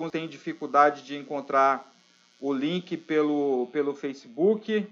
alguns 0.00 0.10
têm 0.10 0.26
dificuldade 0.26 1.02
de 1.02 1.14
encontrar 1.14 1.92
o 2.40 2.54
link 2.54 2.96
pelo, 2.96 3.66
pelo 3.66 3.94
Facebook. 3.94 4.90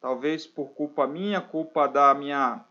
Talvez 0.00 0.48
por 0.48 0.70
culpa 0.70 1.06
minha, 1.06 1.40
culpa 1.40 1.86
da 1.86 2.12
minha. 2.12 2.64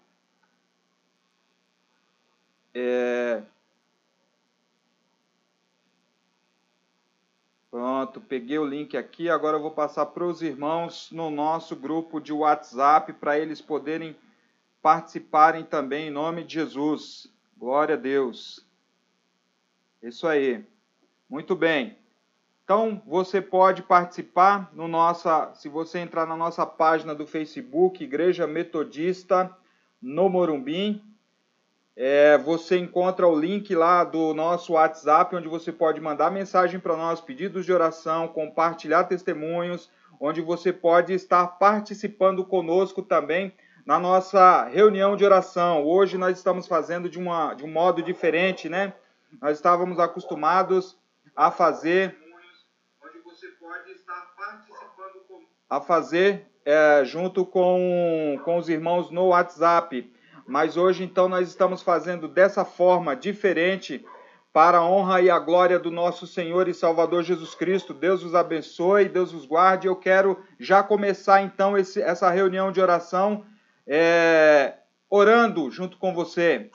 É... 2.74 3.42
Pronto, 7.72 8.20
peguei 8.20 8.60
o 8.60 8.66
link 8.66 8.98
aqui. 8.98 9.30
Agora 9.30 9.56
eu 9.56 9.62
vou 9.62 9.72
passar 9.72 10.08
para 10.08 10.26
os 10.26 10.42
irmãos 10.42 11.10
no 11.10 11.30
nosso 11.30 11.74
grupo 11.74 12.20
de 12.20 12.34
WhatsApp 12.34 13.14
para 13.14 13.40
eles 13.40 13.62
poderem 13.62 14.14
participarem 14.82 15.64
também 15.64 16.08
em 16.08 16.12
nome 16.12 16.44
de 16.44 16.56
Jesus. 16.56 17.32
Glória 17.58 17.96
a 17.96 17.98
Deus. 17.98 18.66
Isso 20.02 20.28
aí. 20.28 20.66
Muito 21.30 21.56
bem. 21.56 21.96
Então, 22.64 23.02
você 23.06 23.40
pode 23.40 23.84
participar 23.84 24.72
no 24.74 24.88
nossa, 24.88 25.52
se 25.54 25.70
você 25.70 26.00
entrar 26.00 26.26
na 26.26 26.36
nossa 26.36 26.66
página 26.66 27.14
do 27.14 27.28
Facebook, 27.28 28.04
Igreja 28.04 28.48
Metodista 28.48 29.56
no 30.02 30.28
Morumbim, 30.28 31.04
é, 31.96 32.38
você 32.38 32.78
encontra 32.78 33.28
o 33.28 33.40
link 33.40 33.76
lá 33.76 34.04
do 34.04 34.34
nosso 34.34 34.74
WhatsApp, 34.74 35.36
onde 35.36 35.48
você 35.48 35.72
pode 35.72 36.02
mandar 36.02 36.32
mensagem 36.32 36.80
para 36.80 36.98
nós, 36.98 37.22
pedidos 37.22 37.66
de 37.66 37.74
oração, 37.74 38.28
compartilhar 38.28 39.04
testemunhos, 39.04 39.90
onde 40.20 40.42
você 40.42 40.74
pode 40.74 41.14
estar 41.14 41.46
participando 41.46 42.44
conosco 42.44 43.04
também 43.04 43.54
na 43.86 44.00
nossa 44.00 44.66
reunião 44.66 45.16
de 45.16 45.26
oração. 45.26 45.84
Hoje 45.86 46.18
nós 46.18 46.38
estamos 46.38 46.68
fazendo 46.68 47.08
de, 47.10 47.20
uma, 47.20 47.54
de 47.54 47.64
um 47.64 47.72
modo 47.72 48.02
diferente, 48.02 48.68
né? 48.68 48.94
Nós 49.42 49.58
estávamos 49.58 50.00
acostumados 50.00 50.99
a 51.40 51.50
fazer 51.50 52.14
a 55.70 55.80
fazer 55.80 56.48
é, 56.66 57.06
junto 57.06 57.46
com, 57.46 58.38
com 58.44 58.58
os 58.58 58.68
irmãos 58.68 59.10
no 59.10 59.28
WhatsApp. 59.28 60.12
Mas 60.46 60.76
hoje, 60.76 61.06
então, 61.06 61.30
nós 61.30 61.48
estamos 61.48 61.82
fazendo 61.82 62.28
dessa 62.28 62.66
forma 62.66 63.16
diferente 63.16 64.06
para 64.52 64.80
a 64.80 64.86
honra 64.86 65.22
e 65.22 65.30
a 65.30 65.40
glória 65.40 65.80
do 65.80 65.90
nosso 65.90 66.28
Senhor 66.28 66.68
e 66.68 66.74
Salvador 66.74 67.24
Jesus 67.24 67.56
Cristo. 67.56 67.94
Deus 67.94 68.22
os 68.22 68.36
abençoe, 68.36 69.08
Deus 69.08 69.32
os 69.32 69.46
guarde. 69.46 69.88
Eu 69.88 69.96
quero 69.96 70.44
já 70.60 70.84
começar, 70.84 71.42
então, 71.42 71.78
esse, 71.78 72.02
essa 72.02 72.30
reunião 72.30 72.70
de 72.70 72.82
oração 72.82 73.46
é, 73.88 74.74
orando 75.10 75.72
junto 75.72 75.98
com 75.98 76.14
você. 76.14 76.70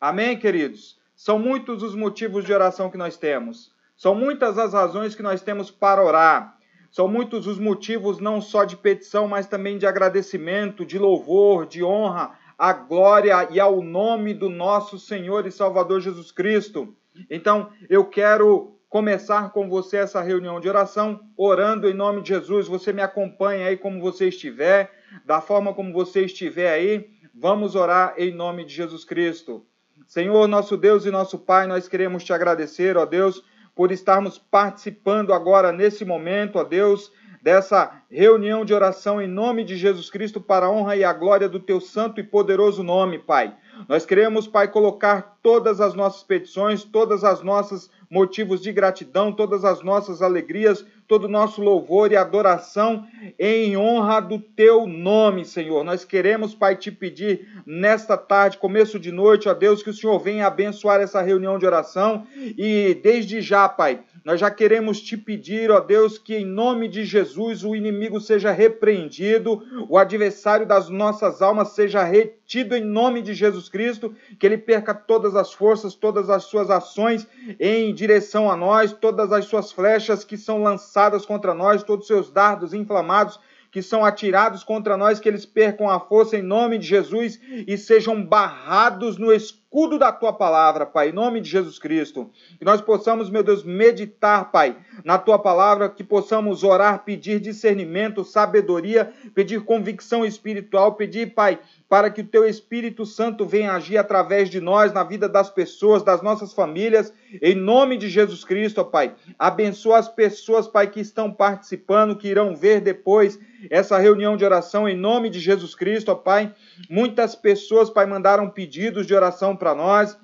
Amém, 0.00 0.38
queridos? 0.38 1.00
São 1.16 1.36
muitos 1.36 1.82
os 1.82 1.96
motivos 1.96 2.44
de 2.44 2.52
oração 2.52 2.88
que 2.88 2.96
nós 2.96 3.16
temos. 3.16 3.73
São 3.96 4.14
muitas 4.14 4.58
as 4.58 4.72
razões 4.72 5.14
que 5.14 5.22
nós 5.22 5.42
temos 5.42 5.70
para 5.70 6.02
orar. 6.02 6.56
São 6.90 7.08
muitos 7.08 7.46
os 7.46 7.58
motivos 7.58 8.20
não 8.20 8.40
só 8.40 8.64
de 8.64 8.76
petição, 8.76 9.26
mas 9.26 9.46
também 9.46 9.78
de 9.78 9.86
agradecimento, 9.86 10.84
de 10.84 10.98
louvor, 10.98 11.66
de 11.66 11.82
honra 11.82 12.38
à 12.58 12.72
glória 12.72 13.48
e 13.50 13.58
ao 13.58 13.82
nome 13.82 14.32
do 14.32 14.48
nosso 14.48 14.98
Senhor 14.98 15.46
e 15.46 15.50
Salvador 15.50 16.00
Jesus 16.00 16.30
Cristo. 16.30 16.94
Então, 17.28 17.70
eu 17.88 18.04
quero 18.04 18.78
começar 18.88 19.50
com 19.50 19.68
você 19.68 19.96
essa 19.96 20.22
reunião 20.22 20.60
de 20.60 20.68
oração, 20.68 21.20
orando 21.36 21.88
em 21.88 21.94
nome 21.94 22.22
de 22.22 22.28
Jesus. 22.28 22.68
Você 22.68 22.92
me 22.92 23.02
acompanha 23.02 23.66
aí 23.66 23.76
como 23.76 24.00
você 24.00 24.28
estiver, 24.28 24.92
da 25.24 25.40
forma 25.40 25.74
como 25.74 25.92
você 25.92 26.24
estiver 26.24 26.72
aí. 26.72 27.08
Vamos 27.34 27.74
orar 27.74 28.14
em 28.16 28.32
nome 28.32 28.64
de 28.64 28.72
Jesus 28.72 29.04
Cristo. 29.04 29.66
Senhor, 30.06 30.46
nosso 30.46 30.76
Deus 30.76 31.06
e 31.06 31.10
nosso 31.10 31.40
Pai, 31.40 31.66
nós 31.66 31.88
queremos 31.88 32.22
te 32.22 32.32
agradecer, 32.32 32.96
ó 32.96 33.04
Deus, 33.04 33.42
por 33.74 33.90
estarmos 33.90 34.38
participando 34.38 35.32
agora 35.32 35.72
nesse 35.72 36.04
momento, 36.04 36.58
ó 36.58 36.64
Deus, 36.64 37.10
dessa 37.42 38.02
reunião 38.10 38.64
de 38.64 38.72
oração 38.72 39.20
em 39.20 39.28
nome 39.28 39.64
de 39.64 39.76
Jesus 39.76 40.08
Cristo 40.08 40.40
para 40.40 40.66
a 40.66 40.70
honra 40.70 40.96
e 40.96 41.04
a 41.04 41.12
glória 41.12 41.48
do 41.48 41.60
teu 41.60 41.80
santo 41.80 42.20
e 42.20 42.24
poderoso 42.24 42.82
nome, 42.82 43.18
Pai. 43.18 43.54
Nós 43.88 44.06
queremos, 44.06 44.46
Pai, 44.46 44.68
colocar 44.68 45.38
todas 45.42 45.80
as 45.80 45.94
nossas 45.94 46.22
petições, 46.22 46.84
todas 46.84 47.24
as 47.24 47.42
nossas 47.42 47.90
motivos 48.10 48.62
de 48.62 48.72
gratidão, 48.72 49.32
todas 49.32 49.64
as 49.64 49.82
nossas 49.82 50.22
alegrias, 50.22 50.84
todo 51.06 51.24
o 51.24 51.28
nosso 51.28 51.60
louvor 51.60 52.12
e 52.12 52.16
adoração 52.16 53.06
em 53.38 53.76
honra 53.76 54.20
do 54.20 54.38
teu 54.38 54.86
nome, 54.86 55.44
Senhor. 55.44 55.84
Nós 55.84 56.04
queremos, 56.04 56.54
Pai, 56.54 56.76
te 56.76 56.90
pedir 56.90 57.48
nesta 57.66 58.16
tarde, 58.16 58.58
começo 58.58 58.98
de 58.98 59.10
noite, 59.10 59.48
ó 59.48 59.54
Deus, 59.54 59.82
que 59.82 59.90
o 59.90 59.94
Senhor 59.94 60.18
venha 60.18 60.46
abençoar 60.46 61.00
essa 61.00 61.20
reunião 61.20 61.58
de 61.58 61.66
oração 61.66 62.26
e 62.36 62.98
desde 63.02 63.40
já, 63.40 63.68
Pai, 63.68 64.00
nós 64.24 64.40
já 64.40 64.50
queremos 64.50 65.02
te 65.02 65.18
pedir, 65.18 65.70
ó 65.70 65.80
Deus, 65.80 66.16
que 66.16 66.34
em 66.34 66.46
nome 66.46 66.88
de 66.88 67.04
Jesus 67.04 67.62
o 67.62 67.76
inimigo 67.76 68.18
seja 68.18 68.50
repreendido, 68.50 69.62
o 69.86 69.98
adversário 69.98 70.64
das 70.64 70.88
nossas 70.88 71.42
almas 71.42 71.74
seja 71.74 72.02
retido 72.02 72.74
em 72.74 72.82
nome 72.82 73.20
de 73.20 73.34
Jesus 73.34 73.68
Cristo, 73.68 74.14
que 74.38 74.46
ele 74.46 74.56
perca 74.56 74.94
todas 74.94 75.36
as 75.36 75.52
forças, 75.52 75.94
todas 75.94 76.30
as 76.30 76.44
suas 76.44 76.70
ações 76.70 77.28
em 77.60 77.92
direção 77.92 78.50
a 78.50 78.56
nós, 78.56 78.92
todas 78.92 79.30
as 79.30 79.44
suas 79.44 79.70
flechas 79.70 80.24
que 80.24 80.38
são 80.38 80.62
lançadas 80.62 81.26
contra 81.26 81.52
nós, 81.52 81.82
todos 81.82 82.04
os 82.04 82.08
seus 82.08 82.30
dardos 82.30 82.72
inflamados 82.72 83.38
que 83.74 83.82
são 83.82 84.04
atirados 84.04 84.62
contra 84.62 84.96
nós, 84.96 85.18
que 85.18 85.28
eles 85.28 85.44
percam 85.44 85.90
a 85.90 85.98
força 85.98 86.36
em 86.36 86.42
nome 86.42 86.78
de 86.78 86.86
Jesus 86.86 87.40
e 87.66 87.76
sejam 87.76 88.24
barrados 88.24 89.18
no 89.18 89.32
escudo 89.74 89.98
da 89.98 90.12
tua 90.12 90.32
palavra, 90.32 90.86
Pai, 90.86 91.08
em 91.08 91.12
nome 91.12 91.40
de 91.40 91.50
Jesus 91.50 91.80
Cristo. 91.80 92.30
Que 92.60 92.64
nós 92.64 92.80
possamos, 92.80 93.28
meu 93.28 93.42
Deus, 93.42 93.64
meditar, 93.64 94.52
Pai, 94.52 94.76
na 95.04 95.18
tua 95.18 95.36
palavra, 95.36 95.88
que 95.88 96.04
possamos 96.04 96.62
orar, 96.62 97.02
pedir 97.04 97.40
discernimento, 97.40 98.22
sabedoria, 98.22 99.12
pedir 99.34 99.64
convicção 99.64 100.24
espiritual, 100.24 100.94
pedir, 100.94 101.34
Pai, 101.34 101.58
para 101.88 102.08
que 102.08 102.20
o 102.20 102.26
teu 102.26 102.48
Espírito 102.48 103.04
Santo 103.04 103.44
venha 103.44 103.72
agir 103.72 103.98
através 103.98 104.48
de 104.48 104.60
nós, 104.60 104.92
na 104.92 105.02
vida 105.02 105.28
das 105.28 105.50
pessoas, 105.50 106.04
das 106.04 106.22
nossas 106.22 106.52
famílias, 106.52 107.12
em 107.42 107.56
nome 107.56 107.96
de 107.96 108.08
Jesus 108.08 108.44
Cristo, 108.44 108.84
Pai. 108.84 109.12
Abençoa 109.36 109.98
as 109.98 110.08
pessoas, 110.08 110.68
Pai, 110.68 110.86
que 110.86 111.00
estão 111.00 111.32
participando, 111.32 112.16
que 112.16 112.28
irão 112.28 112.54
ver 112.54 112.80
depois 112.80 113.40
essa 113.70 113.98
reunião 113.98 114.36
de 114.36 114.44
oração, 114.44 114.88
em 114.88 114.96
nome 114.96 115.30
de 115.30 115.40
Jesus 115.40 115.74
Cristo, 115.74 116.10
ó 116.10 116.14
Pai. 116.14 116.52
Muitas 116.88 117.34
pessoas, 117.34 117.90
Pai, 117.90 118.06
mandaram 118.06 118.48
pedidos 118.50 119.06
de 119.06 119.14
oração 119.14 119.56
para 119.64 119.74
nós. 119.74 120.18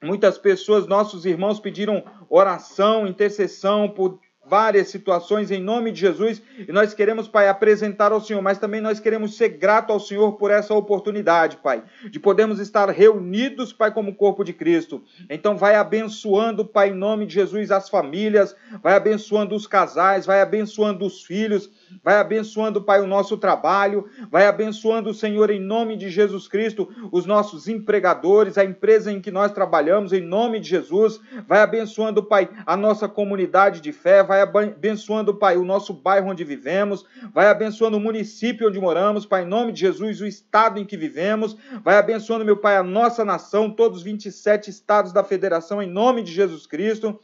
Muitas 0.00 0.38
pessoas, 0.38 0.86
nossos 0.86 1.26
irmãos, 1.26 1.58
pediram 1.58 2.04
oração, 2.30 3.04
intercessão 3.04 3.88
por 3.88 4.20
várias 4.46 4.88
situações 4.88 5.50
em 5.50 5.60
nome 5.60 5.90
de 5.90 6.00
Jesus 6.00 6.40
e 6.56 6.70
nós 6.70 6.94
queremos, 6.94 7.26
Pai, 7.26 7.48
apresentar 7.48 8.12
ao 8.12 8.20
Senhor, 8.20 8.42
mas 8.42 8.58
também 8.58 8.80
nós 8.80 9.00
queremos 9.00 9.36
ser 9.36 9.48
grato 9.48 9.90
ao 9.90 9.98
Senhor 9.98 10.32
por 10.34 10.50
essa 10.50 10.74
oportunidade, 10.74 11.56
Pai, 11.56 11.82
de 12.08 12.20
podermos 12.20 12.60
estar 12.60 12.88
reunidos, 12.90 13.72
Pai, 13.72 13.92
como 13.92 14.14
corpo 14.14 14.44
de 14.44 14.52
Cristo. 14.52 15.02
Então, 15.28 15.56
vai 15.56 15.74
abençoando, 15.74 16.64
Pai, 16.64 16.90
em 16.90 16.94
nome 16.94 17.26
de 17.26 17.34
Jesus, 17.34 17.72
as 17.72 17.88
famílias, 17.88 18.54
vai 18.82 18.94
abençoando 18.94 19.56
os 19.56 19.66
casais, 19.66 20.26
vai 20.26 20.40
abençoando 20.40 21.04
os 21.04 21.24
filhos, 21.24 21.70
vai 22.02 22.16
abençoando, 22.16 22.82
Pai, 22.82 23.00
o 23.00 23.06
nosso 23.06 23.36
trabalho, 23.36 24.08
vai 24.30 24.46
abençoando, 24.46 25.14
Senhor, 25.14 25.50
em 25.50 25.60
nome 25.60 25.96
de 25.96 26.10
Jesus 26.10 26.48
Cristo, 26.48 26.88
os 27.12 27.26
nossos 27.26 27.68
empregadores, 27.68 28.58
a 28.58 28.64
empresa 28.64 29.12
em 29.12 29.20
que 29.20 29.30
nós 29.30 29.52
trabalhamos, 29.52 30.12
em 30.12 30.20
nome 30.20 30.60
de 30.60 30.68
Jesus, 30.68 31.20
vai 31.46 31.60
abençoando, 31.60 32.22
Pai, 32.22 32.48
a 32.66 32.76
nossa 32.76 33.08
comunidade 33.08 33.80
de 33.80 33.92
fé, 33.92 34.22
vai 34.22 34.40
abençoando, 34.40 35.34
Pai, 35.34 35.56
o 35.56 35.64
nosso 35.64 35.92
bairro 35.92 36.30
onde 36.30 36.44
vivemos, 36.44 37.04
vai 37.32 37.48
abençoando 37.48 37.96
o 37.96 38.00
município 38.00 38.68
onde 38.68 38.80
moramos, 38.80 39.26
Pai, 39.26 39.42
em 39.42 39.48
nome 39.48 39.72
de 39.72 39.80
Jesus, 39.80 40.20
o 40.20 40.26
estado 40.26 40.78
em 40.78 40.84
que 40.84 40.96
vivemos, 40.96 41.56
vai 41.82 41.96
abençoando, 41.96 42.44
meu 42.44 42.56
Pai, 42.56 42.76
a 42.76 42.82
nossa 42.82 43.24
nação, 43.24 43.70
todos 43.70 43.98
os 43.98 44.04
27 44.04 44.70
estados 44.70 45.12
da 45.12 45.24
federação, 45.24 45.82
em 45.82 45.90
nome 45.90 46.22
de 46.22 46.32
Jesus 46.32 46.66
Cristo. 46.66 47.18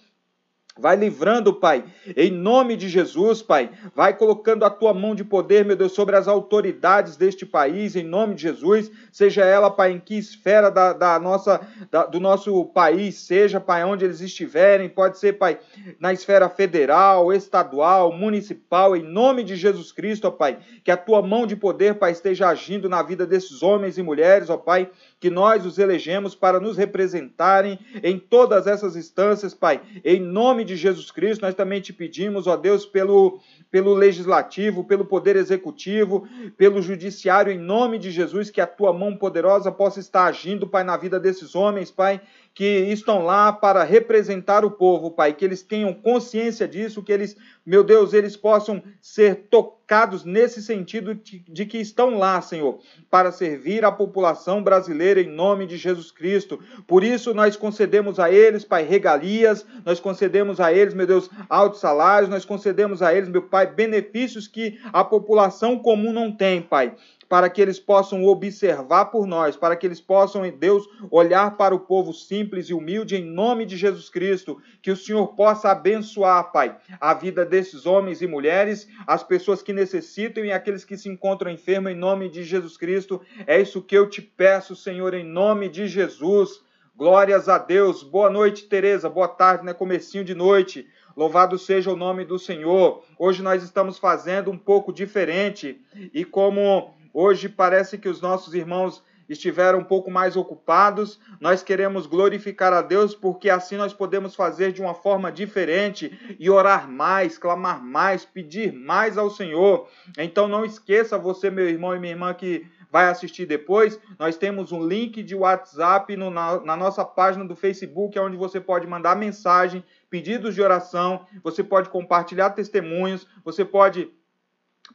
Vai 0.78 0.96
livrando, 0.96 1.52
Pai, 1.52 1.84
em 2.16 2.30
nome 2.30 2.76
de 2.76 2.88
Jesus, 2.88 3.42
Pai. 3.42 3.70
Vai 3.94 4.16
colocando 4.16 4.64
a 4.64 4.70
tua 4.70 4.94
mão 4.94 5.16
de 5.16 5.24
poder, 5.24 5.64
meu 5.64 5.74
Deus, 5.74 5.92
sobre 5.92 6.14
as 6.14 6.28
autoridades 6.28 7.16
deste 7.16 7.44
país, 7.44 7.96
em 7.96 8.04
nome 8.04 8.34
de 8.36 8.42
Jesus. 8.42 8.90
Seja 9.10 9.44
ela, 9.44 9.68
Pai, 9.68 9.92
em 9.92 9.98
que 9.98 10.16
esfera 10.16 10.70
da, 10.70 10.92
da 10.92 11.18
nossa, 11.18 11.60
da, 11.90 12.06
do 12.06 12.20
nosso 12.20 12.64
país, 12.66 13.16
seja, 13.16 13.60
Pai, 13.60 13.84
onde 13.84 14.04
eles 14.04 14.20
estiverem. 14.20 14.88
Pode 14.88 15.18
ser, 15.18 15.34
Pai, 15.34 15.58
na 15.98 16.12
esfera 16.12 16.48
federal, 16.48 17.32
estadual, 17.32 18.12
municipal, 18.12 18.96
em 18.96 19.02
nome 19.02 19.42
de 19.42 19.56
Jesus 19.56 19.90
Cristo, 19.90 20.28
ó 20.28 20.30
Pai. 20.30 20.58
Que 20.84 20.92
a 20.92 20.96
tua 20.96 21.20
mão 21.20 21.46
de 21.46 21.56
poder, 21.56 21.96
Pai, 21.96 22.12
esteja 22.12 22.48
agindo 22.48 22.88
na 22.88 23.02
vida 23.02 23.26
desses 23.26 23.62
homens 23.62 23.98
e 23.98 24.02
mulheres, 24.02 24.48
ó 24.48 24.56
Pai 24.56 24.88
que 25.20 25.28
nós 25.28 25.66
os 25.66 25.78
elegemos 25.78 26.34
para 26.34 26.58
nos 26.58 26.78
representarem 26.78 27.78
em 28.02 28.18
todas 28.18 28.66
essas 28.66 28.96
instâncias, 28.96 29.52
Pai. 29.52 29.82
Em 30.02 30.18
nome 30.18 30.64
de 30.64 30.76
Jesus 30.76 31.10
Cristo, 31.10 31.42
nós 31.42 31.54
também 31.54 31.80
te 31.82 31.92
pedimos, 31.92 32.46
ó 32.46 32.56
Deus, 32.56 32.86
pelo, 32.86 33.38
pelo 33.70 33.92
legislativo, 33.92 34.82
pelo 34.82 35.04
poder 35.04 35.36
executivo, 35.36 36.26
pelo 36.56 36.80
judiciário, 36.80 37.52
em 37.52 37.58
nome 37.58 37.98
de 37.98 38.10
Jesus, 38.10 38.48
que 38.48 38.62
a 38.62 38.66
tua 38.66 38.94
mão 38.94 39.14
poderosa 39.14 39.70
possa 39.70 40.00
estar 40.00 40.24
agindo, 40.24 40.66
Pai, 40.66 40.82
na 40.82 40.96
vida 40.96 41.20
desses 41.20 41.54
homens, 41.54 41.90
Pai, 41.90 42.20
que 42.54 42.64
estão 42.64 43.24
lá 43.24 43.52
para 43.52 43.84
representar 43.84 44.64
o 44.64 44.70
povo, 44.70 45.10
Pai, 45.10 45.32
que 45.32 45.44
eles 45.44 45.62
tenham 45.62 45.94
consciência 45.94 46.66
disso, 46.66 47.02
que 47.02 47.12
eles, 47.12 47.36
meu 47.64 47.84
Deus, 47.84 48.12
eles 48.12 48.36
possam 48.36 48.82
ser 49.00 49.46
tocados 49.48 50.24
nesse 50.24 50.62
sentido 50.62 51.14
de, 51.14 51.64
que 51.64 51.78
estão 51.78 52.18
lá, 52.18 52.40
Senhor, 52.40 52.80
para 53.08 53.30
servir 53.30 53.84
a 53.84 53.92
população 53.92 54.62
brasileira 54.62 55.20
em 55.20 55.28
nome 55.28 55.66
de 55.66 55.76
Jesus 55.76 56.10
Cristo. 56.10 56.58
Por 56.86 57.04
isso 57.04 57.32
nós 57.32 57.56
concedemos 57.56 58.18
a 58.18 58.30
eles, 58.30 58.64
Pai, 58.64 58.82
regalias, 58.82 59.64
nós 59.84 60.00
concedemos 60.00 60.60
a 60.60 60.72
eles, 60.72 60.92
meu 60.92 61.06
Deus, 61.06 61.30
altos 61.48 61.80
salários, 61.80 62.28
nós 62.28 62.44
concedemos 62.44 63.00
a 63.00 63.14
eles, 63.14 63.28
meu 63.28 63.42
Pai, 63.42 63.66
benefícios 63.66 64.48
que 64.48 64.78
a 64.92 65.04
população 65.04 65.78
comum 65.78 66.12
não 66.12 66.32
tem, 66.32 66.60
Pai 66.60 66.94
para 67.30 67.48
que 67.48 67.62
eles 67.62 67.78
possam 67.78 68.24
observar 68.24 69.04
por 69.04 69.24
nós, 69.24 69.56
para 69.56 69.76
que 69.76 69.86
eles 69.86 70.00
possam, 70.00 70.44
em 70.44 70.50
Deus, 70.50 70.84
olhar 71.12 71.56
para 71.56 71.72
o 71.72 71.78
povo 71.78 72.12
simples 72.12 72.66
e 72.66 72.74
humilde 72.74 73.14
em 73.14 73.24
nome 73.24 73.64
de 73.64 73.76
Jesus 73.76 74.10
Cristo, 74.10 74.60
que 74.82 74.90
o 74.90 74.96
Senhor 74.96 75.28
possa 75.28 75.70
abençoar, 75.70 76.50
Pai, 76.50 76.76
a 77.00 77.14
vida 77.14 77.46
desses 77.46 77.86
homens 77.86 78.20
e 78.20 78.26
mulheres, 78.26 78.88
as 79.06 79.22
pessoas 79.22 79.62
que 79.62 79.72
necessitam 79.72 80.44
e 80.44 80.50
aqueles 80.50 80.84
que 80.84 80.96
se 80.96 81.08
encontram 81.08 81.52
enfermos 81.52 81.92
em 81.92 81.94
nome 81.94 82.28
de 82.28 82.42
Jesus 82.42 82.76
Cristo. 82.76 83.20
É 83.46 83.60
isso 83.60 83.80
que 83.80 83.96
eu 83.96 84.10
te 84.10 84.20
peço, 84.20 84.74
Senhor, 84.74 85.14
em 85.14 85.24
nome 85.24 85.68
de 85.68 85.86
Jesus. 85.86 86.60
Glórias 86.96 87.48
a 87.48 87.58
Deus. 87.58 88.02
Boa 88.02 88.28
noite, 88.28 88.66
Tereza. 88.66 89.08
Boa 89.08 89.28
tarde, 89.28 89.64
né? 89.64 89.72
Comecinho 89.72 90.24
de 90.24 90.34
noite. 90.34 90.88
Louvado 91.16 91.58
seja 91.58 91.92
o 91.92 91.96
nome 91.96 92.24
do 92.24 92.40
Senhor. 92.40 93.04
Hoje 93.16 93.40
nós 93.40 93.62
estamos 93.62 93.98
fazendo 93.98 94.50
um 94.50 94.58
pouco 94.58 94.92
diferente 94.92 95.80
e 96.12 96.24
como 96.24 96.98
Hoje 97.12 97.48
parece 97.48 97.98
que 97.98 98.08
os 98.08 98.20
nossos 98.20 98.54
irmãos 98.54 99.02
estiveram 99.28 99.78
um 99.78 99.84
pouco 99.84 100.10
mais 100.10 100.36
ocupados. 100.36 101.20
Nós 101.40 101.62
queremos 101.62 102.06
glorificar 102.06 102.72
a 102.72 102.82
Deus 102.82 103.14
porque 103.14 103.48
assim 103.48 103.76
nós 103.76 103.94
podemos 103.94 104.34
fazer 104.34 104.72
de 104.72 104.82
uma 104.82 104.92
forma 104.92 105.30
diferente 105.30 106.36
e 106.38 106.50
orar 106.50 106.90
mais, 106.90 107.38
clamar 107.38 107.82
mais, 107.82 108.24
pedir 108.24 108.72
mais 108.72 109.16
ao 109.16 109.30
Senhor. 109.30 109.88
Então 110.18 110.48
não 110.48 110.64
esqueça 110.64 111.16
você, 111.16 111.48
meu 111.48 111.68
irmão 111.68 111.94
e 111.94 112.00
minha 112.00 112.12
irmã 112.12 112.34
que 112.34 112.66
vai 112.90 113.06
assistir 113.08 113.46
depois, 113.46 114.00
nós 114.18 114.36
temos 114.36 114.72
um 114.72 114.84
link 114.84 115.22
de 115.22 115.34
WhatsApp 115.34 116.16
no, 116.16 116.28
na, 116.28 116.60
na 116.60 116.76
nossa 116.76 117.04
página 117.04 117.44
do 117.44 117.54
Facebook, 117.54 118.18
onde 118.18 118.36
você 118.36 118.60
pode 118.60 118.84
mandar 118.84 119.14
mensagem, 119.14 119.84
pedidos 120.10 120.56
de 120.56 120.60
oração, 120.60 121.24
você 121.42 121.62
pode 121.62 121.88
compartilhar 121.88 122.50
testemunhos, 122.50 123.26
você 123.44 123.64
pode 123.64 124.10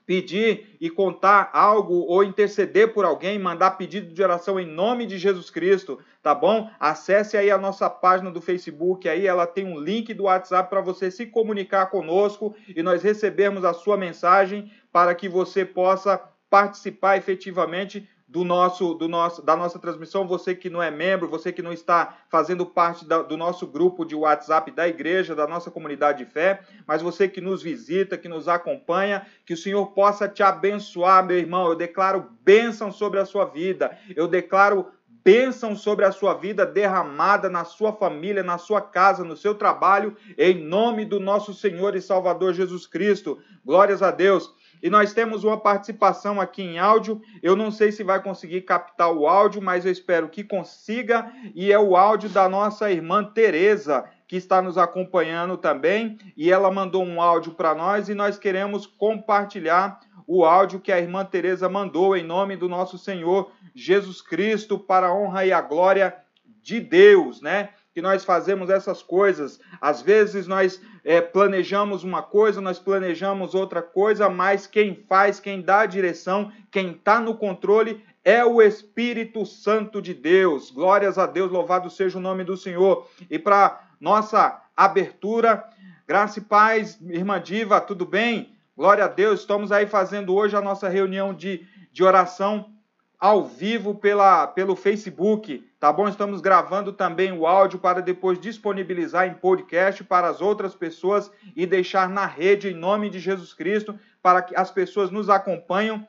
pedir 0.05 0.77
e 0.79 0.89
contar 0.89 1.49
algo 1.53 1.93
ou 1.93 2.23
interceder 2.23 2.93
por 2.93 3.05
alguém, 3.05 3.39
mandar 3.39 3.71
pedido 3.71 4.13
de 4.13 4.23
oração 4.23 4.59
em 4.59 4.65
nome 4.65 5.05
de 5.05 5.17
Jesus 5.17 5.49
Cristo, 5.49 5.99
tá 6.21 6.33
bom? 6.33 6.69
Acesse 6.79 7.37
aí 7.37 7.51
a 7.51 7.57
nossa 7.57 7.89
página 7.89 8.31
do 8.31 8.41
Facebook, 8.41 9.07
aí 9.07 9.27
ela 9.27 9.47
tem 9.47 9.65
um 9.65 9.79
link 9.79 10.13
do 10.13 10.23
WhatsApp 10.23 10.69
para 10.69 10.81
você 10.81 11.09
se 11.11 11.25
comunicar 11.25 11.87
conosco 11.87 12.55
e 12.67 12.81
nós 12.81 13.03
recebermos 13.03 13.63
a 13.63 13.73
sua 13.73 13.97
mensagem 13.97 14.71
para 14.91 15.13
que 15.13 15.29
você 15.29 15.65
possa 15.65 16.21
participar 16.49 17.17
efetivamente 17.17 18.07
do 18.27 18.43
nosso, 18.43 18.95
do 18.95 19.07
nosso, 19.07 19.41
da 19.41 19.55
nossa 19.55 19.77
transmissão, 19.77 20.27
você 20.27 20.55
que 20.55 20.69
não 20.69 20.81
é 20.81 20.89
membro, 20.89 21.27
você 21.27 21.51
que 21.51 21.61
não 21.61 21.71
está 21.71 22.17
fazendo 22.27 22.65
parte 22.65 23.05
da, 23.05 23.21
do 23.21 23.37
nosso 23.37 23.67
grupo 23.67 24.03
de 24.03 24.15
WhatsApp 24.15 24.71
da 24.71 24.87
igreja, 24.87 25.35
da 25.35 25.47
nossa 25.47 25.69
comunidade 25.69 26.25
de 26.25 26.31
fé, 26.31 26.61
mas 26.87 27.01
você 27.01 27.27
que 27.27 27.39
nos 27.39 27.61
visita, 27.61 28.17
que 28.17 28.27
nos 28.27 28.47
acompanha, 28.47 29.25
que 29.45 29.53
o 29.53 29.57
Senhor 29.57 29.85
possa 29.87 30.27
te 30.27 30.41
abençoar, 30.41 31.23
meu 31.25 31.37
irmão. 31.37 31.67
Eu 31.67 31.75
declaro 31.75 32.29
bênção 32.41 32.91
sobre 32.91 33.19
a 33.19 33.25
sua 33.25 33.45
vida, 33.45 33.95
eu 34.15 34.27
declaro 34.27 34.87
bênção 35.25 35.75
sobre 35.75 36.05
a 36.05 36.11
sua 36.11 36.35
vida 36.35 36.67
derramada 36.67 37.49
na 37.49 37.65
sua 37.65 37.91
família, 37.91 38.43
na 38.43 38.59
sua 38.59 38.79
casa, 38.79 39.23
no 39.23 39.35
seu 39.35 39.55
trabalho, 39.55 40.15
em 40.37 40.63
nome 40.63 41.03
do 41.03 41.19
nosso 41.19 41.51
Senhor 41.51 41.95
e 41.95 42.01
Salvador 42.01 42.53
Jesus 42.53 42.85
Cristo. 42.85 43.39
Glórias 43.65 44.03
a 44.03 44.11
Deus. 44.11 44.53
E 44.81 44.89
nós 44.89 45.13
temos 45.13 45.43
uma 45.43 45.59
participação 45.59 46.39
aqui 46.39 46.61
em 46.61 46.79
áudio. 46.79 47.21
Eu 47.41 47.55
não 47.55 47.71
sei 47.71 47.91
se 47.91 48.03
vai 48.03 48.21
conseguir 48.21 48.61
captar 48.61 49.11
o 49.11 49.27
áudio, 49.27 49.61
mas 49.61 49.85
eu 49.85 49.91
espero 49.91 50.29
que 50.29 50.43
consiga. 50.43 51.31
E 51.53 51.71
é 51.71 51.79
o 51.79 51.95
áudio 51.95 52.29
da 52.29 52.47
nossa 52.47 52.91
irmã 52.91 53.23
Tereza, 53.23 54.05
que 54.27 54.35
está 54.35 54.61
nos 54.61 54.77
acompanhando 54.77 55.57
também. 55.57 56.17
E 56.35 56.51
ela 56.51 56.71
mandou 56.71 57.03
um 57.03 57.21
áudio 57.21 57.53
para 57.53 57.75
nós 57.75 58.09
e 58.09 58.13
nós 58.13 58.37
queremos 58.37 58.85
compartilhar 58.85 59.99
o 60.27 60.43
áudio 60.43 60.79
que 60.79 60.91
a 60.91 60.99
irmã 60.99 61.23
Tereza 61.23 61.69
mandou 61.69 62.15
em 62.15 62.23
nome 62.23 62.55
do 62.55 62.67
nosso 62.67 62.97
Senhor 62.97 63.51
Jesus 63.73 64.21
Cristo 64.21 64.79
para 64.79 65.07
a 65.07 65.13
honra 65.13 65.45
e 65.45 65.53
a 65.53 65.61
glória 65.61 66.15
de 66.61 66.79
Deus, 66.79 67.41
né? 67.41 67.69
Que 67.95 68.01
nós 68.01 68.25
fazemos 68.25 68.69
essas 68.69 69.01
coisas. 69.01 69.57
Às 69.79 70.01
vezes 70.01 70.47
nós 70.47 70.81
é, 71.01 71.21
planejamos 71.21 72.03
uma 72.03 72.21
coisa, 72.21 72.59
nós 72.59 72.77
planejamos 72.77 73.55
outra 73.55 73.81
coisa, 73.81 74.29
mas 74.29 74.67
quem 74.67 74.93
faz, 75.07 75.39
quem 75.39 75.61
dá 75.61 75.79
a 75.79 75.85
direção, 75.85 76.51
quem 76.69 76.91
está 76.91 77.21
no 77.21 77.35
controle 77.35 78.03
é 78.21 78.43
o 78.43 78.61
Espírito 78.61 79.45
Santo 79.45 80.01
de 80.01 80.13
Deus. 80.13 80.71
Glórias 80.71 81.17
a 81.17 81.25
Deus, 81.25 81.49
louvado 81.49 81.89
seja 81.89 82.17
o 82.17 82.21
nome 82.21 82.43
do 82.43 82.57
Senhor. 82.57 83.07
E 83.31 83.39
para 83.39 83.81
nossa 83.97 84.61
abertura, 84.75 85.63
graça 86.05 86.39
e 86.39 86.41
paz, 86.41 86.99
irmã 87.01 87.41
Diva, 87.41 87.79
tudo 87.79 88.05
bem? 88.05 88.57
Glória 88.75 89.05
a 89.05 89.07
Deus, 89.07 89.39
estamos 89.39 89.71
aí 89.71 89.87
fazendo 89.87 90.35
hoje 90.35 90.53
a 90.53 90.61
nossa 90.61 90.89
reunião 90.89 91.33
de, 91.33 91.65
de 91.93 92.03
oração 92.03 92.74
ao 93.19 93.43
vivo 93.43 93.95
pela, 93.95 94.47
pelo 94.47 94.75
Facebook, 94.75 95.65
tá 95.79 95.91
bom? 95.91 96.07
Estamos 96.07 96.41
gravando 96.41 96.91
também 96.91 97.31
o 97.31 97.47
áudio 97.47 97.79
para 97.79 98.01
depois 98.01 98.39
disponibilizar 98.39 99.27
em 99.27 99.33
podcast 99.33 100.03
para 100.03 100.27
as 100.27 100.41
outras 100.41 100.75
pessoas 100.75 101.31
e 101.55 101.65
deixar 101.65 102.09
na 102.09 102.25
rede 102.25 102.69
em 102.69 102.73
nome 102.73 103.09
de 103.09 103.19
Jesus 103.19 103.53
Cristo 103.53 103.97
para 104.21 104.41
que 104.41 104.55
as 104.55 104.71
pessoas 104.71 105.11
nos 105.11 105.29
acompanhem 105.29 106.05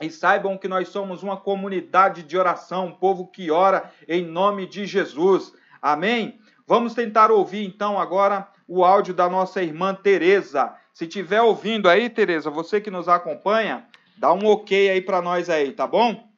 e 0.00 0.08
saibam 0.08 0.56
que 0.56 0.66
nós 0.66 0.88
somos 0.88 1.22
uma 1.22 1.36
comunidade 1.36 2.22
de 2.22 2.38
oração, 2.38 2.86
um 2.86 2.92
povo 2.92 3.26
que 3.26 3.50
ora 3.50 3.90
em 4.08 4.24
nome 4.24 4.66
de 4.66 4.86
Jesus. 4.86 5.52
Amém? 5.82 6.38
Vamos 6.66 6.94
tentar 6.94 7.30
ouvir 7.30 7.66
então 7.66 8.00
agora 8.00 8.48
o 8.66 8.84
áudio 8.84 9.12
da 9.12 9.28
nossa 9.28 9.62
irmã 9.62 9.94
Teresa. 9.94 10.72
Se 10.94 11.06
tiver 11.06 11.42
ouvindo 11.42 11.88
aí, 11.88 12.08
Teresa, 12.08 12.48
você 12.48 12.80
que 12.80 12.90
nos 12.90 13.08
acompanha, 13.08 13.84
dá 14.16 14.32
um 14.32 14.46
OK 14.46 14.88
aí 14.88 15.00
para 15.00 15.20
nós 15.20 15.50
aí, 15.50 15.72
tá 15.72 15.86
bom? 15.86 16.29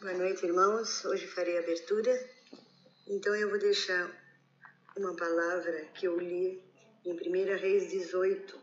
Boa 0.00 0.14
noite, 0.14 0.46
irmãos. 0.46 1.04
Hoje 1.04 1.26
farei 1.26 1.58
a 1.58 1.60
abertura. 1.60 2.10
Então 3.06 3.36
eu 3.36 3.50
vou 3.50 3.58
deixar 3.58 4.10
uma 4.96 5.14
palavra 5.14 5.84
que 5.94 6.06
eu 6.06 6.18
li 6.18 6.64
em 7.04 7.12
1 7.12 7.58
Reis 7.58 7.90
18. 7.90 8.58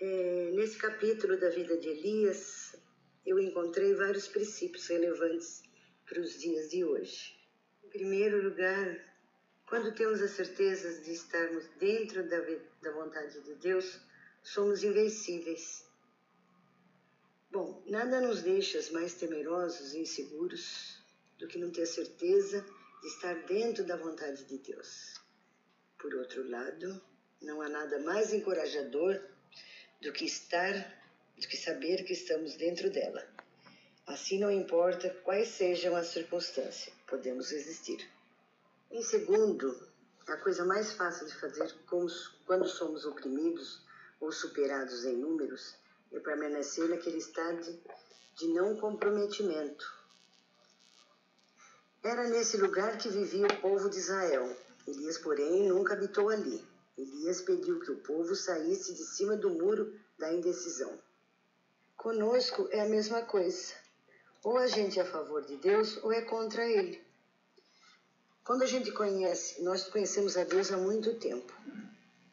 É, 0.00 0.50
nesse 0.52 0.76
capítulo 0.76 1.38
da 1.38 1.48
vida 1.48 1.76
de 1.76 1.88
Elias, 1.90 2.74
eu 3.24 3.38
encontrei 3.38 3.94
vários 3.94 4.26
princípios 4.26 4.88
relevantes 4.88 5.62
para 6.04 6.20
os 6.20 6.40
dias 6.40 6.68
de 6.68 6.84
hoje. 6.84 7.38
Em 7.84 7.88
primeiro 7.88 8.42
lugar, 8.42 8.98
quando 9.68 9.94
temos 9.94 10.20
a 10.22 10.28
certeza 10.28 11.00
de 11.02 11.12
estarmos 11.12 11.68
dentro 11.78 12.28
da, 12.28 12.40
da 12.82 12.90
vontade 12.90 13.40
de 13.42 13.54
Deus, 13.54 13.96
somos 14.42 14.82
invencíveis 14.82 15.85
Bom, 17.56 17.82
nada 17.86 18.20
nos 18.20 18.42
deixa 18.42 18.78
mais 18.92 19.14
temerosos 19.14 19.94
e 19.94 20.00
inseguros 20.00 21.02
do 21.38 21.48
que 21.48 21.58
não 21.58 21.70
ter 21.70 21.86
certeza 21.86 22.62
de 23.00 23.08
estar 23.08 23.32
dentro 23.46 23.82
da 23.82 23.96
vontade 23.96 24.44
de 24.44 24.58
Deus. 24.58 25.14
Por 25.98 26.14
outro 26.16 26.46
lado, 26.50 27.00
não 27.40 27.62
há 27.62 27.68
nada 27.70 27.98
mais 28.00 28.34
encorajador 28.34 29.18
do 30.02 30.12
que 30.12 30.26
estar, 30.26 30.74
do 31.34 31.48
que 31.48 31.56
saber 31.56 32.04
que 32.04 32.12
estamos 32.12 32.56
dentro 32.56 32.90
dela. 32.90 33.26
Assim 34.06 34.38
não 34.38 34.50
importa 34.50 35.08
quais 35.24 35.48
sejam 35.48 35.96
as 35.96 36.08
circunstâncias, 36.08 36.94
podemos 37.06 37.50
resistir. 37.50 38.06
Em 38.90 39.00
segundo, 39.02 39.88
a 40.28 40.36
coisa 40.36 40.62
mais 40.62 40.92
fácil 40.92 41.26
de 41.26 41.34
fazer 41.36 41.74
quando 42.44 42.68
somos 42.68 43.06
oprimidos 43.06 43.80
ou 44.20 44.30
superados 44.30 45.06
em 45.06 45.16
números 45.16 45.74
e 46.12 46.20
permanecer 46.20 46.88
naquele 46.88 47.18
estado 47.18 47.78
de 48.36 48.48
não 48.48 48.76
comprometimento. 48.76 49.84
Era 52.02 52.28
nesse 52.28 52.56
lugar 52.56 52.98
que 52.98 53.08
vivia 53.08 53.46
o 53.46 53.60
povo 53.60 53.90
de 53.90 53.98
Israel. 53.98 54.56
Elias, 54.86 55.18
porém, 55.18 55.68
nunca 55.68 55.94
habitou 55.94 56.28
ali. 56.28 56.64
Elias 56.96 57.40
pediu 57.40 57.80
que 57.80 57.90
o 57.90 57.98
povo 57.98 58.34
saísse 58.34 58.94
de 58.94 59.04
cima 59.04 59.36
do 59.36 59.50
muro 59.50 59.98
da 60.18 60.32
indecisão. 60.32 60.98
Conosco 61.96 62.68
é 62.70 62.80
a 62.80 62.88
mesma 62.88 63.22
coisa. 63.22 63.74
Ou 64.44 64.56
a 64.58 64.66
gente 64.66 65.00
é 65.00 65.02
a 65.02 65.10
favor 65.10 65.44
de 65.44 65.56
Deus 65.56 65.96
ou 66.04 66.12
é 66.12 66.22
contra 66.22 66.64
Ele. 66.64 67.04
Quando 68.44 68.62
a 68.62 68.66
gente 68.66 68.92
conhece, 68.92 69.60
nós 69.62 69.88
conhecemos 69.88 70.36
a 70.36 70.44
Deus 70.44 70.70
há 70.70 70.76
muito 70.76 71.18
tempo 71.18 71.52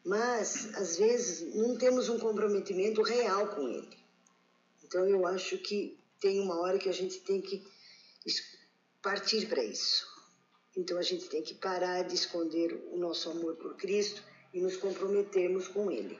mas 0.04 0.74
às 0.74 0.98
vezes 0.98 1.54
não 1.54 1.76
temos 1.78 2.08
um 2.08 2.18
comprometimento 2.18 3.02
real 3.02 3.48
com 3.48 3.68
ele. 3.68 3.96
Então 4.84 5.08
eu 5.08 5.26
acho 5.26 5.58
que 5.58 5.98
tem 6.20 6.40
uma 6.40 6.60
hora 6.60 6.78
que 6.78 6.88
a 6.88 6.92
gente 6.92 7.20
tem 7.20 7.40
que 7.40 7.64
partir 9.02 9.46
para 9.48 9.62
isso. 9.64 10.06
Então 10.76 10.98
a 10.98 11.02
gente 11.02 11.28
tem 11.28 11.42
que 11.42 11.54
parar 11.54 12.02
de 12.02 12.14
esconder 12.14 12.72
o 12.90 12.96
nosso 12.96 13.30
amor 13.30 13.56
por 13.56 13.76
Cristo 13.76 14.22
e 14.52 14.60
nos 14.60 14.76
comprometermos 14.76 15.68
com 15.68 15.90
Ele. 15.90 16.18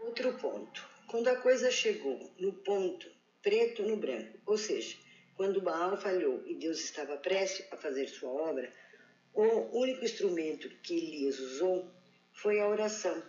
Outro 0.00 0.32
ponto. 0.34 0.88
Quando 1.08 1.28
a 1.28 1.36
coisa 1.36 1.70
chegou 1.70 2.32
no 2.38 2.52
ponto 2.52 3.10
preto 3.42 3.82
no 3.82 3.96
branco, 3.96 4.38
ou 4.46 4.56
seja, 4.56 4.96
quando 5.36 5.60
Baal 5.60 5.96
falhou 6.00 6.42
e 6.46 6.54
Deus 6.54 6.78
estava 6.78 7.16
prestes 7.16 7.66
a 7.72 7.76
fazer 7.76 8.08
sua 8.08 8.30
obra, 8.30 8.72
o 9.34 9.78
único 9.78 10.04
instrumento 10.04 10.68
que 10.82 10.94
Elias 10.94 11.38
usou 11.38 11.90
foi 12.32 12.60
a 12.60 12.68
oração. 12.68 13.22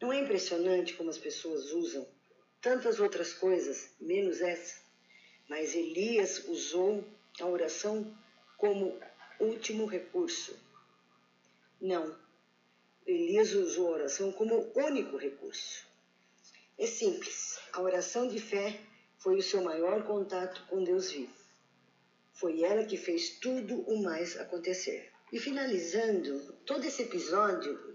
Não 0.00 0.12
é 0.12 0.20
impressionante 0.20 0.94
como 0.94 1.10
as 1.10 1.18
pessoas 1.18 1.72
usam 1.72 2.06
tantas 2.60 3.00
outras 3.00 3.32
coisas, 3.32 3.90
menos 4.00 4.40
essa? 4.40 4.80
Mas 5.48 5.74
Elias 5.74 6.46
usou 6.48 7.04
a 7.40 7.46
oração 7.46 8.16
como 8.56 8.98
último 9.40 9.86
recurso. 9.86 10.58
Não. 11.80 12.16
Elias 13.06 13.52
usou 13.52 13.88
a 13.88 13.96
oração 13.98 14.32
como 14.32 14.72
único 14.74 15.16
recurso. 15.16 15.86
É 16.78 16.86
simples. 16.86 17.58
A 17.72 17.82
oração 17.82 18.26
de 18.28 18.40
fé 18.40 18.80
foi 19.18 19.36
o 19.36 19.42
seu 19.42 19.62
maior 19.62 20.04
contato 20.04 20.66
com 20.68 20.82
Deus 20.82 21.10
vivo. 21.10 21.34
Foi 22.32 22.62
ela 22.62 22.84
que 22.84 22.96
fez 22.96 23.38
tudo 23.38 23.80
o 23.82 24.02
mais 24.02 24.38
acontecer. 24.38 25.12
E 25.32 25.38
finalizando, 25.38 26.52
todo 26.64 26.84
esse 26.84 27.02
episódio 27.02 27.93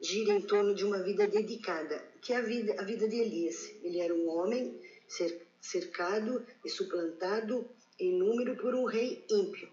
gira 0.00 0.32
em 0.32 0.42
torno 0.42 0.74
de 0.74 0.84
uma 0.84 1.02
vida 1.02 1.26
dedicada, 1.26 2.02
que 2.20 2.32
é 2.32 2.36
a 2.36 2.42
vida, 2.42 2.74
a 2.78 2.84
vida 2.84 3.08
de 3.08 3.16
Elias. 3.16 3.70
Ele 3.82 4.00
era 4.00 4.14
um 4.14 4.28
homem 4.28 4.80
cercado 5.60 6.44
e 6.64 6.68
suplantado 6.68 7.68
em 7.98 8.12
número 8.18 8.56
por 8.56 8.74
um 8.74 8.84
rei 8.84 9.24
ímpio. 9.30 9.68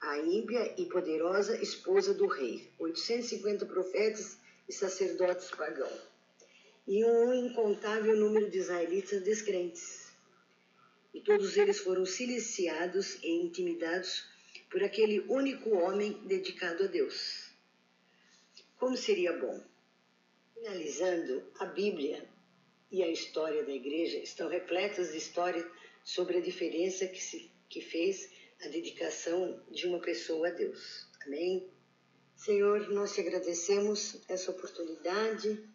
A 0.00 0.18
ímpia 0.18 0.74
e 0.78 0.86
poderosa 0.86 1.60
esposa 1.62 2.12
do 2.12 2.26
rei, 2.26 2.70
850 2.78 3.64
profetas 3.66 4.38
e 4.68 4.72
sacerdotes 4.72 5.50
pagãos, 5.50 6.00
e 6.86 7.04
um 7.04 7.32
incontável 7.32 8.16
número 8.16 8.50
de 8.50 8.58
israelitas 8.58 9.22
descrentes. 9.22 10.12
E 11.14 11.20
todos 11.20 11.56
eles 11.56 11.78
foram 11.78 12.04
siliciados 12.04 13.22
e 13.22 13.28
intimidados 13.28 14.24
por 14.70 14.82
aquele 14.82 15.20
único 15.20 15.70
homem 15.70 16.20
dedicado 16.24 16.84
a 16.84 16.86
Deus. 16.86 17.43
Como 18.84 18.98
seria 18.98 19.32
bom? 19.38 19.64
Finalizando, 20.52 21.42
a 21.58 21.64
Bíblia 21.64 22.28
e 22.92 23.02
a 23.02 23.08
história 23.08 23.64
da 23.64 23.72
igreja 23.72 24.18
estão 24.18 24.46
repletas 24.46 25.12
de 25.12 25.16
histórias 25.16 25.64
sobre 26.04 26.36
a 26.36 26.42
diferença 26.42 27.06
que, 27.06 27.18
se, 27.18 27.50
que 27.66 27.80
fez 27.80 28.30
a 28.62 28.68
dedicação 28.68 29.58
de 29.70 29.86
uma 29.86 30.00
pessoa 30.00 30.48
a 30.48 30.50
Deus. 30.50 31.08
Amém? 31.24 31.66
Senhor, 32.36 32.90
nós 32.90 33.14
te 33.14 33.22
agradecemos 33.22 34.20
essa 34.28 34.50
oportunidade 34.50 35.66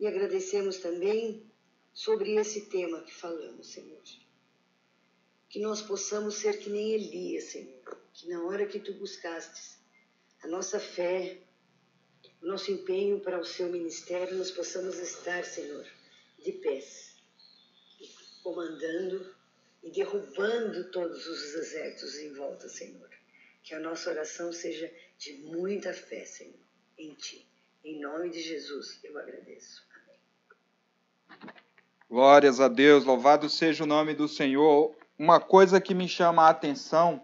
e 0.00 0.04
agradecemos 0.04 0.78
também 0.78 1.46
sobre 1.94 2.34
esse 2.34 2.62
tema 2.62 3.00
que 3.02 3.14
falamos, 3.14 3.68
Senhor 3.68 4.02
que 5.48 5.60
nós 5.60 5.82
possamos 5.82 6.36
ser 6.36 6.58
que 6.58 6.70
nem 6.70 6.94
Elias, 6.94 7.44
Senhor, 7.44 8.00
que 8.14 8.26
na 8.26 8.42
hora 8.42 8.64
que 8.64 8.80
tu 8.80 8.94
buscastes 8.94 9.78
a 10.42 10.48
nossa 10.48 10.80
fé, 10.80 11.42
o 12.42 12.46
nosso 12.46 12.72
empenho 12.72 13.20
para 13.20 13.38
o 13.38 13.44
seu 13.44 13.68
ministério, 13.68 14.36
nós 14.36 14.50
possamos 14.50 14.98
estar, 14.98 15.44
Senhor, 15.44 15.86
de 16.44 16.52
pés, 16.52 17.14
comandando 18.42 19.34
e 19.82 19.90
derrubando 19.90 20.90
todos 20.90 21.26
os 21.26 21.54
exércitos 21.54 22.18
em 22.18 22.34
volta, 22.34 22.68
Senhor. 22.68 23.08
Que 23.62 23.74
a 23.74 23.80
nossa 23.80 24.10
oração 24.10 24.52
seja 24.52 24.92
de 25.18 25.34
muita 25.34 25.92
fé, 25.92 26.24
Senhor, 26.24 26.58
em 26.98 27.14
Ti. 27.14 27.46
Em 27.84 28.00
nome 28.00 28.30
de 28.30 28.40
Jesus, 28.40 28.98
eu 29.04 29.16
agradeço. 29.16 29.84
Amém. 29.94 31.54
Glórias 32.10 32.60
a 32.60 32.66
Deus, 32.66 33.04
louvado 33.04 33.48
seja 33.48 33.84
o 33.84 33.86
nome 33.86 34.14
do 34.14 34.26
Senhor 34.26 34.94
uma 35.16 35.40
coisa 35.40 35.80
que 35.80 35.94
me 35.94 36.08
chama 36.08 36.42
a 36.42 36.50
atenção 36.50 37.22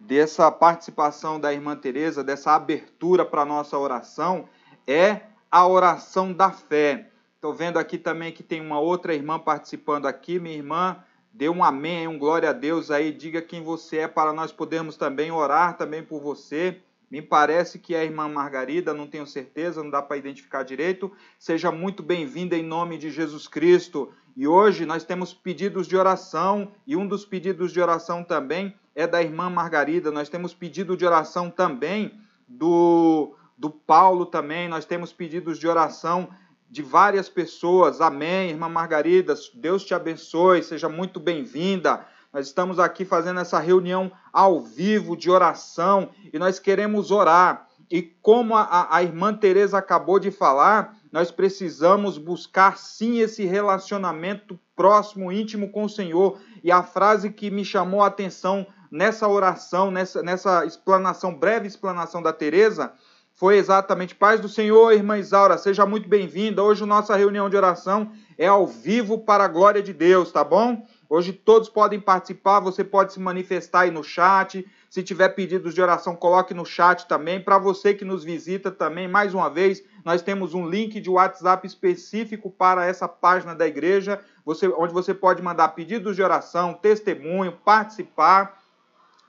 dessa 0.00 0.50
participação 0.50 1.38
da 1.38 1.52
irmã 1.52 1.76
Teresa, 1.76 2.24
dessa 2.24 2.52
abertura 2.52 3.24
para 3.24 3.42
a 3.42 3.46
nossa 3.46 3.78
oração, 3.78 4.48
é 4.86 5.20
a 5.50 5.66
oração 5.66 6.32
da 6.32 6.50
fé. 6.50 7.10
Estou 7.34 7.52
vendo 7.52 7.78
aqui 7.78 7.98
também 7.98 8.32
que 8.32 8.42
tem 8.42 8.60
uma 8.60 8.80
outra 8.80 9.14
irmã 9.14 9.38
participando 9.38 10.06
aqui. 10.06 10.38
Minha 10.38 10.56
irmã, 10.56 10.96
dê 11.32 11.48
um 11.48 11.62
amém, 11.62 12.08
um 12.08 12.18
glória 12.18 12.50
a 12.50 12.52
Deus 12.52 12.90
aí, 12.90 13.12
diga 13.12 13.42
quem 13.42 13.62
você 13.62 13.98
é 13.98 14.08
para 14.08 14.32
nós 14.32 14.50
podermos 14.50 14.96
também 14.96 15.30
orar 15.30 15.76
também 15.76 16.02
por 16.02 16.20
você. 16.20 16.80
Me 17.10 17.20
parece 17.20 17.78
que 17.80 17.92
é 17.92 18.00
a 18.00 18.04
irmã 18.04 18.28
Margarida, 18.28 18.94
não 18.94 19.06
tenho 19.06 19.26
certeza, 19.26 19.82
não 19.82 19.90
dá 19.90 20.00
para 20.00 20.16
identificar 20.16 20.62
direito. 20.62 21.10
Seja 21.38 21.72
muito 21.72 22.04
bem-vinda 22.04 22.56
em 22.56 22.62
nome 22.62 22.96
de 22.96 23.10
Jesus 23.10 23.48
Cristo. 23.48 24.12
E 24.36 24.46
hoje 24.46 24.86
nós 24.86 25.02
temos 25.02 25.34
pedidos 25.34 25.88
de 25.88 25.96
oração, 25.96 26.70
e 26.86 26.94
um 26.94 27.08
dos 27.08 27.24
pedidos 27.24 27.72
de 27.72 27.80
oração 27.80 28.22
também 28.22 28.74
é 28.94 29.08
da 29.08 29.20
irmã 29.20 29.50
Margarida. 29.50 30.12
Nós 30.12 30.28
temos 30.28 30.54
pedido 30.54 30.96
de 30.96 31.04
oração 31.04 31.50
também 31.50 32.14
do, 32.46 33.34
do 33.58 33.70
Paulo 33.70 34.24
também. 34.24 34.68
Nós 34.68 34.84
temos 34.84 35.12
pedidos 35.12 35.58
de 35.58 35.66
oração 35.66 36.28
de 36.70 36.80
várias 36.80 37.28
pessoas. 37.28 38.00
Amém, 38.00 38.50
irmã 38.50 38.68
Margarida. 38.68 39.34
Deus 39.54 39.84
te 39.84 39.94
abençoe. 39.94 40.62
Seja 40.62 40.88
muito 40.88 41.18
bem-vinda. 41.18 42.06
Nós 42.32 42.46
estamos 42.46 42.78
aqui 42.78 43.04
fazendo 43.04 43.40
essa 43.40 43.58
reunião 43.58 44.10
ao 44.32 44.60
vivo 44.60 45.16
de 45.16 45.28
oração 45.28 46.10
e 46.32 46.38
nós 46.38 46.60
queremos 46.60 47.10
orar. 47.10 47.66
E 47.90 48.02
como 48.02 48.54
a, 48.54 48.86
a 48.88 49.02
irmã 49.02 49.34
Teresa 49.34 49.78
acabou 49.78 50.20
de 50.20 50.30
falar, 50.30 50.96
nós 51.10 51.32
precisamos 51.32 52.18
buscar 52.18 52.78
sim 52.78 53.18
esse 53.18 53.44
relacionamento 53.44 54.56
próximo, 54.76 55.32
íntimo 55.32 55.72
com 55.72 55.84
o 55.84 55.88
Senhor. 55.88 56.40
E 56.62 56.70
a 56.70 56.84
frase 56.84 57.30
que 57.30 57.50
me 57.50 57.64
chamou 57.64 58.00
a 58.00 58.06
atenção 58.06 58.64
nessa 58.92 59.26
oração, 59.26 59.90
nessa, 59.90 60.22
nessa 60.22 60.64
explanação, 60.64 61.34
breve 61.34 61.66
explanação 61.66 62.22
da 62.22 62.32
Teresa, 62.32 62.92
foi 63.34 63.56
exatamente 63.56 64.14
Paz 64.14 64.38
do 64.38 64.48
Senhor, 64.48 64.92
irmã 64.92 65.18
Isaura, 65.18 65.58
seja 65.58 65.84
muito 65.84 66.08
bem-vinda. 66.08 66.62
Hoje 66.62 66.84
nossa 66.84 67.16
reunião 67.16 67.50
de 67.50 67.56
oração 67.56 68.12
é 68.38 68.46
ao 68.46 68.66
vivo 68.66 69.18
para 69.18 69.44
a 69.44 69.48
glória 69.48 69.82
de 69.82 69.92
Deus, 69.92 70.30
tá 70.30 70.44
bom? 70.44 70.86
Hoje 71.12 71.32
todos 71.32 71.68
podem 71.68 71.98
participar, 71.98 72.60
você 72.60 72.84
pode 72.84 73.12
se 73.12 73.18
manifestar 73.18 73.80
aí 73.80 73.90
no 73.90 74.04
chat. 74.04 74.64
Se 74.88 75.02
tiver 75.02 75.30
pedidos 75.30 75.74
de 75.74 75.82
oração, 75.82 76.14
coloque 76.14 76.54
no 76.54 76.64
chat 76.64 77.08
também. 77.08 77.42
Para 77.42 77.58
você 77.58 77.92
que 77.92 78.04
nos 78.04 78.22
visita 78.22 78.70
também, 78.70 79.08
mais 79.08 79.34
uma 79.34 79.50
vez, 79.50 79.82
nós 80.04 80.22
temos 80.22 80.54
um 80.54 80.68
link 80.68 81.00
de 81.00 81.10
WhatsApp 81.10 81.66
específico 81.66 82.48
para 82.48 82.86
essa 82.86 83.08
página 83.08 83.56
da 83.56 83.66
igreja, 83.66 84.20
você, 84.44 84.68
onde 84.68 84.92
você 84.92 85.12
pode 85.12 85.42
mandar 85.42 85.70
pedidos 85.70 86.14
de 86.14 86.22
oração, 86.22 86.74
testemunho, 86.74 87.58
participar 87.64 88.59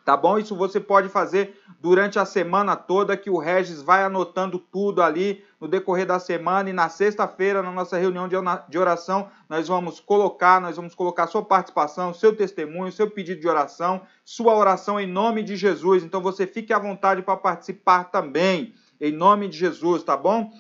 tá 0.04 0.18
bom? 0.18 0.38
Isso 0.38 0.56
você 0.56 0.80
pode 0.80 1.10
fazer 1.10 1.60
durante 1.80 2.20
a 2.20 2.26
semana 2.26 2.76
toda, 2.76 3.18
que 3.18 3.30
o 3.30 3.38
Regis 3.38 3.82
vai 3.82 4.04
anotando 4.04 4.60
tudo 4.60 5.02
ali 5.02 5.44
no 5.60 5.68
decorrer 5.68 6.08
da 6.08 6.20
semana 6.20 6.70
e 6.72 6.74
na 6.74 6.90
sexta-feira, 6.90 7.62
na 7.62 7.72
nossa 7.72 7.98
reunião 7.98 8.28
de 8.28 8.78
oração, 8.80 9.30
nós 9.48 9.68
vamos 9.68 10.00
colocar, 10.00 10.60
nós 10.60 10.76
vamos 10.76 10.96
colocar 10.96 11.28
sua 11.28 11.46
participação, 11.46 12.14
seu 12.14 12.36
testemunho, 12.36 12.92
seu 12.92 13.10
pedido 13.10 13.40
de 13.40 13.48
oração, 13.48 14.02
sua 14.26 14.56
oração 14.56 15.00
em 15.00 15.06
nome 15.06 15.44
de 15.44 15.56
Jesus. 15.56 16.04
Então 16.04 16.20
você 16.20 16.48
fique 16.48 16.74
à 16.74 16.80
vontade 16.80 17.22
para 17.22 17.38
participar 17.38 18.06
também, 18.06 18.74
em 19.00 19.12
nome 19.12 19.48
de 19.48 19.58
Jesus, 19.58 20.04
tá 20.04 20.18
bom? 20.18 20.52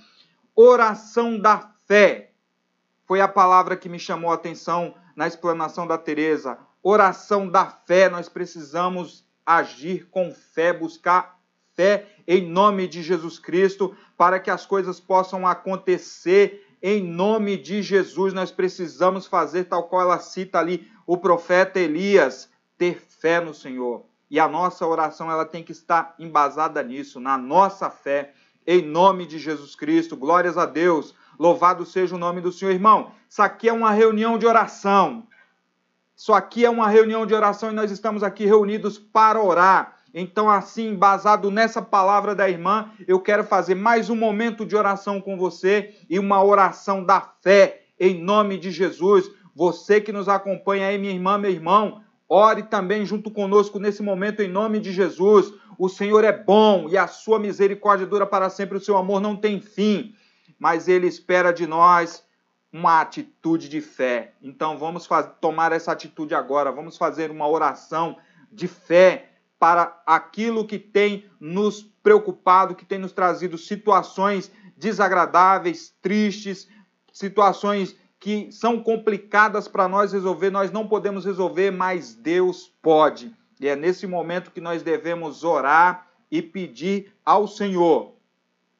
Oração 0.55 1.39
da 1.39 1.71
fé. 1.87 2.31
Foi 3.07 3.21
a 3.21 3.27
palavra 3.27 3.75
que 3.75 3.89
me 3.89 3.99
chamou 3.99 4.31
a 4.31 4.35
atenção 4.35 4.93
na 5.15 5.27
explanação 5.27 5.87
da 5.87 5.97
Teresa. 5.97 6.59
Oração 6.83 7.47
da 7.47 7.65
fé, 7.65 8.07
nós 8.09 8.29
precisamos 8.29 9.25
agir 9.45 10.07
com 10.09 10.33
fé, 10.33 10.73
buscar 10.73 11.39
fé 11.75 12.07
em 12.27 12.47
nome 12.47 12.87
de 12.87 13.01
Jesus 13.01 13.39
Cristo, 13.39 13.95
para 14.17 14.39
que 14.39 14.49
as 14.49 14.65
coisas 14.65 14.99
possam 14.99 15.47
acontecer 15.47 16.67
em 16.81 17.03
nome 17.03 17.57
de 17.57 17.81
Jesus. 17.81 18.33
Nós 18.33 18.51
precisamos 18.51 19.25
fazer 19.27 19.65
tal 19.65 19.83
qual 19.83 20.01
ela 20.01 20.19
cita 20.19 20.59
ali 20.59 20.87
o 21.05 21.17
profeta 21.17 21.79
Elias, 21.79 22.49
ter 22.77 22.99
fé 22.99 23.39
no 23.39 23.53
Senhor. 23.53 24.05
E 24.29 24.39
a 24.39 24.47
nossa 24.47 24.87
oração 24.87 25.29
ela 25.29 25.45
tem 25.45 25.63
que 25.63 25.71
estar 25.71 26.15
embasada 26.17 26.81
nisso, 26.81 27.19
na 27.19 27.37
nossa 27.37 27.89
fé, 27.89 28.33
em 28.65 28.81
nome 28.81 29.25
de 29.25 29.37
Jesus 29.37 29.75
Cristo. 29.75 30.15
Glórias 30.15 30.57
a 30.57 30.65
Deus. 30.65 31.13
Louvado 31.37 31.85
seja 31.85 32.15
o 32.15 32.19
nome 32.19 32.39
do 32.39 32.51
Senhor, 32.51 32.71
irmão. 32.71 33.11
Isso 33.29 33.41
aqui 33.41 33.67
é 33.67 33.73
uma 33.73 33.91
reunião 33.91 34.37
de 34.37 34.45
oração. 34.45 35.27
Isso 36.21 36.33
aqui 36.33 36.63
é 36.63 36.69
uma 36.69 36.87
reunião 36.87 37.25
de 37.25 37.33
oração 37.33 37.71
e 37.71 37.73
nós 37.73 37.89
estamos 37.89 38.21
aqui 38.21 38.45
reunidos 38.45 38.99
para 38.99 39.41
orar. 39.41 39.97
Então, 40.13 40.47
assim, 40.51 40.93
baseado 40.93 41.49
nessa 41.49 41.81
palavra 41.81 42.35
da 42.35 42.47
irmã, 42.47 42.91
eu 43.07 43.19
quero 43.19 43.43
fazer 43.43 43.73
mais 43.73 44.07
um 44.07 44.15
momento 44.15 44.63
de 44.63 44.75
oração 44.75 45.19
com 45.19 45.35
você 45.35 45.95
e 46.07 46.19
uma 46.19 46.43
oração 46.43 47.03
da 47.03 47.19
fé, 47.41 47.85
em 47.99 48.21
nome 48.21 48.59
de 48.59 48.69
Jesus. 48.69 49.31
Você 49.55 49.99
que 49.99 50.11
nos 50.11 50.29
acompanha 50.29 50.89
aí, 50.89 50.97
minha 50.99 51.11
irmã, 51.11 51.39
meu 51.39 51.49
irmão, 51.49 52.03
ore 52.29 52.61
também 52.61 53.03
junto 53.03 53.31
conosco 53.31 53.79
nesse 53.79 54.03
momento 54.03 54.43
em 54.43 54.47
nome 54.47 54.79
de 54.79 54.91
Jesus. 54.91 55.51
O 55.75 55.89
Senhor 55.89 56.23
é 56.23 56.31
bom 56.31 56.87
e 56.87 56.99
a 56.99 57.07
sua 57.07 57.39
misericórdia 57.39 58.05
dura 58.05 58.27
para 58.27 58.47
sempre, 58.47 58.77
o 58.77 58.79
seu 58.79 58.95
amor 58.95 59.19
não 59.19 59.35
tem 59.35 59.59
fim, 59.59 60.13
mas 60.59 60.87
ele 60.87 61.07
espera 61.07 61.51
de 61.51 61.65
nós 61.65 62.23
uma 62.71 63.01
atitude 63.01 63.67
de 63.67 63.81
fé. 63.81 64.33
Então 64.41 64.77
vamos 64.77 65.07
tomar 65.39 65.71
essa 65.71 65.91
atitude 65.91 66.33
agora, 66.33 66.71
vamos 66.71 66.97
fazer 66.97 67.29
uma 67.29 67.47
oração 67.47 68.17
de 68.51 68.67
fé 68.67 69.29
para 69.59 70.01
aquilo 70.05 70.65
que 70.65 70.79
tem 70.79 71.25
nos 71.39 71.83
preocupado, 72.01 72.75
que 72.75 72.85
tem 72.85 72.97
nos 72.97 73.11
trazido 73.11 73.57
situações 73.57 74.51
desagradáveis, 74.75 75.93
tristes, 76.01 76.67
situações 77.13 77.95
que 78.19 78.51
são 78.51 78.81
complicadas 78.81 79.67
para 79.67 79.87
nós 79.87 80.13
resolver, 80.13 80.49
nós 80.49 80.71
não 80.71 80.87
podemos 80.87 81.25
resolver, 81.25 81.71
mas 81.71 82.15
Deus 82.15 82.71
pode. 82.81 83.35
E 83.59 83.67
é 83.67 83.75
nesse 83.75 84.07
momento 84.07 84.51
que 84.51 84.61
nós 84.61 84.81
devemos 84.81 85.43
orar 85.43 86.07
e 86.31 86.41
pedir 86.41 87.13
ao 87.25 87.47
Senhor 87.47 88.15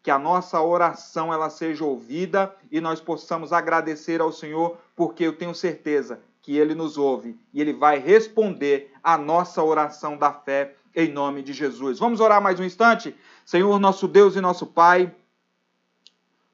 que 0.03 0.09
a 0.09 0.17
nossa 0.17 0.61
oração 0.61 1.33
ela 1.33 1.49
seja 1.49 1.85
ouvida 1.85 2.53
e 2.71 2.81
nós 2.81 2.99
possamos 2.99 3.53
agradecer 3.53 4.19
ao 4.21 4.31
Senhor, 4.31 4.77
porque 4.95 5.23
eu 5.23 5.33
tenho 5.33 5.53
certeza 5.53 6.19
que 6.41 6.57
ele 6.57 6.73
nos 6.73 6.97
ouve 6.97 7.37
e 7.53 7.61
ele 7.61 7.73
vai 7.73 7.99
responder 7.99 8.91
a 9.03 9.17
nossa 9.17 9.63
oração 9.63 10.17
da 10.17 10.31
fé 10.31 10.75
em 10.95 11.11
nome 11.11 11.43
de 11.43 11.53
Jesus. 11.53 11.99
Vamos 11.99 12.19
orar 12.19 12.41
mais 12.41 12.59
um 12.59 12.63
instante? 12.63 13.15
Senhor, 13.45 13.79
nosso 13.79 14.07
Deus 14.07 14.35
e 14.35 14.41
nosso 14.41 14.65
Pai, 14.65 15.13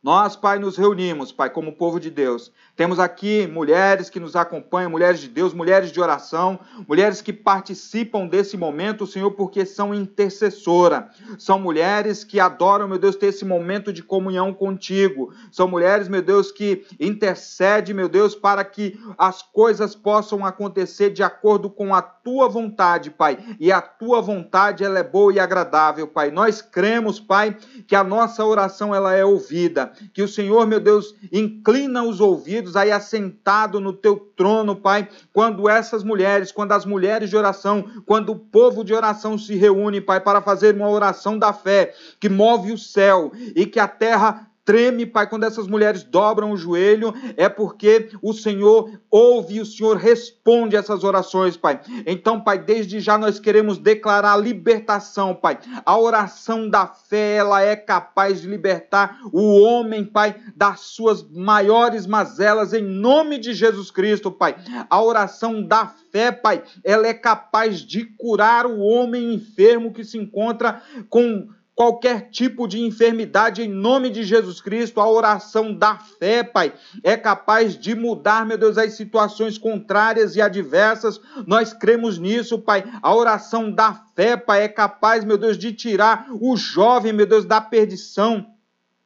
nós, 0.08 0.38
Pai, 0.38 0.58
nos 0.58 0.78
reunimos, 0.78 1.34
Pai, 1.34 1.50
como 1.50 1.74
povo 1.74 2.00
de 2.00 2.10
Deus. 2.10 2.50
Temos 2.78 2.98
aqui 2.98 3.46
mulheres 3.46 4.10
que 4.10 4.22
nos 4.22 4.38
acompanham, 4.38 4.90
mulheres 4.90 5.20
de 5.20 5.28
Deus, 5.28 5.54
mulheres 5.54 5.92
de 5.92 6.00
oração, 6.00 6.62
mulheres 6.88 7.20
que 7.20 7.34
participam 7.34 8.26
desse 8.26 8.56
momento, 8.56 9.06
Senhor, 9.06 9.32
porque 9.32 9.66
são 9.66 9.94
intercessora. 9.94 11.10
São 11.38 11.60
mulheres 11.60 12.24
que 12.24 12.40
adoram, 12.40 12.88
meu 12.88 12.98
Deus, 12.98 13.18
ter 13.18 13.26
esse 13.28 13.44
momento 13.44 13.92
de 13.92 14.02
comunhão 14.02 14.54
contigo. 14.54 15.34
São 15.52 15.68
mulheres, 15.68 16.08
meu 16.08 16.22
Deus, 16.22 16.54
que 16.54 16.86
intercedem, 16.98 17.94
meu 17.94 18.08
Deus, 18.08 18.34
para 18.34 18.64
que 18.64 18.98
as 19.18 19.42
coisas 19.42 19.94
possam 19.94 20.46
acontecer 20.46 21.10
de 21.10 21.22
acordo 21.22 21.70
com 21.70 21.94
a 21.94 22.02
tua 22.02 22.48
vontade, 22.48 23.12
Pai. 23.12 23.38
E 23.60 23.74
a 23.74 23.82
tua 23.82 24.22
vontade, 24.22 24.86
ela 24.86 25.00
é 25.00 25.04
boa 25.04 25.34
e 25.34 25.40
agradável, 25.40 26.08
Pai. 26.08 26.32
Nós 26.32 26.62
cremos, 26.62 27.20
Pai, 27.20 27.58
que 27.86 27.96
a 27.96 28.06
nossa 28.06 28.46
oração 28.46 28.96
ela 28.96 29.14
é 29.14 29.26
ouvida 29.26 29.97
que 30.14 30.22
o 30.22 30.28
Senhor, 30.28 30.66
meu 30.66 30.80
Deus, 30.80 31.16
inclina 31.32 32.04
os 32.04 32.20
ouvidos 32.20 32.76
aí 32.76 32.92
assentado 32.92 33.80
no 33.80 33.94
teu 33.94 34.18
trono, 34.36 34.76
Pai, 34.76 35.08
quando 35.34 35.70
essas 35.70 36.04
mulheres, 36.04 36.52
quando 36.52 36.72
as 36.72 36.86
mulheres 36.86 37.30
de 37.30 37.38
oração, 37.38 37.86
quando 38.06 38.32
o 38.32 38.40
povo 38.40 38.84
de 38.84 38.94
oração 38.94 39.38
se 39.38 39.56
reúne, 39.56 40.02
Pai, 40.02 40.20
para 40.20 40.42
fazer 40.42 40.76
uma 40.76 40.90
oração 40.90 41.38
da 41.38 41.54
fé 41.54 41.94
que 42.20 42.30
move 42.30 42.72
o 42.72 42.78
céu 42.78 43.32
e 43.56 43.66
que 43.66 43.80
a 43.80 43.88
terra 43.88 44.47
treme, 44.68 45.06
Pai, 45.06 45.30
quando 45.30 45.46
essas 45.46 45.66
mulheres 45.66 46.04
dobram 46.04 46.52
o 46.52 46.58
joelho, 46.58 47.14
é 47.38 47.48
porque 47.48 48.10
o 48.22 48.34
Senhor 48.34 49.00
ouve 49.10 49.56
e 49.56 49.62
o 49.62 49.66
Senhor 49.66 49.96
responde 49.96 50.76
essas 50.76 51.06
orações, 51.06 51.56
Pai. 51.56 51.80
Então, 52.06 52.42
Pai, 52.42 52.60
desde 52.60 53.00
já 53.00 53.18
nós 53.18 53.40
queremos 53.40 53.78
declarar 53.78 54.36
libertação, 54.36 55.34
Pai. 55.34 55.58
A 55.86 55.98
oração 55.98 56.70
da 56.70 56.86
fé, 56.86 57.36
ela 57.36 57.62
é 57.62 57.78
capaz 57.78 58.42
de 58.42 58.50
libertar 58.50 59.18
o 59.32 59.62
homem, 59.62 60.04
Pai, 60.04 60.36
das 60.54 60.82
suas 60.82 61.24
maiores 61.24 62.06
mazelas, 62.06 62.74
em 62.74 62.84
nome 62.84 63.38
de 63.38 63.54
Jesus 63.54 63.90
Cristo, 63.90 64.30
Pai. 64.30 64.58
A 64.90 65.02
oração 65.02 65.64
da 65.64 65.88
fé, 66.12 66.30
Pai, 66.30 66.62
ela 66.84 67.08
é 67.08 67.14
capaz 67.14 67.80
de 67.80 68.04
curar 68.04 68.66
o 68.66 68.80
homem 68.80 69.34
enfermo 69.34 69.94
que 69.94 70.04
se 70.04 70.18
encontra 70.18 70.82
com 71.10 71.48
qualquer 71.78 72.32
tipo 72.32 72.68
de 72.68 72.82
enfermidade 72.82 73.62
em 73.62 73.68
nome 73.68 74.10
de 74.10 74.24
Jesus 74.24 74.60
Cristo. 74.60 75.00
A 75.00 75.08
oração 75.08 75.72
da 75.72 75.96
fé, 75.96 76.44
Pai, 76.44 76.74
é 77.04 77.16
capaz 77.16 77.78
de 77.78 77.94
mudar, 77.94 78.48
meu 78.48 78.58
Deus, 78.58 78.80
as 78.80 78.94
situações 78.94 79.60
contrárias 79.60 80.36
e 80.36 80.42
adversas. 80.42 81.22
Nós 81.46 81.74
cremos 81.74 82.18
nisso, 82.18 82.58
Pai. 82.58 82.84
A 83.00 83.16
oração 83.16 83.72
da 83.72 83.94
fé, 84.16 84.36
Pai, 84.36 84.64
é 84.64 84.68
capaz, 84.68 85.24
meu 85.24 85.38
Deus, 85.38 85.56
de 85.56 85.72
tirar 85.72 86.26
o 86.42 86.58
jovem, 86.58 87.14
meu 87.14 87.28
Deus, 87.28 87.46
da 87.46 87.62
perdição 87.62 88.57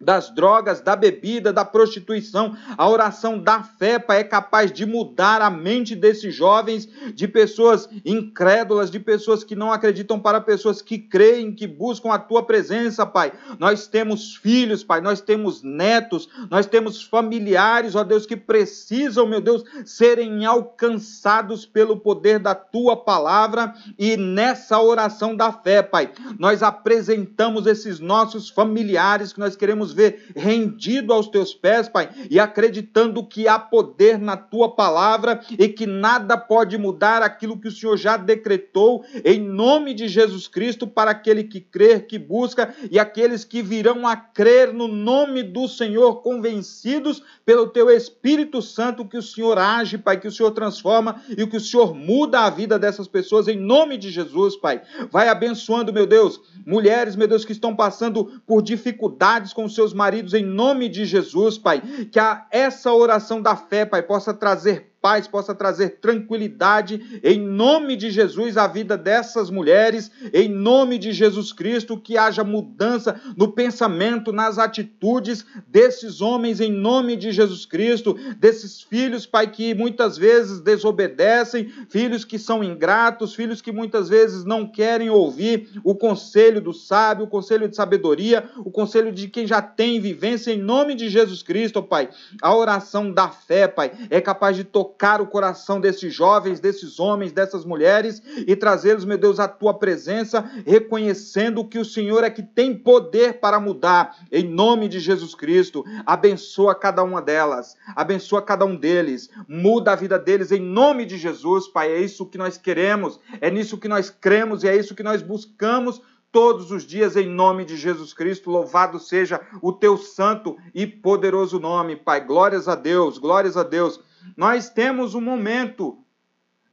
das 0.01 0.33
drogas, 0.33 0.81
da 0.81 0.95
bebida, 0.95 1.53
da 1.53 1.63
prostituição. 1.63 2.55
A 2.77 2.89
oração 2.89 3.39
da 3.39 3.63
fé, 3.63 3.99
Pai, 3.99 4.19
é 4.19 4.23
capaz 4.23 4.71
de 4.71 4.85
mudar 4.85 5.41
a 5.41 5.49
mente 5.49 5.95
desses 5.95 6.33
jovens, 6.33 6.87
de 7.13 7.27
pessoas 7.27 7.87
incrédulas, 8.05 8.89
de 8.89 8.99
pessoas 8.99 9.43
que 9.43 9.55
não 9.55 9.71
acreditam, 9.71 10.19
para 10.19 10.41
pessoas 10.41 10.81
que 10.81 10.97
creem, 10.97 11.53
que 11.53 11.67
buscam 11.67 12.11
a 12.11 12.19
tua 12.19 12.43
presença, 12.43 13.05
Pai. 13.05 13.31
Nós 13.59 13.87
temos 13.87 14.35
filhos, 14.35 14.83
Pai, 14.83 15.01
nós 15.01 15.21
temos 15.21 15.61
netos, 15.61 16.29
nós 16.49 16.65
temos 16.65 17.01
familiares, 17.01 17.95
ó 17.95 18.03
Deus, 18.03 18.25
que 18.25 18.35
precisam, 18.35 19.27
meu 19.27 19.41
Deus, 19.41 19.63
serem 19.85 20.45
alcançados 20.45 21.65
pelo 21.65 21.97
poder 21.97 22.39
da 22.39 22.55
tua 22.55 22.95
palavra 22.97 23.73
e 23.97 24.17
nessa 24.17 24.79
oração 24.81 25.35
da 25.35 25.51
fé, 25.51 25.81
Pai, 25.81 26.11
nós 26.39 26.63
apresentamos 26.63 27.65
esses 27.67 27.99
nossos 27.99 28.49
familiares 28.49 29.33
que 29.33 29.39
nós 29.39 29.55
queremos 29.55 29.90
ver 29.93 30.31
rendido 30.35 31.13
aos 31.13 31.27
teus 31.27 31.53
pés, 31.53 31.87
Pai, 31.87 32.09
e 32.29 32.39
acreditando 32.39 33.25
que 33.25 33.47
há 33.47 33.57
poder 33.57 34.19
na 34.19 34.37
tua 34.37 34.75
palavra 34.75 35.41
e 35.57 35.67
que 35.67 35.85
nada 35.85 36.37
pode 36.37 36.77
mudar 36.77 37.21
aquilo 37.21 37.59
que 37.59 37.67
o 37.67 37.71
Senhor 37.71 37.97
já 37.97 38.17
decretou, 38.17 39.03
em 39.23 39.39
nome 39.39 39.93
de 39.93 40.07
Jesus 40.07 40.47
Cristo, 40.47 40.87
para 40.87 41.11
aquele 41.11 41.43
que 41.43 41.59
crer, 41.59 42.07
que 42.07 42.17
busca 42.17 42.73
e 42.89 42.99
aqueles 42.99 43.43
que 43.43 43.61
virão 43.61 44.07
a 44.07 44.15
crer 44.15 44.73
no 44.73 44.87
nome 44.87 45.43
do 45.43 45.67
Senhor, 45.67 46.21
convencidos 46.21 47.23
pelo 47.45 47.67
teu 47.67 47.89
Espírito 47.89 48.61
Santo 48.61 49.05
que 49.05 49.17
o 49.17 49.21
Senhor 49.21 49.57
age, 49.57 49.97
Pai, 49.97 50.19
que 50.19 50.27
o 50.27 50.31
Senhor 50.31 50.51
transforma 50.51 51.21
e 51.29 51.45
que 51.45 51.57
o 51.57 51.61
Senhor 51.61 51.93
muda 51.93 52.41
a 52.41 52.49
vida 52.49 52.79
dessas 52.79 53.07
pessoas, 53.07 53.47
em 53.47 53.57
nome 53.57 53.97
de 53.97 54.09
Jesus, 54.09 54.55
Pai. 54.55 54.81
Vai 55.11 55.27
abençoando, 55.27 55.93
meu 55.93 56.05
Deus, 56.05 56.39
mulheres, 56.65 57.15
meu 57.15 57.27
Deus, 57.27 57.45
que 57.45 57.51
estão 57.51 57.75
passando 57.75 58.41
por 58.45 58.61
dificuldades 58.61 59.53
com 59.53 59.65
o 59.65 59.69
seus 59.81 59.93
maridos 59.93 60.35
em 60.35 60.45
nome 60.45 60.87
de 60.87 61.05
Jesus, 61.05 61.57
Pai. 61.57 61.81
Que 62.11 62.19
a, 62.19 62.45
essa 62.51 62.93
oração 62.93 63.41
da 63.41 63.55
fé, 63.55 63.83
Pai, 63.83 64.03
possa 64.03 64.31
trazer 64.31 64.90
paz, 65.01 65.27
possa 65.27 65.55
trazer 65.55 65.97
tranquilidade 65.99 67.19
em 67.23 67.39
nome 67.39 67.95
de 67.95 68.11
Jesus 68.11 68.55
à 68.55 68.67
vida 68.67 68.95
dessas 68.95 69.49
mulheres, 69.49 70.11
em 70.31 70.47
nome 70.47 70.99
de 70.99 71.11
Jesus 71.11 71.51
Cristo, 71.51 71.97
que 71.97 72.17
haja 72.17 72.43
mudança 72.43 73.19
no 73.35 73.51
pensamento, 73.51 74.31
nas 74.31 74.59
atitudes 74.59 75.45
desses 75.67 76.21
homens, 76.21 76.61
em 76.61 76.71
nome 76.71 77.15
de 77.15 77.31
Jesus 77.31 77.65
Cristo, 77.65 78.13
desses 78.37 78.81
filhos, 78.81 79.25
Pai, 79.25 79.47
que 79.47 79.73
muitas 79.73 80.17
vezes 80.17 80.61
desobedecem, 80.61 81.69
filhos 81.89 82.23
que 82.23 82.37
são 82.37 82.63
ingratos, 82.63 83.33
filhos 83.33 83.61
que 83.61 83.71
muitas 83.71 84.07
vezes 84.07 84.45
não 84.45 84.67
querem 84.67 85.09
ouvir 85.09 85.69
o 85.83 85.95
conselho 85.95 86.61
do 86.61 86.73
sábio, 86.73 87.25
o 87.25 87.29
conselho 87.29 87.67
de 87.67 87.75
sabedoria, 87.75 88.49
o 88.59 88.69
conselho 88.69 89.11
de 89.11 89.27
quem 89.27 89.47
já 89.47 89.61
tem 89.61 89.99
vivência, 89.99 90.51
em 90.51 90.59
nome 90.59 90.93
de 90.93 91.09
Jesus 91.09 91.41
Cristo, 91.41 91.81
Pai. 91.81 92.09
A 92.41 92.55
oração 92.55 93.11
da 93.11 93.29
fé, 93.29 93.67
Pai, 93.67 93.91
é 94.09 94.21
capaz 94.21 94.55
de 94.55 94.63
tocar 94.63 94.90
tocar 94.91 95.21
o 95.21 95.27
coração 95.27 95.79
desses 95.79 96.13
jovens, 96.13 96.59
desses 96.59 96.99
homens, 96.99 97.31
dessas 97.31 97.63
mulheres 97.63 98.21
e 98.45 98.55
trazê-los, 98.55 99.05
meu 99.05 99.17
Deus, 99.17 99.39
à 99.39 99.47
tua 99.47 99.73
presença, 99.73 100.43
reconhecendo 100.65 101.65
que 101.65 101.79
o 101.79 101.85
Senhor 101.85 102.23
é 102.23 102.29
que 102.29 102.43
tem 102.43 102.77
poder 102.77 103.39
para 103.39 103.59
mudar, 103.59 104.15
em 104.31 104.43
nome 104.43 104.87
de 104.87 104.99
Jesus 104.99 105.33
Cristo. 105.33 105.83
Abençoa 106.05 106.75
cada 106.75 107.03
uma 107.03 107.21
delas, 107.21 107.75
abençoa 107.95 108.41
cada 108.41 108.65
um 108.65 108.75
deles, 108.75 109.29
muda 109.47 109.93
a 109.93 109.95
vida 109.95 110.19
deles 110.19 110.51
em 110.51 110.61
nome 110.61 111.05
de 111.05 111.17
Jesus, 111.17 111.67
Pai. 111.67 111.91
É 111.91 111.99
isso 111.99 112.25
que 112.25 112.37
nós 112.37 112.57
queremos, 112.57 113.19
é 113.39 113.49
nisso 113.49 113.77
que 113.77 113.87
nós 113.87 114.09
cremos 114.09 114.63
e 114.63 114.67
é 114.67 114.75
isso 114.75 114.93
que 114.93 115.03
nós 115.03 115.21
buscamos 115.21 116.01
todos 116.31 116.71
os 116.71 116.85
dias 116.85 117.15
em 117.15 117.27
nome 117.27 117.65
de 117.65 117.75
Jesus 117.75 118.13
Cristo. 118.13 118.49
Louvado 118.49 118.99
seja 118.99 119.41
o 119.61 119.71
teu 119.71 119.97
santo 119.97 120.57
e 120.73 120.85
poderoso 120.85 121.59
nome, 121.59 121.95
Pai. 121.95 122.25
Glórias 122.25 122.67
a 122.67 122.75
Deus, 122.75 123.17
glórias 123.17 123.57
a 123.57 123.63
Deus. 123.63 123.99
Nós 124.35 124.69
temos 124.69 125.15
um 125.15 125.21
momento 125.21 125.97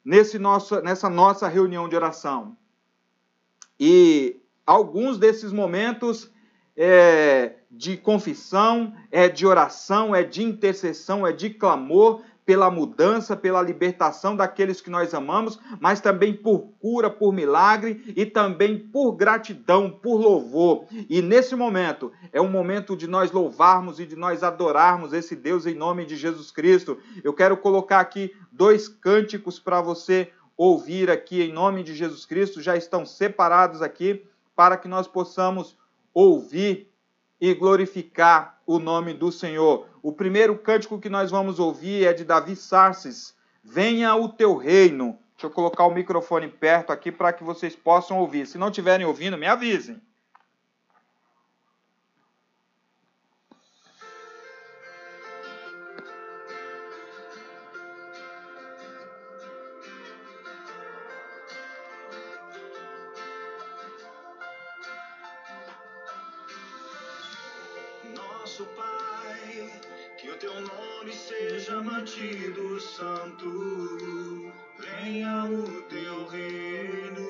nesse 0.04 0.38
nosso, 0.38 0.80
nessa 0.80 1.08
nossa 1.08 1.48
reunião 1.48 1.88
de 1.88 1.96
oração. 1.96 2.56
E 3.78 4.40
alguns 4.66 5.18
desses 5.18 5.52
momentos 5.52 6.30
é 6.76 7.56
de 7.70 7.96
confissão, 7.96 8.94
é 9.10 9.28
de 9.28 9.46
oração, 9.46 10.14
é 10.14 10.22
de 10.22 10.42
intercessão, 10.42 11.26
é 11.26 11.32
de 11.32 11.50
clamor, 11.50 12.22
pela 12.48 12.70
mudança, 12.70 13.36
pela 13.36 13.60
libertação 13.60 14.34
daqueles 14.34 14.80
que 14.80 14.88
nós 14.88 15.12
amamos, 15.12 15.60
mas 15.78 16.00
também 16.00 16.32
por 16.32 16.70
cura, 16.80 17.10
por 17.10 17.30
milagre 17.30 18.14
e 18.16 18.24
também 18.24 18.78
por 18.78 19.12
gratidão, 19.12 19.90
por 19.90 20.18
louvor. 20.18 20.86
E 21.10 21.20
nesse 21.20 21.54
momento 21.54 22.10
é 22.32 22.40
um 22.40 22.48
momento 22.48 22.96
de 22.96 23.06
nós 23.06 23.30
louvarmos 23.32 24.00
e 24.00 24.06
de 24.06 24.16
nós 24.16 24.42
adorarmos 24.42 25.12
esse 25.12 25.36
Deus 25.36 25.66
em 25.66 25.74
nome 25.74 26.06
de 26.06 26.16
Jesus 26.16 26.50
Cristo. 26.50 26.96
Eu 27.22 27.34
quero 27.34 27.54
colocar 27.54 28.00
aqui 28.00 28.34
dois 28.50 28.88
cânticos 28.88 29.58
para 29.58 29.82
você 29.82 30.32
ouvir 30.56 31.10
aqui 31.10 31.42
em 31.42 31.52
nome 31.52 31.82
de 31.82 31.94
Jesus 31.94 32.24
Cristo 32.24 32.62
já 32.62 32.74
estão 32.74 33.04
separados 33.04 33.82
aqui 33.82 34.24
para 34.56 34.78
que 34.78 34.88
nós 34.88 35.06
possamos 35.06 35.76
ouvir 36.14 36.87
e 37.40 37.54
glorificar 37.54 38.58
o 38.66 38.78
nome 38.78 39.14
do 39.14 39.30
Senhor. 39.30 39.86
O 40.02 40.12
primeiro 40.12 40.56
cântico 40.58 40.98
que 40.98 41.08
nós 41.08 41.30
vamos 41.30 41.58
ouvir 41.58 42.06
é 42.06 42.12
de 42.12 42.24
Davi 42.24 42.56
Sarces. 42.56 43.34
Venha 43.62 44.14
o 44.14 44.28
teu 44.28 44.56
reino. 44.56 45.18
Deixa 45.34 45.46
eu 45.46 45.50
colocar 45.50 45.84
o 45.84 45.94
microfone 45.94 46.48
perto 46.48 46.90
aqui 46.90 47.12
para 47.12 47.32
que 47.32 47.44
vocês 47.44 47.76
possam 47.76 48.18
ouvir. 48.18 48.46
Se 48.46 48.58
não 48.58 48.68
estiverem 48.68 49.06
ouvindo, 49.06 49.38
me 49.38 49.46
avisem. 49.46 50.00
Mantido 72.18 72.80
santo, 72.80 74.52
venha 74.78 75.44
o 75.44 75.82
teu 75.82 76.26
reino. 76.26 77.28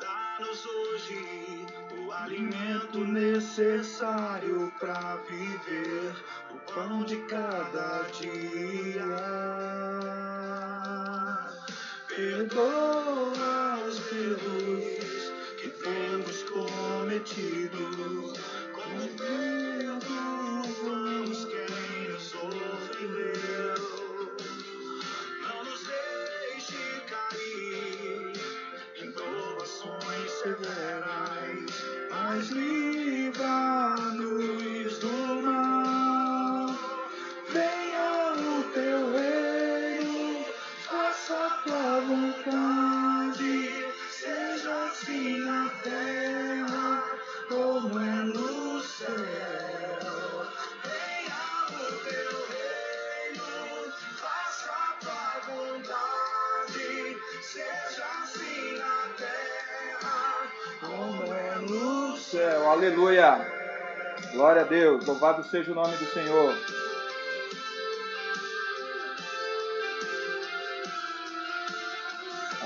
Dá-nos 0.00 0.66
hoje 0.66 1.66
o 1.98 2.12
alimento 2.12 2.98
necessário 3.04 4.72
para 4.78 5.16
viver, 5.28 6.14
o 6.54 6.72
pão 6.72 7.02
de 7.02 7.16
cada 7.26 8.02
dia. 8.20 9.06
Perdoa 12.08 13.78
os 13.88 14.12
erros 14.12 15.32
que 15.60 15.68
temos 15.68 16.42
cometido, 16.44 18.32
com 18.72 19.59
seja 44.10 44.84
assim 44.84 45.38
na 45.40 45.68
terra 45.82 47.04
como 47.48 47.98
é 47.98 48.22
no 48.24 48.80
céu. 48.80 49.08
Venha 50.84 51.42
o 51.68 51.80
teu 52.04 52.32
reino, 52.48 53.92
faça 54.16 54.70
a 54.72 54.96
tua 55.00 55.54
vontade, 55.54 57.18
seja 57.42 58.04
assim 58.22 58.78
na 58.78 58.96
terra 59.16 60.50
como 60.80 61.34
é 61.34 61.56
no 61.56 62.16
Céu, 62.16 62.70
aleluia. 62.70 63.60
Glória 64.32 64.62
a 64.62 64.64
Deus. 64.64 65.04
Louvado 65.04 65.42
seja 65.44 65.72
o 65.72 65.74
nome 65.74 65.96
do 65.96 66.06
Senhor. 66.06 66.54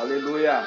Aleluia. 0.05 0.67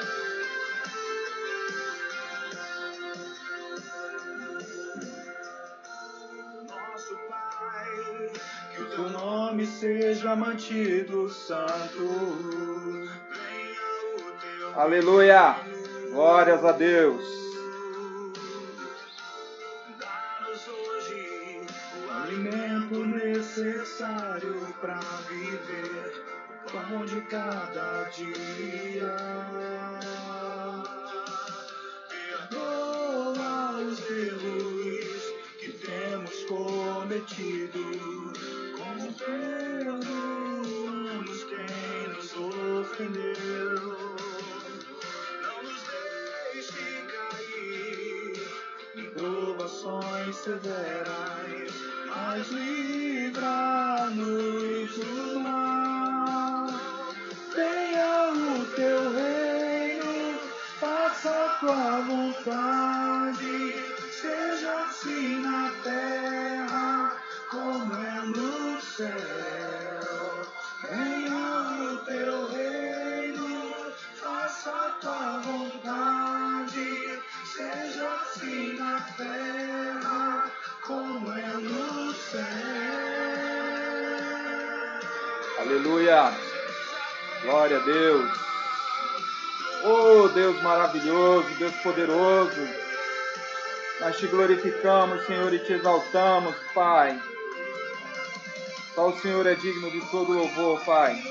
Nosso 6.68 7.16
Pai, 7.30 8.32
que 8.74 8.82
o 8.82 8.86
teu 8.90 9.10
nome 9.12 9.68
seja 9.68 10.36
mantido 10.36 11.30
santo. 11.30 12.08
Venha 13.30 13.82
o 14.16 14.32
teu 14.42 14.82
Aleluia. 14.82 15.56
Glórias 16.10 16.66
a 16.66 16.72
Deus. 16.72 17.37
Provações 49.88 50.36
severas, 50.36 51.72
mas 52.08 52.48
livra-nos 52.50 54.18
do 54.96 55.40
mal. 55.40 56.68
Venha 57.56 58.34
o 58.34 58.66
teu 58.76 59.14
reino, 59.14 60.40
faça 60.80 61.58
tua 61.62 62.02
vontade, 62.02 63.76
seja 64.12 64.74
assim 64.84 65.42
na 65.42 65.72
terra 65.84 67.16
como 67.50 67.94
é 67.96 68.22
no 68.26 68.82
céu. 68.82 69.37
Aleluia. 85.88 86.34
Glória 87.44 87.78
a 87.78 87.80
Deus. 87.80 88.30
Oh, 89.86 90.28
Deus 90.28 90.62
maravilhoso, 90.62 91.48
Deus 91.58 91.74
poderoso. 91.76 92.68
Nós 94.02 94.18
te 94.18 94.28
glorificamos, 94.28 95.26
Senhor, 95.26 95.54
e 95.54 95.60
te 95.60 95.74
exaltamos, 95.74 96.54
Pai. 96.74 97.18
Só 98.96 99.08
o 99.08 99.20
Senhor 99.22 99.48
é 99.48 99.56
digno 99.56 99.90
de 99.90 100.02
todo 100.12 100.34
louvor, 100.34 100.84
Pai. 100.84 101.24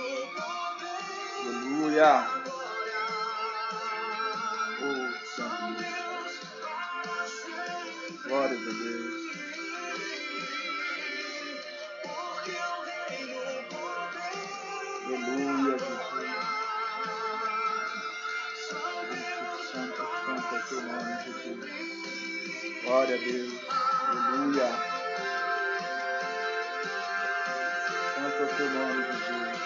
Aleluia. 1.44 2.26
Oh, 4.80 5.12
Deus. 8.24 8.32
A 8.32 8.48
Deus. 8.48 9.05
Teu 20.68 20.82
nome, 20.82 21.16
Jesus. 21.24 21.86
Glória 22.82 23.14
a 23.14 23.18
Deus. 23.18 23.52
Aleluia. 24.08 24.68
Santo 28.14 28.42
é 28.42 28.46
teu 28.56 28.70
nome, 28.70 29.04
Jesus. 29.04 29.58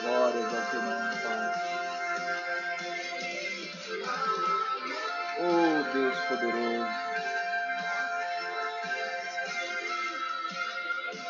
Glórias 0.00 0.54
ao 0.54 0.70
teu 0.70 0.82
nome, 0.82 1.16
Pai. 1.22 1.52
Oh, 5.40 5.92
Deus 5.92 6.18
poderoso. 6.28 7.06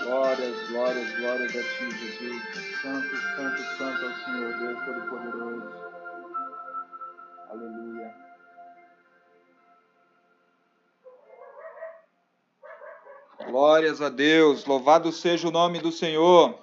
Glórias, 0.02 0.68
glórias, 0.68 1.16
glórias 1.18 1.56
a 1.56 1.62
ti, 1.62 1.90
Jesus. 1.90 2.42
Santo, 2.82 3.16
santo, 3.36 3.62
santo 3.78 4.04
é 4.04 4.08
o 4.08 4.24
Senhor, 4.24 4.58
Deus 4.58 4.84
Todo-Poderoso. 4.84 5.95
Glórias 13.56 14.02
a 14.02 14.10
Deus, 14.10 14.66
louvado 14.66 15.10
seja 15.10 15.48
o 15.48 15.50
nome 15.50 15.80
do 15.80 15.90
Senhor. 15.90 16.58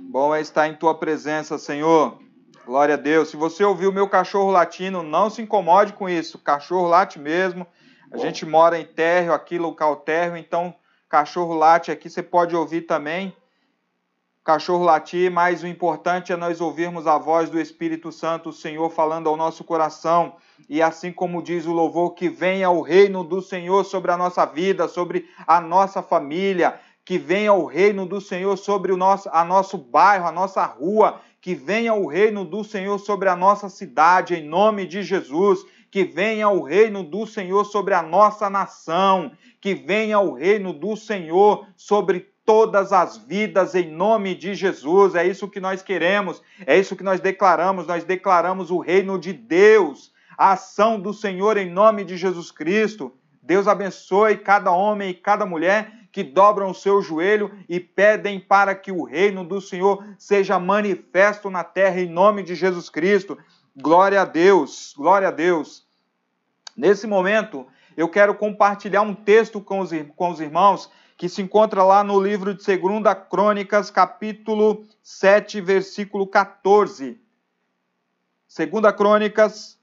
Bom 0.00 0.34
é 0.34 0.40
estar 0.40 0.66
em 0.66 0.74
tua 0.74 0.94
presença, 0.94 1.58
Senhor. 1.58 2.18
Glória 2.64 2.94
a 2.94 2.96
Deus. 2.96 3.28
Se 3.28 3.36
você 3.36 3.62
ouviu 3.62 3.92
meu 3.92 4.08
cachorro 4.08 4.50
latino, 4.50 5.02
não 5.02 5.28
se 5.28 5.42
incomode 5.42 5.92
com 5.92 6.08
isso. 6.08 6.38
Cachorro 6.38 6.88
late 6.88 7.18
mesmo. 7.18 7.66
A 8.10 8.16
gente 8.16 8.46
mora 8.46 8.80
em 8.80 8.86
térreo, 8.86 9.34
aqui, 9.34 9.58
local 9.58 9.96
térreo, 9.96 10.38
então 10.38 10.74
cachorro 11.06 11.52
late 11.52 11.90
aqui, 11.90 12.08
você 12.08 12.22
pode 12.22 12.56
ouvir 12.56 12.80
também. 12.86 13.36
Cachorro 14.44 14.82
latir, 14.82 15.30
mas 15.30 15.62
o 15.62 15.68
importante 15.68 16.32
é 16.32 16.36
nós 16.36 16.60
ouvirmos 16.60 17.06
a 17.06 17.16
voz 17.16 17.48
do 17.48 17.60
Espírito 17.60 18.10
Santo, 18.10 18.48
o 18.48 18.52
Senhor 18.52 18.90
falando 18.90 19.28
ao 19.28 19.36
nosso 19.36 19.62
coração. 19.62 20.34
E 20.68 20.82
assim 20.82 21.12
como 21.12 21.40
diz 21.40 21.64
o 21.64 21.72
louvor, 21.72 22.14
que 22.14 22.28
venha 22.28 22.68
o 22.68 22.82
reino 22.82 23.22
do 23.22 23.40
Senhor 23.40 23.84
sobre 23.84 24.10
a 24.10 24.16
nossa 24.16 24.44
vida, 24.44 24.88
sobre 24.88 25.28
a 25.46 25.60
nossa 25.60 26.02
família, 26.02 26.80
que 27.04 27.18
venha 27.18 27.52
o 27.52 27.66
reino 27.66 28.04
do 28.04 28.20
Senhor 28.20 28.56
sobre 28.56 28.90
o 28.90 28.96
nosso, 28.96 29.28
a 29.32 29.44
nosso 29.44 29.78
bairro, 29.78 30.26
a 30.26 30.32
nossa 30.32 30.64
rua, 30.64 31.20
que 31.40 31.54
venha 31.54 31.94
o 31.94 32.08
reino 32.08 32.44
do 32.44 32.64
Senhor 32.64 32.98
sobre 32.98 33.28
a 33.28 33.36
nossa 33.36 33.68
cidade, 33.68 34.34
em 34.34 34.44
nome 34.44 34.86
de 34.86 35.04
Jesus, 35.04 35.64
que 35.88 36.02
venha 36.02 36.48
o 36.48 36.62
reino 36.62 37.04
do 37.04 37.28
Senhor 37.28 37.64
sobre 37.64 37.94
a 37.94 38.02
nossa 38.02 38.50
nação, 38.50 39.30
que 39.60 39.72
venha 39.72 40.18
o 40.18 40.32
reino 40.32 40.72
do 40.72 40.96
Senhor 40.96 41.64
sobre 41.76 42.31
todas 42.44 42.92
as 42.92 43.16
vidas 43.16 43.74
em 43.74 43.90
nome 43.90 44.34
de 44.34 44.54
Jesus. 44.54 45.14
É 45.14 45.26
isso 45.26 45.48
que 45.48 45.60
nós 45.60 45.82
queremos, 45.82 46.42
é 46.66 46.78
isso 46.78 46.96
que 46.96 47.04
nós 47.04 47.20
declaramos. 47.20 47.86
Nós 47.86 48.04
declaramos 48.04 48.70
o 48.70 48.78
reino 48.78 49.18
de 49.18 49.32
Deus, 49.32 50.12
a 50.36 50.52
ação 50.52 51.00
do 51.00 51.12
Senhor 51.12 51.56
em 51.56 51.70
nome 51.70 52.04
de 52.04 52.16
Jesus 52.16 52.50
Cristo. 52.50 53.12
Deus 53.42 53.66
abençoe 53.66 54.36
cada 54.36 54.70
homem 54.70 55.10
e 55.10 55.14
cada 55.14 55.44
mulher 55.44 55.92
que 56.12 56.22
dobram 56.22 56.70
o 56.70 56.74
seu 56.74 57.00
joelho 57.00 57.50
e 57.68 57.80
pedem 57.80 58.38
para 58.38 58.74
que 58.74 58.92
o 58.92 59.02
reino 59.02 59.44
do 59.44 59.60
Senhor 59.60 60.04
seja 60.18 60.58
manifesto 60.58 61.48
na 61.48 61.64
terra 61.64 62.00
em 62.00 62.08
nome 62.08 62.42
de 62.42 62.54
Jesus 62.54 62.90
Cristo. 62.90 63.38
Glória 63.74 64.20
a 64.20 64.24
Deus, 64.26 64.92
glória 64.96 65.28
a 65.28 65.30
Deus. 65.30 65.86
Nesse 66.76 67.06
momento, 67.06 67.66
eu 67.96 68.08
quero 68.08 68.34
compartilhar 68.34 69.02
um 69.02 69.14
texto 69.14 69.60
com 69.60 69.80
os, 69.80 69.90
com 70.14 70.30
os 70.30 70.40
irmãos 70.40 70.90
que 71.22 71.28
se 71.28 71.40
encontra 71.40 71.84
lá 71.84 72.02
no 72.02 72.20
livro 72.20 72.52
de 72.52 72.64
2 72.64 72.80
Crônicas, 73.30 73.92
capítulo 73.92 74.84
7, 75.04 75.60
versículo 75.60 76.26
14. 76.26 77.16
2 78.58 78.96
Crônicas, 78.96 79.78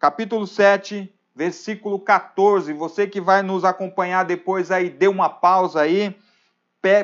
capítulo 0.00 0.48
7, 0.48 1.14
versículo 1.32 2.00
14. 2.00 2.72
Você 2.72 3.06
que 3.06 3.20
vai 3.20 3.40
nos 3.40 3.64
acompanhar 3.64 4.24
depois 4.24 4.72
aí, 4.72 4.90
dê 4.90 5.06
uma 5.06 5.28
pausa 5.28 5.82
aí, 5.82 6.18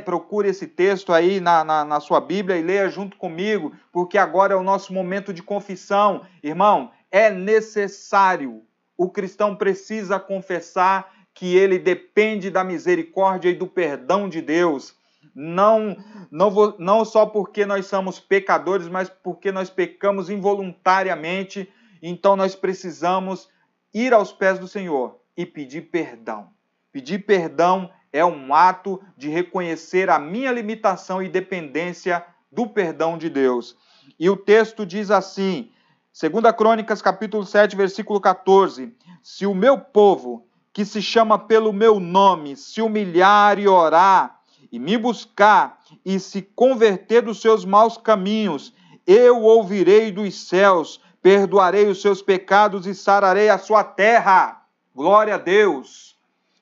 procure 0.05 0.49
esse 0.49 0.67
texto 0.67 1.13
aí 1.13 1.39
na, 1.39 1.63
na, 1.63 1.85
na, 1.85 2.01
sua 2.01 2.21
Bíblia 2.21 2.59
e 2.59 2.63
leia 2.63 2.89
junto 2.89 3.17
comigo, 3.17 3.73
porque 3.93 4.19
agora 4.19 4.55
é 4.55 4.57
o 4.57 4.65
nosso 4.65 4.93
momento 4.93 5.33
de 5.33 5.45
confissão. 5.45 6.27
Irmão, 6.43 6.91
é 7.09 7.31
necessário, 7.31 8.65
o 8.97 9.09
cristão 9.09 9.55
precisa 9.55 10.19
confessar 10.19 11.15
que 11.37 11.55
ele 11.55 11.79
depende 11.79 12.51
da 12.51 12.65
misericórdia 12.65 13.51
e 13.51 13.55
do 13.55 13.67
perdão 13.67 14.27
de 14.27 14.41
Deus. 14.41 14.95
Não, 15.35 15.95
não, 16.31 16.75
não 16.79 17.05
só 17.05 17.27
porque 17.27 17.67
nós 17.67 17.85
somos 17.85 18.19
pecadores, 18.19 18.89
mas 18.89 19.11
porque 19.11 19.53
nós 19.53 19.69
pecamos 19.69 20.31
involuntariamente. 20.31 21.71
Então 22.03 22.37
nós 22.37 22.57
precisamos 22.57 23.51
ir 23.93 24.15
aos 24.15 24.33
pés 24.33 24.59
do 24.59 24.67
Senhor 24.67 25.21
e 25.37 25.45
pedir 25.45 25.83
perdão. 25.91 26.49
Pedir 26.91 27.19
perdão 27.27 27.91
é 28.11 28.25
um 28.25 28.55
ato 28.55 28.99
de 29.15 29.29
reconhecer 29.29 30.09
a 30.09 30.19
minha 30.19 30.51
limitação 30.51 31.23
e 31.23 31.29
dependência 31.29 32.25
do 32.51 32.67
perdão 32.67 33.19
de 33.19 33.29
Deus. 33.29 33.77
E 34.19 34.31
o 34.31 34.39
texto 34.39 34.87
diz 34.87 35.11
assim, 35.11 35.71
2 36.19 36.57
Crônicas, 36.57 37.03
capítulo 37.03 37.45
7, 37.45 37.77
versículo 37.77 38.19
14: 38.23 38.97
Se 39.23 39.45
o 39.45 39.55
meu 39.55 39.79
povo, 39.79 40.46
que 40.77 40.85
se 40.85 41.01
chama 41.01 41.39
pelo 41.39 41.73
meu 41.73 41.99
nome, 41.99 42.55
se 42.55 42.83
humilhar 42.83 43.59
e 43.59 43.67
orar, 43.67 44.43
e 44.71 44.79
me 44.79 44.99
buscar, 44.99 45.81
e 46.05 46.21
se 46.21 46.43
converter 46.43 47.23
dos 47.23 47.41
seus 47.41 47.65
maus 47.65 47.97
caminhos, 47.97 48.75
eu 49.07 49.41
ouvirei 49.41 50.13
dos 50.13 50.47
céus, 50.47 51.01
perdoarei 51.23 51.87
os 51.87 52.03
seus 52.03 52.21
pecados 52.21 52.87
e 52.87 52.95
sararei 52.95 53.49
a 53.49 53.57
sua 53.57 53.83
terra. 53.83 54.67
Glória 54.95 55.37
a 55.37 55.39
Deus. 55.39 56.15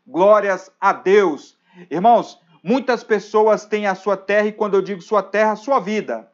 Glórias 0.06 0.70
a 0.80 0.92
Deus. 0.92 1.58
Irmãos, 1.90 2.38
muitas 2.62 3.02
pessoas 3.02 3.66
têm 3.66 3.88
a 3.88 3.96
sua 3.96 4.16
terra, 4.16 4.46
e 4.46 4.52
quando 4.52 4.74
eu 4.74 4.80
digo 4.80 5.02
sua 5.02 5.24
terra, 5.24 5.56
sua 5.56 5.80
vida. 5.80 6.30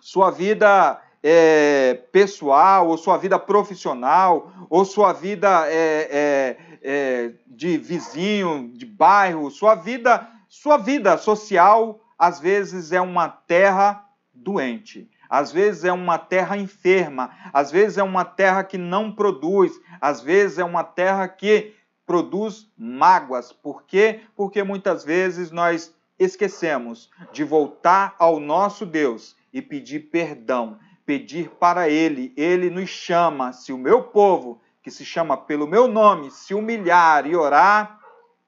Sua 0.00 0.32
vida 0.32 1.00
é, 1.26 1.94
pessoal, 2.12 2.86
ou 2.86 2.98
sua 2.98 3.16
vida 3.16 3.38
profissional, 3.38 4.52
ou 4.68 4.84
sua 4.84 5.14
vida 5.14 5.66
é, 5.68 6.08
é, 6.10 6.56
é, 6.82 7.32
de 7.46 7.78
vizinho, 7.78 8.70
de 8.74 8.84
bairro, 8.84 9.50
sua 9.50 9.74
vida, 9.74 10.28
sua 10.50 10.76
vida 10.76 11.16
social, 11.16 11.98
às 12.18 12.38
vezes 12.38 12.92
é 12.92 13.00
uma 13.00 13.26
terra 13.26 14.04
doente, 14.34 15.10
às 15.30 15.50
vezes 15.50 15.84
é 15.84 15.92
uma 15.94 16.18
terra 16.18 16.58
enferma, 16.58 17.30
às 17.54 17.70
vezes 17.70 17.96
é 17.96 18.02
uma 18.02 18.26
terra 18.26 18.62
que 18.62 18.76
não 18.76 19.10
produz, 19.10 19.72
às 19.98 20.20
vezes 20.20 20.58
é 20.58 20.64
uma 20.64 20.84
terra 20.84 21.26
que 21.26 21.74
produz 22.04 22.70
mágoas. 22.76 23.50
Por 23.50 23.84
quê? 23.84 24.20
Porque 24.36 24.62
muitas 24.62 25.02
vezes 25.02 25.50
nós 25.50 25.94
esquecemos 26.18 27.10
de 27.32 27.44
voltar 27.44 28.14
ao 28.18 28.38
nosso 28.38 28.84
Deus 28.84 29.34
e 29.54 29.62
pedir 29.62 30.10
perdão 30.10 30.78
pedir 31.06 31.50
para 31.50 31.88
ele. 31.88 32.32
Ele 32.36 32.70
nos 32.70 32.88
chama, 32.88 33.52
se 33.52 33.72
o 33.72 33.78
meu 33.78 34.02
povo, 34.02 34.60
que 34.82 34.90
se 34.90 35.04
chama 35.04 35.36
pelo 35.36 35.66
meu 35.66 35.88
nome, 35.88 36.30
se 36.30 36.54
humilhar 36.54 37.26
e 37.26 37.34
orar, 37.34 37.98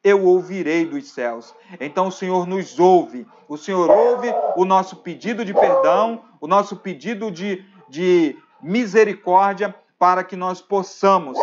eu 0.04 0.24
ouvirei 0.24 0.84
dos 0.84 1.10
céus. 1.10 1.54
Então 1.80 2.08
o 2.08 2.12
Senhor 2.12 2.46
nos 2.46 2.78
ouve. 2.78 3.26
O 3.48 3.56
Senhor 3.56 3.90
ouve 3.90 4.28
o 4.56 4.64
nosso 4.64 4.96
pedido 4.96 5.44
de 5.44 5.54
perdão, 5.54 6.22
o 6.40 6.46
nosso 6.46 6.76
pedido 6.76 7.30
de, 7.30 7.64
de 7.88 8.36
misericórdia, 8.62 9.74
para 9.98 10.22
que 10.22 10.36
nós 10.36 10.60
possamos 10.60 11.38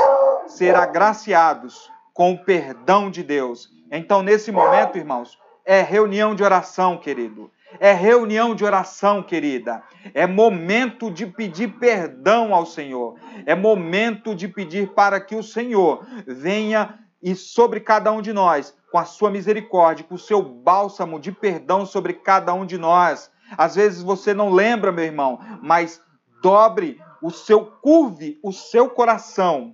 ser 0.48 0.76
agraciados 0.76 1.90
com 2.14 2.34
o 2.34 2.44
perdão 2.44 3.10
de 3.10 3.24
Deus. 3.24 3.70
Então, 3.92 4.22
nesse 4.22 4.52
momento, 4.52 4.98
irmãos, 4.98 5.40
é 5.66 5.82
reunião 5.82 6.36
de 6.36 6.44
oração, 6.44 6.98
querido. 6.98 7.52
É 7.80 7.94
reunião 7.94 8.56
de 8.56 8.64
oração, 8.64 9.24
querida. 9.24 9.84
É 10.14 10.28
momento 10.28 11.10
de 11.10 11.26
pedir 11.26 11.80
perdão 11.80 12.54
ao 12.54 12.66
Senhor. 12.66 13.16
É 13.46 13.56
momento 13.56 14.36
de 14.36 14.48
pedir 14.48 14.90
para 14.90 15.20
que 15.20 15.36
o 15.36 15.44
Senhor 15.44 16.06
venha 16.26 17.00
e 17.22 17.36
sobre 17.36 17.80
cada 17.80 18.12
um 18.12 18.22
de 18.22 18.34
nós, 18.34 18.76
com 18.92 18.98
a 18.98 19.06
sua 19.06 19.32
misericórdia, 19.32 20.06
com 20.06 20.16
o 20.16 20.20
seu 20.20 20.42
bálsamo 20.42 21.20
de 21.20 21.32
perdão 21.32 21.86
sobre 21.86 22.14
cada 22.14 22.54
um 22.54 22.66
de 22.66 22.78
nós. 22.78 23.32
Às 23.58 23.76
vezes 23.76 24.02
você 24.02 24.34
não 24.34 24.52
lembra, 24.52 24.92
meu 24.92 25.06
irmão, 25.06 25.40
mas 25.62 26.02
dobre 26.42 27.00
o 27.22 27.32
seu, 27.32 27.66
curve 27.66 28.38
o 28.44 28.52
seu 28.52 28.90
coração 28.90 29.74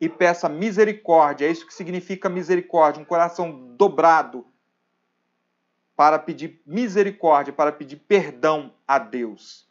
e 0.00 0.08
peça 0.08 0.48
misericórdia. 0.48 1.46
É 1.46 1.50
isso 1.50 1.66
que 1.66 1.74
significa 1.74 2.28
misericórdia, 2.28 3.02
um 3.02 3.04
coração 3.04 3.74
dobrado, 3.76 4.46
para 6.00 6.18
pedir 6.18 6.62
misericórdia, 6.64 7.52
para 7.52 7.70
pedir 7.70 7.96
perdão 7.96 8.72
a 8.88 8.98
Deus. 8.98 9.68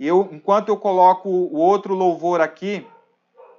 E 0.00 0.04
eu, 0.04 0.28
enquanto 0.32 0.68
eu 0.68 0.76
coloco 0.76 1.28
o 1.28 1.58
outro 1.58 1.94
louvor 1.94 2.40
aqui, 2.40 2.84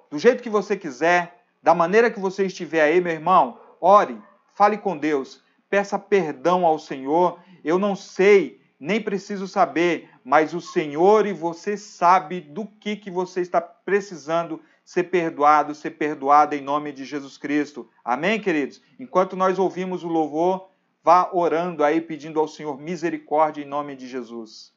do 0.10 0.20
jeito 0.20 0.44
que 0.44 0.50
você 0.50 0.76
quiser, 0.76 1.42
da 1.64 1.74
maneira 1.74 2.12
que 2.12 2.20
você 2.20 2.46
estiver 2.48 2.82
aí, 2.82 3.00
meu 3.00 3.14
irmão, 3.14 3.58
ore, 3.80 4.22
fale 4.54 4.78
com 4.78 4.98
Deus, 4.98 5.42
peça 5.70 5.98
perdão 5.98 6.66
ao 6.66 6.78
Senhor. 6.78 7.40
Eu 7.64 7.80
não 7.80 7.96
sei, 7.96 8.60
nem 8.78 9.02
preciso 9.02 9.48
saber, 9.48 10.10
mas 10.22 10.54
o 10.54 10.60
Senhor 10.60 11.26
e 11.26 11.32
você 11.32 11.78
sabe 11.78 12.42
do 12.42 12.66
que 12.66 12.98
que 12.98 13.10
você 13.10 13.40
está 13.40 13.62
precisando 13.62 14.60
ser 14.84 15.04
perdoado, 15.04 15.74
ser 15.74 15.92
perdoado 15.92 16.56
em 16.56 16.62
nome 16.62 16.92
de 16.92 17.06
Jesus 17.06 17.38
Cristo. 17.38 17.90
Amém, 18.04 18.38
queridos? 18.42 18.82
Enquanto 19.00 19.38
nós 19.38 19.58
ouvimos 19.58 20.04
o 20.04 20.10
louvor, 20.10 20.71
Vá 21.04 21.32
orando 21.34 21.84
aí, 21.84 22.00
pedindo 22.00 22.40
ao 22.40 22.48
Senhor 22.48 22.80
misericórdia 22.80 23.64
em 23.64 23.68
nome 23.68 23.96
de 23.96 24.08
Jesus. 24.08 24.74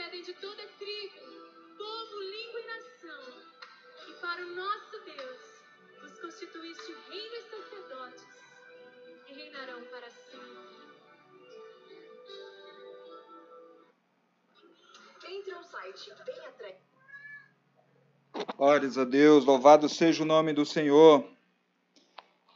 Procedem 0.00 0.22
de 0.22 0.32
toda 0.34 0.62
tribo, 0.78 1.20
povo, 1.76 2.20
língua 2.20 2.60
e 2.60 2.66
nação. 2.66 3.34
E 4.08 4.12
para 4.14 4.42
o 4.42 4.54
nosso 4.54 5.04
Deus, 5.04 5.40
os 6.04 6.20
constituíste 6.20 6.96
reino 7.10 7.34
e 7.34 7.42
sacerdotes, 7.42 8.24
e 9.28 9.34
reinarão 9.34 9.82
para 9.90 10.10
sempre. 10.10 10.40
Entre 15.28 15.52
ao 15.52 15.62
site 15.64 16.12
bem 16.24 16.46
atraente. 16.46 16.80
Glórias 18.56 18.96
a 18.96 19.04
Deus, 19.04 19.44
louvado 19.44 19.86
seja 19.86 20.22
o 20.22 20.26
nome 20.26 20.54
do 20.54 20.64
Senhor. 20.64 21.28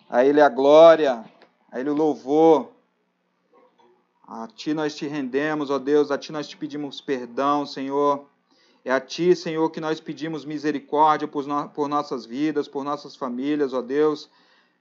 A 0.09 0.25
Ele 0.25 0.41
a 0.41 0.49
glória, 0.49 1.23
a 1.71 1.79
Ele 1.79 1.91
o 1.91 1.95
louvor. 1.95 2.74
A 4.27 4.47
Ti 4.47 4.73
nós 4.73 4.95
te 4.95 5.07
rendemos, 5.07 5.69
ó 5.69 5.79
Deus, 5.79 6.11
a 6.11 6.17
Ti 6.17 6.33
nós 6.33 6.49
te 6.49 6.57
pedimos 6.57 6.99
perdão, 6.99 7.67
Senhor. 7.67 8.25
É 8.83 8.91
a 8.91 8.99
Ti, 8.99 9.37
Senhor, 9.37 9.69
que 9.71 9.81
nós 9.81 10.01
pedimos 10.01 10.47
misericórdia 10.47 11.29
por, 11.29 11.47
no, 11.47 11.69
por 11.69 11.89
nossas 11.89 12.25
vidas, 12.25 12.67
por 12.67 12.85
nossas 12.85 13.15
famílias, 13.15 13.75
ó 13.75 13.83
Deus. 13.83 14.31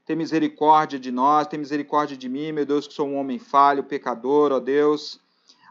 Tem 0.05 0.15
misericórdia 0.15 0.97
de 0.97 1.11
nós, 1.11 1.47
tem 1.47 1.59
misericórdia 1.59 2.15
de 2.15 2.29
mim, 2.29 2.53
meu 2.53 2.65
Deus, 2.65 2.87
que 2.87 2.93
sou 2.93 3.07
um 3.07 3.17
homem 3.17 3.37
falho, 3.37 3.83
pecador, 3.83 4.53
ó 4.53 4.59
Deus. 4.61 5.19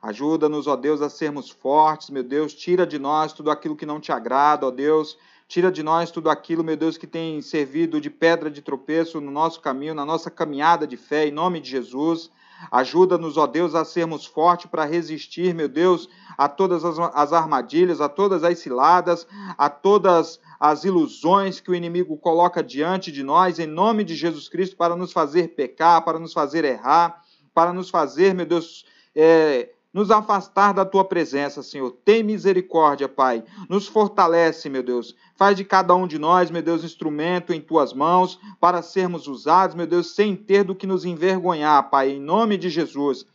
Ajuda-nos, 0.02 0.66
ó 0.66 0.76
Deus, 0.76 1.00
a 1.00 1.08
sermos 1.08 1.48
fortes, 1.48 2.10
meu 2.10 2.22
Deus. 2.22 2.52
Tira 2.52 2.86
de 2.86 2.98
nós 2.98 3.32
tudo 3.32 3.50
aquilo 3.50 3.76
que 3.76 3.86
não 3.86 4.00
te 4.00 4.12
agrada, 4.12 4.66
ó 4.66 4.70
Deus. 4.70 5.16
Tira 5.48 5.72
de 5.72 5.82
nós 5.82 6.10
tudo 6.10 6.28
aquilo, 6.28 6.62
meu 6.62 6.76
Deus, 6.76 6.98
que 6.98 7.06
tem 7.06 7.40
servido 7.40 8.00
de 8.00 8.10
pedra 8.10 8.50
de 8.50 8.60
tropeço 8.60 9.18
no 9.18 9.30
nosso 9.30 9.60
caminho, 9.60 9.94
na 9.94 10.04
nossa 10.04 10.30
caminhada 10.30 10.86
de 10.86 10.96
fé, 10.96 11.26
em 11.26 11.32
nome 11.32 11.58
de 11.58 11.70
Jesus. 11.70 12.30
Ajuda-nos, 12.70 13.36
ó 13.36 13.46
Deus, 13.46 13.74
a 13.74 13.84
sermos 13.84 14.24
fortes 14.24 14.66
para 14.66 14.84
resistir, 14.84 15.54
meu 15.54 15.68
Deus, 15.68 16.08
a 16.36 16.48
todas 16.48 16.84
as, 16.84 16.98
as, 16.98 17.32
armadilhas, 17.32 18.00
a 18.00 18.08
todas 18.08 18.44
as 18.44 18.58
ciladas, 18.58 19.26
a 19.58 19.68
todas 19.68 20.40
as 20.58 20.84
ilusões 20.84 21.60
que 21.60 21.70
o 21.70 21.74
inimigo 21.74 22.16
coloca 22.16 22.62
diante 22.62 23.10
de 23.10 23.22
nós, 23.22 23.58
em 23.58 23.66
nome 23.66 24.04
de 24.04 24.14
Jesus 24.14 24.48
Cristo, 24.48 24.76
para 24.76 24.94
nos 24.96 25.12
fazer 25.12 25.48
pecar, 25.48 26.04
para 26.04 26.18
nos 26.18 26.32
fazer 26.32 26.64
errar, 26.64 27.22
para 27.52 27.72
nos 27.72 27.90
fazer, 27.90 28.34
meu 28.34 28.46
Deus, 28.46 28.84
é, 29.14 29.71
nos 29.92 30.10
afastar 30.10 30.72
da 30.72 30.84
tua 30.84 31.04
presença, 31.04 31.62
Senhor. 31.62 31.90
Tem 32.04 32.22
misericórdia, 32.22 33.08
Pai. 33.08 33.44
Nos 33.68 33.86
fortalece, 33.86 34.68
meu 34.68 34.82
Deus. 34.82 35.14
Faz 35.36 35.56
de 35.56 35.64
cada 35.64 35.94
um 35.94 36.06
de 36.06 36.18
nós, 36.18 36.50
meu 36.50 36.62
Deus, 36.62 36.82
instrumento 36.82 37.52
em 37.52 37.60
tuas 37.60 37.92
mãos 37.92 38.38
para 38.58 38.80
sermos 38.80 39.26
usados, 39.26 39.76
meu 39.76 39.86
Deus, 39.86 40.14
sem 40.14 40.34
ter 40.34 40.64
do 40.64 40.74
que 40.74 40.86
nos 40.86 41.04
envergonhar, 41.04 41.90
Pai, 41.90 42.10
em 42.10 42.20
nome 42.20 42.56
de 42.56 42.70
Jesus. 42.70 43.26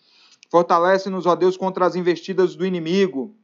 Fortalece-nos, 0.49 1.25
ó 1.25 1.35
Deus, 1.35 1.55
contra 1.57 1.85
as 1.85 1.95
investidas 1.95 2.55
do 2.55 2.65
inimigo. 2.65 3.35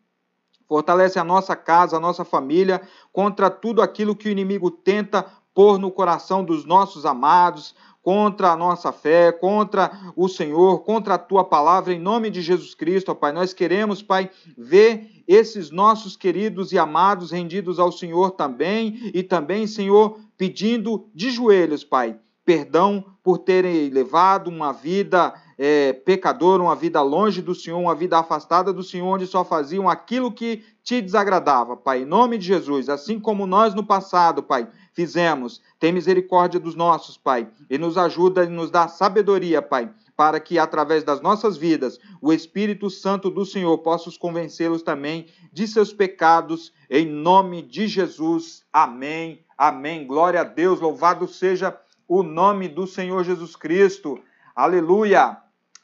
Fortalece 0.68 1.20
a 1.20 1.24
nossa 1.24 1.56
casa, 1.56 1.98
a 1.98 2.00
nossa 2.00 2.26
família, 2.26 2.82
contra 3.12 3.50
tudo 3.50 3.82
aquilo 3.82 4.16
que 4.16 4.28
o 4.28 4.32
inimigo 4.32 4.72
tenta 4.72 5.26
pôr 5.54 5.78
no 5.78 5.92
coração 5.92 6.44
dos 6.44 6.66
nossos 6.66 7.06
amados, 7.06 7.76
contra 8.04 8.52
a 8.52 8.58
nossa 8.58 8.92
fé, 8.92 9.32
contra 9.32 9.90
o 10.14 10.28
Senhor, 10.28 10.84
contra 10.84 11.14
a 11.14 11.18
tua 11.18 11.46
palavra, 11.46 11.94
em 11.94 12.00
nome 12.00 12.30
de 12.30 12.42
Jesus 12.42 12.76
Cristo, 12.76 13.10
ó 13.10 13.16
Pai. 13.16 13.32
Nós 13.32 13.54
queremos, 13.54 14.04
Pai, 14.04 14.30
ver 14.58 15.24
esses 15.26 15.72
nossos 15.72 16.18
queridos 16.18 16.74
e 16.74 16.78
amados 16.78 17.32
rendidos 17.32 17.80
ao 17.80 17.94
Senhor 17.94 18.32
também, 18.32 19.10
e 19.14 19.24
também, 19.24 19.66
Senhor, 19.66 20.20
pedindo 20.38 21.08
de 21.16 21.32
joelhos, 21.32 21.86
Pai, 21.86 22.20
perdão 22.44 23.06
por 23.24 23.38
terem 23.38 23.90
levado 23.90 24.50
uma 24.50 24.74
vida 24.74 25.34
é, 25.58 25.94
pecadora, 25.94 26.62
uma 26.62 26.76
vida 26.76 27.02
longe 27.02 27.42
do 27.42 27.56
Senhor, 27.56 27.80
uma 27.80 27.96
vida 27.96 28.20
afastada 28.20 28.74
do 28.74 28.84
Senhor, 28.84 29.08
onde 29.08 29.26
só 29.26 29.46
faziam 29.46 29.88
aquilo 29.88 30.30
que 30.30 30.62
te 30.84 31.00
desagradava, 31.00 31.78
Pai. 31.78 32.02
Em 32.02 32.06
nome 32.06 32.38
de 32.38 32.48
Jesus, 32.48 32.90
assim 32.90 33.18
como 33.18 33.48
nós 33.48 33.74
no 33.74 33.86
passado, 33.86 34.44
Pai, 34.44 34.68
fizemos. 34.94 35.62
Tem 35.80 35.92
misericórdia 35.92 36.60
dos 36.60 36.76
nossos, 36.76 37.18
Pai, 37.18 37.48
e 37.70 37.78
nos 37.78 37.98
ajuda 37.98 38.44
e 38.44 38.50
nos 38.50 38.72
dá 38.72 38.88
sabedoria, 38.88 39.62
Pai, 39.62 39.92
para 40.16 40.40
que 40.40 40.58
através 40.60 41.04
das 41.04 41.22
nossas 41.22 41.58
vidas 41.58 42.00
o 42.22 42.32
Espírito 42.32 42.90
Santo 42.90 43.30
do 43.30 43.46
Senhor 43.46 43.78
possa 43.80 44.10
os 44.10 44.18
convencê-los 44.18 44.84
também 44.84 45.28
de 45.52 45.68
seus 45.68 45.92
pecados, 45.92 46.72
em 46.90 47.06
nome 47.06 47.62
de 47.62 47.88
Jesus. 47.88 48.64
Amém. 48.72 49.44
Amém. 49.58 50.06
Glória 50.06 50.42
a 50.42 50.44
Deus. 50.44 50.80
Louvado 50.80 51.28
seja 51.28 51.78
o 52.08 52.22
nome 52.22 52.68
do 52.68 52.86
Senhor 52.86 53.24
Jesus 53.24 53.56
Cristo. 53.56 54.20
Aleluia. 54.56 55.38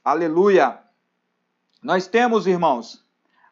Aleluia. 0.03 0.80
Nós 1.82 2.07
temos, 2.07 2.45
irmãos, 2.45 3.03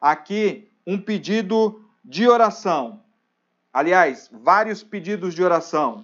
aqui 0.02 0.70
um 0.86 1.00
pedido 1.00 1.82
de 2.04 2.28
oração. 2.28 3.02
Aliás, 3.78 4.28
vários 4.34 4.82
pedidos 4.82 5.36
de 5.36 5.44
oração. 5.44 6.04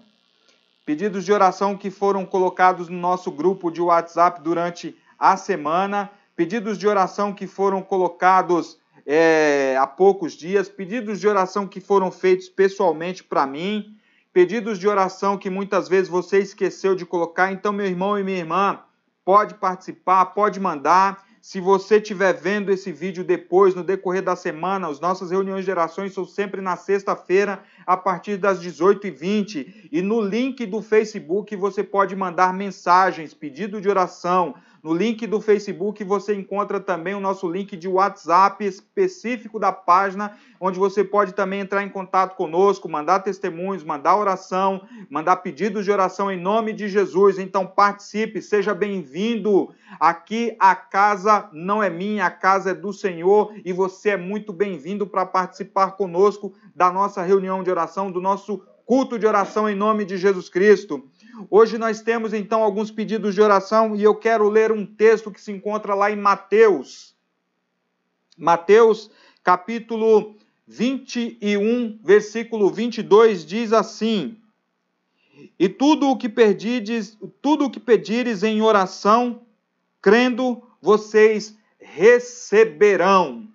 Pedidos 0.85 1.25
de 1.25 1.33
oração 1.33 1.75
que 1.75 1.89
foram 1.89 2.23
colocados 2.23 2.87
no 2.87 2.99
nosso 2.99 3.31
grupo 3.31 3.71
de 3.71 3.81
WhatsApp 3.81 4.43
durante 4.43 4.95
a 5.17 5.35
semana. 5.35 6.07
Pedidos 6.35 6.77
de 6.77 6.87
oração 6.87 7.33
que 7.33 7.47
foram 7.47 7.81
colocados 7.81 8.77
é, 9.07 9.75
há 9.81 9.87
poucos 9.87 10.33
dias. 10.33 10.69
Pedidos 10.69 11.19
de 11.19 11.27
oração 11.27 11.67
que 11.67 11.81
foram 11.81 12.11
feitos 12.11 12.47
pessoalmente 12.47 13.23
para 13.23 13.47
mim. 13.47 13.97
Pedidos 14.31 14.77
de 14.77 14.87
oração 14.87 15.35
que 15.35 15.49
muitas 15.49 15.89
vezes 15.89 16.07
você 16.07 16.37
esqueceu 16.37 16.93
de 16.93 17.07
colocar. 17.07 17.51
Então, 17.51 17.73
meu 17.73 17.87
irmão 17.87 18.19
e 18.19 18.23
minha 18.23 18.37
irmã, 18.37 18.81
pode 19.25 19.55
participar, 19.55 20.25
pode 20.27 20.59
mandar. 20.59 21.25
Se 21.45 21.59
você 21.59 21.97
estiver 21.97 22.31
vendo 22.31 22.71
esse 22.71 22.89
vídeo 22.89 23.21
depois, 23.21 23.75
no 23.75 23.83
decorrer 23.83 24.23
da 24.23 24.33
semana, 24.33 24.87
as 24.87 25.01
nossas 25.01 25.29
reuniões 25.29 25.65
de 25.65 25.71
orações 25.71 26.13
são 26.13 26.25
sempre 26.25 26.61
na 26.61 26.77
sexta-feira, 26.77 27.61
a 27.85 27.97
partir 27.97 28.37
das 28.37 28.63
18h20. 28.63 29.89
E 29.91 30.01
no 30.01 30.21
link 30.21 30.65
do 30.65 30.81
Facebook 30.81 31.53
você 31.57 31.83
pode 31.83 32.15
mandar 32.15 32.53
mensagens, 32.53 33.33
pedido 33.33 33.81
de 33.81 33.89
oração. 33.89 34.55
No 34.83 34.93
link 34.93 35.25
do 35.25 35.39
Facebook 35.39 36.03
você 36.03 36.35
encontra 36.35 36.77
também 36.77 37.15
o 37.15 37.19
nosso 37.21 37.49
link 37.49 37.77
de 37.77 37.87
WhatsApp 37.87 38.65
específico 38.65 39.57
da 39.57 39.71
página, 39.71 40.37
onde 40.59 40.77
você 40.77 41.05
pode 41.05 41.31
também 41.31 41.61
entrar 41.61 41.83
em 41.83 41.89
contato 41.89 42.35
conosco, 42.35 42.89
mandar 42.89 43.21
testemunhos, 43.21 43.81
mandar 43.81 44.17
oração, 44.17 44.81
mandar 45.09 45.37
pedidos 45.37 45.85
de 45.85 45.91
oração 45.91 46.29
em 46.29 46.37
nome 46.37 46.73
de 46.73 46.89
Jesus. 46.89 47.39
Então 47.39 47.65
participe, 47.65 48.41
seja 48.41 48.73
bem-vindo. 48.73 49.73
Aqui 49.97 50.53
a 50.59 50.75
casa 50.75 51.47
não 51.53 51.81
é 51.81 51.89
minha, 51.89 52.25
a 52.25 52.31
casa 52.31 52.71
é 52.71 52.73
do 52.73 52.91
Senhor 52.91 53.53
e 53.63 53.71
você 53.71 54.09
é 54.09 54.17
muito 54.17 54.51
bem-vindo 54.51 55.07
para 55.07 55.25
participar 55.25 55.91
conosco 55.91 56.53
da 56.75 56.91
nossa 56.91 57.21
reunião 57.21 57.63
de 57.63 57.71
oração, 57.71 58.11
do 58.11 58.19
nosso 58.19 58.61
culto 58.85 59.17
de 59.17 59.25
oração 59.25 59.69
em 59.69 59.75
nome 59.75 60.03
de 60.03 60.17
Jesus 60.17 60.49
Cristo. 60.49 61.09
Hoje 61.49 61.77
nós 61.77 62.01
temos 62.01 62.33
então 62.33 62.61
alguns 62.61 62.91
pedidos 62.91 63.33
de 63.33 63.41
oração 63.41 63.95
e 63.95 64.03
eu 64.03 64.13
quero 64.13 64.47
ler 64.49 64.71
um 64.71 64.85
texto 64.85 65.31
que 65.31 65.41
se 65.41 65.51
encontra 65.51 65.95
lá 65.95 66.11
em 66.11 66.15
Mateus. 66.15 67.15
Mateus, 68.37 69.09
capítulo 69.43 70.35
21, 70.67 71.99
versículo 72.03 72.69
22 72.69 73.45
diz 73.45 73.73
assim: 73.73 74.37
E 75.57 75.67
tudo 75.67 76.09
o 76.09 76.17
que 76.17 76.29
pedides, 76.29 77.17
tudo 77.41 77.65
o 77.65 77.69
que 77.69 77.79
pedires 77.79 78.43
em 78.43 78.61
oração, 78.61 79.41
crendo, 80.01 80.61
vocês 80.81 81.57
receberão. 81.79 83.47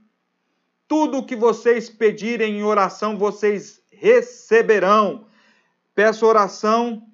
Tudo 0.88 1.18
o 1.18 1.24
que 1.24 1.36
vocês 1.36 1.90
pedirem 1.90 2.58
em 2.58 2.62
oração, 2.62 3.18
vocês 3.18 3.80
receberão. 3.90 5.26
Peço 5.94 6.24
oração 6.24 7.07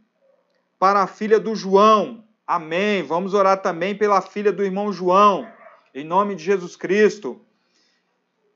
para 0.78 1.02
a 1.02 1.06
filha 1.06 1.38
do 1.38 1.54
João. 1.54 2.24
Amém. 2.46 3.02
Vamos 3.02 3.34
orar 3.34 3.60
também 3.62 3.96
pela 3.96 4.20
filha 4.20 4.52
do 4.52 4.62
irmão 4.62 4.92
João, 4.92 5.46
em 5.94 6.04
nome 6.04 6.34
de 6.34 6.44
Jesus 6.44 6.76
Cristo. 6.76 7.40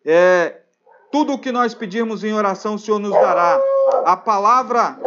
É, 0.05 0.61
tudo 1.11 1.35
o 1.35 1.39
que 1.39 1.51
nós 1.51 1.75
pedirmos 1.75 2.23
em 2.23 2.33
oração, 2.33 2.75
o 2.75 2.79
Senhor 2.79 2.99
nos 2.99 3.13
dará. 3.13 3.61
A 4.05 4.17
palavra, 4.17 4.99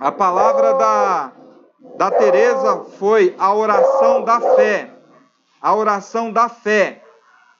a 0.00 0.10
palavra 0.12 0.74
da, 0.74 1.32
da 1.96 2.10
Teresa 2.10 2.84
foi 2.98 3.34
a 3.38 3.54
oração 3.54 4.24
da 4.24 4.40
fé. 4.40 4.90
A 5.60 5.74
oração 5.74 6.32
da 6.32 6.48
fé. 6.48 7.02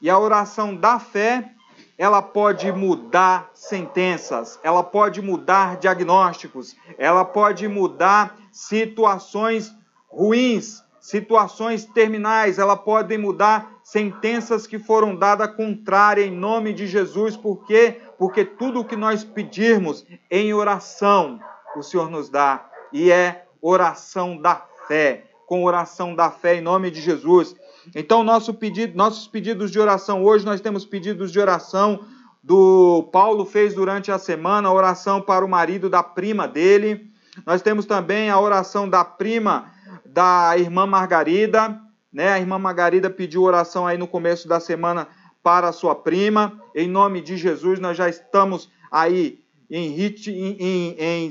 E 0.00 0.10
a 0.10 0.18
oração 0.18 0.76
da 0.76 0.98
fé 0.98 1.55
ela 1.98 2.20
pode 2.20 2.70
mudar 2.72 3.50
sentenças, 3.54 4.58
ela 4.62 4.82
pode 4.82 5.22
mudar 5.22 5.76
diagnósticos, 5.76 6.76
ela 6.98 7.24
pode 7.24 7.66
mudar 7.68 8.36
situações 8.52 9.74
ruins, 10.08 10.82
situações 11.00 11.84
terminais, 11.84 12.58
ela 12.58 12.76
pode 12.76 13.16
mudar 13.16 13.72
sentenças 13.82 14.66
que 14.66 14.78
foram 14.78 15.14
dadas 15.14 15.54
contrária 15.54 16.22
em 16.22 16.32
nome 16.32 16.72
de 16.72 16.86
Jesus, 16.86 17.36
por 17.36 17.64
quê? 17.64 18.00
Porque 18.18 18.44
tudo 18.44 18.80
o 18.80 18.84
que 18.84 18.96
nós 18.96 19.24
pedirmos 19.24 20.04
em 20.30 20.52
oração, 20.52 21.40
o 21.76 21.82
Senhor 21.82 22.10
nos 22.10 22.28
dá, 22.28 22.68
e 22.92 23.10
é 23.10 23.46
oração 23.60 24.36
da 24.36 24.66
fé, 24.86 25.24
com 25.46 25.64
oração 25.64 26.14
da 26.14 26.30
fé 26.30 26.56
em 26.56 26.60
nome 26.60 26.90
de 26.90 27.00
Jesus. 27.00 27.54
Então, 27.94 28.22
nosso 28.24 28.54
pedido, 28.54 28.96
nossos 28.96 29.26
pedidos 29.26 29.70
de 29.70 29.78
oração 29.78 30.24
hoje, 30.24 30.44
nós 30.44 30.60
temos 30.60 30.84
pedidos 30.84 31.30
de 31.30 31.38
oração 31.38 32.04
do 32.42 33.08
Paulo 33.12 33.44
fez 33.44 33.74
durante 33.74 34.12
a 34.12 34.18
semana, 34.18 34.72
oração 34.72 35.20
para 35.20 35.44
o 35.44 35.48
marido 35.48 35.90
da 35.90 36.02
prima 36.02 36.46
dele. 36.46 37.10
Nós 37.44 37.60
temos 37.60 37.86
também 37.86 38.30
a 38.30 38.38
oração 38.38 38.88
da 38.88 39.04
prima 39.04 39.72
da 40.04 40.56
irmã 40.56 40.86
Margarida, 40.86 41.80
né? 42.12 42.30
A 42.32 42.38
irmã 42.38 42.58
Margarida 42.58 43.10
pediu 43.10 43.42
oração 43.42 43.86
aí 43.86 43.98
no 43.98 44.06
começo 44.06 44.46
da 44.46 44.60
semana 44.60 45.08
para 45.42 45.68
a 45.68 45.72
sua 45.72 45.94
prima. 45.94 46.60
Em 46.74 46.88
nome 46.88 47.20
de 47.20 47.36
Jesus, 47.36 47.80
nós 47.80 47.96
já 47.96 48.08
estamos 48.08 48.70
aí 48.90 49.40
em, 49.68 50.00
em, 50.00 50.56
em, 50.60 50.96
em 50.98 51.30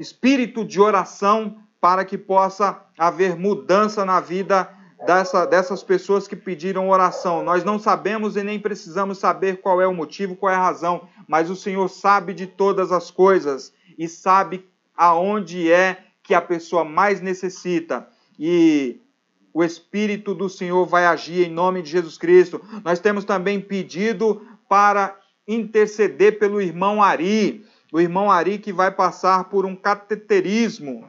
espírito 0.00 0.64
de 0.64 0.80
oração 0.80 1.58
para 1.80 2.04
que 2.04 2.16
possa 2.16 2.82
haver 2.96 3.36
mudança 3.36 4.04
na 4.06 4.20
vida 4.20 4.70
dessa, 5.06 5.46
dessas 5.46 5.82
pessoas 5.82 6.26
que 6.26 6.36
pediram 6.36 6.88
oração. 6.88 7.42
Nós 7.42 7.64
não 7.64 7.78
sabemos 7.78 8.36
e 8.36 8.42
nem 8.42 8.58
precisamos 8.58 9.18
saber 9.18 9.60
qual 9.60 9.80
é 9.80 9.86
o 9.86 9.94
motivo, 9.94 10.36
qual 10.36 10.52
é 10.52 10.56
a 10.56 10.62
razão, 10.62 11.08
mas 11.28 11.50
o 11.50 11.56
Senhor 11.56 11.88
sabe 11.88 12.34
de 12.34 12.46
todas 12.46 12.90
as 12.90 13.10
coisas 13.10 13.72
e 13.98 14.08
sabe 14.08 14.66
aonde 14.96 15.70
é 15.70 16.04
que 16.22 16.34
a 16.34 16.40
pessoa 16.40 16.84
mais 16.84 17.20
necessita. 17.20 18.08
E 18.38 19.00
o 19.52 19.62
Espírito 19.62 20.34
do 20.34 20.48
Senhor 20.48 20.84
vai 20.86 21.06
agir 21.06 21.46
em 21.46 21.50
nome 21.50 21.82
de 21.82 21.90
Jesus 21.90 22.18
Cristo. 22.18 22.60
Nós 22.84 22.98
temos 22.98 23.24
também 23.24 23.60
pedido 23.60 24.42
para 24.68 25.16
interceder 25.46 26.38
pelo 26.38 26.60
irmão 26.60 27.02
Ari, 27.02 27.64
o 27.92 28.00
irmão 28.00 28.30
Ari 28.30 28.58
que 28.58 28.72
vai 28.72 28.90
passar 28.90 29.44
por 29.44 29.64
um 29.64 29.76
cateterismo. 29.76 31.08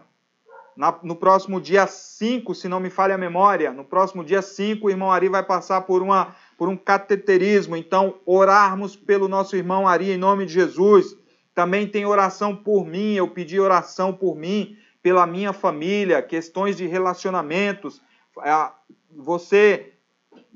Na, 0.76 0.98
no 1.04 1.16
próximo 1.16 1.62
dia 1.62 1.88
5, 1.88 2.54
se 2.54 2.68
não 2.68 2.80
me 2.80 2.90
falha 2.90 3.16
a 3.16 3.18
memória, 3.18 3.72
no 3.72 3.86
próximo 3.86 4.24
dia 4.24 4.42
5, 4.42 4.86
o 4.86 4.90
irmão 4.90 5.12
Ari 5.12 5.30
vai 5.30 5.42
passar 5.42 5.82
por, 5.82 6.02
uma, 6.02 6.36
por 6.58 6.68
um 6.68 6.76
cateterismo. 6.76 7.78
Então, 7.78 8.16
orarmos 8.26 8.96
pelo 8.96 9.28
nosso 9.28 9.56
irmão 9.56 9.88
Ari 9.88 10.12
em 10.12 10.18
nome 10.18 10.46
de 10.46 10.54
Jesus. 10.54 11.16
Também 11.54 11.88
tem 11.88 12.06
oração 12.06 12.54
por 12.54 12.86
mim, 12.86 13.14
eu 13.14 13.30
pedi 13.30 13.58
oração 13.60 14.12
por 14.12 14.36
mim, 14.36 14.78
pela 15.02 15.26
minha 15.26 15.54
família, 15.54 16.22
questões 16.22 16.76
de 16.76 16.86
relacionamentos. 16.86 18.02
É, 18.44 18.70
você 19.16 19.95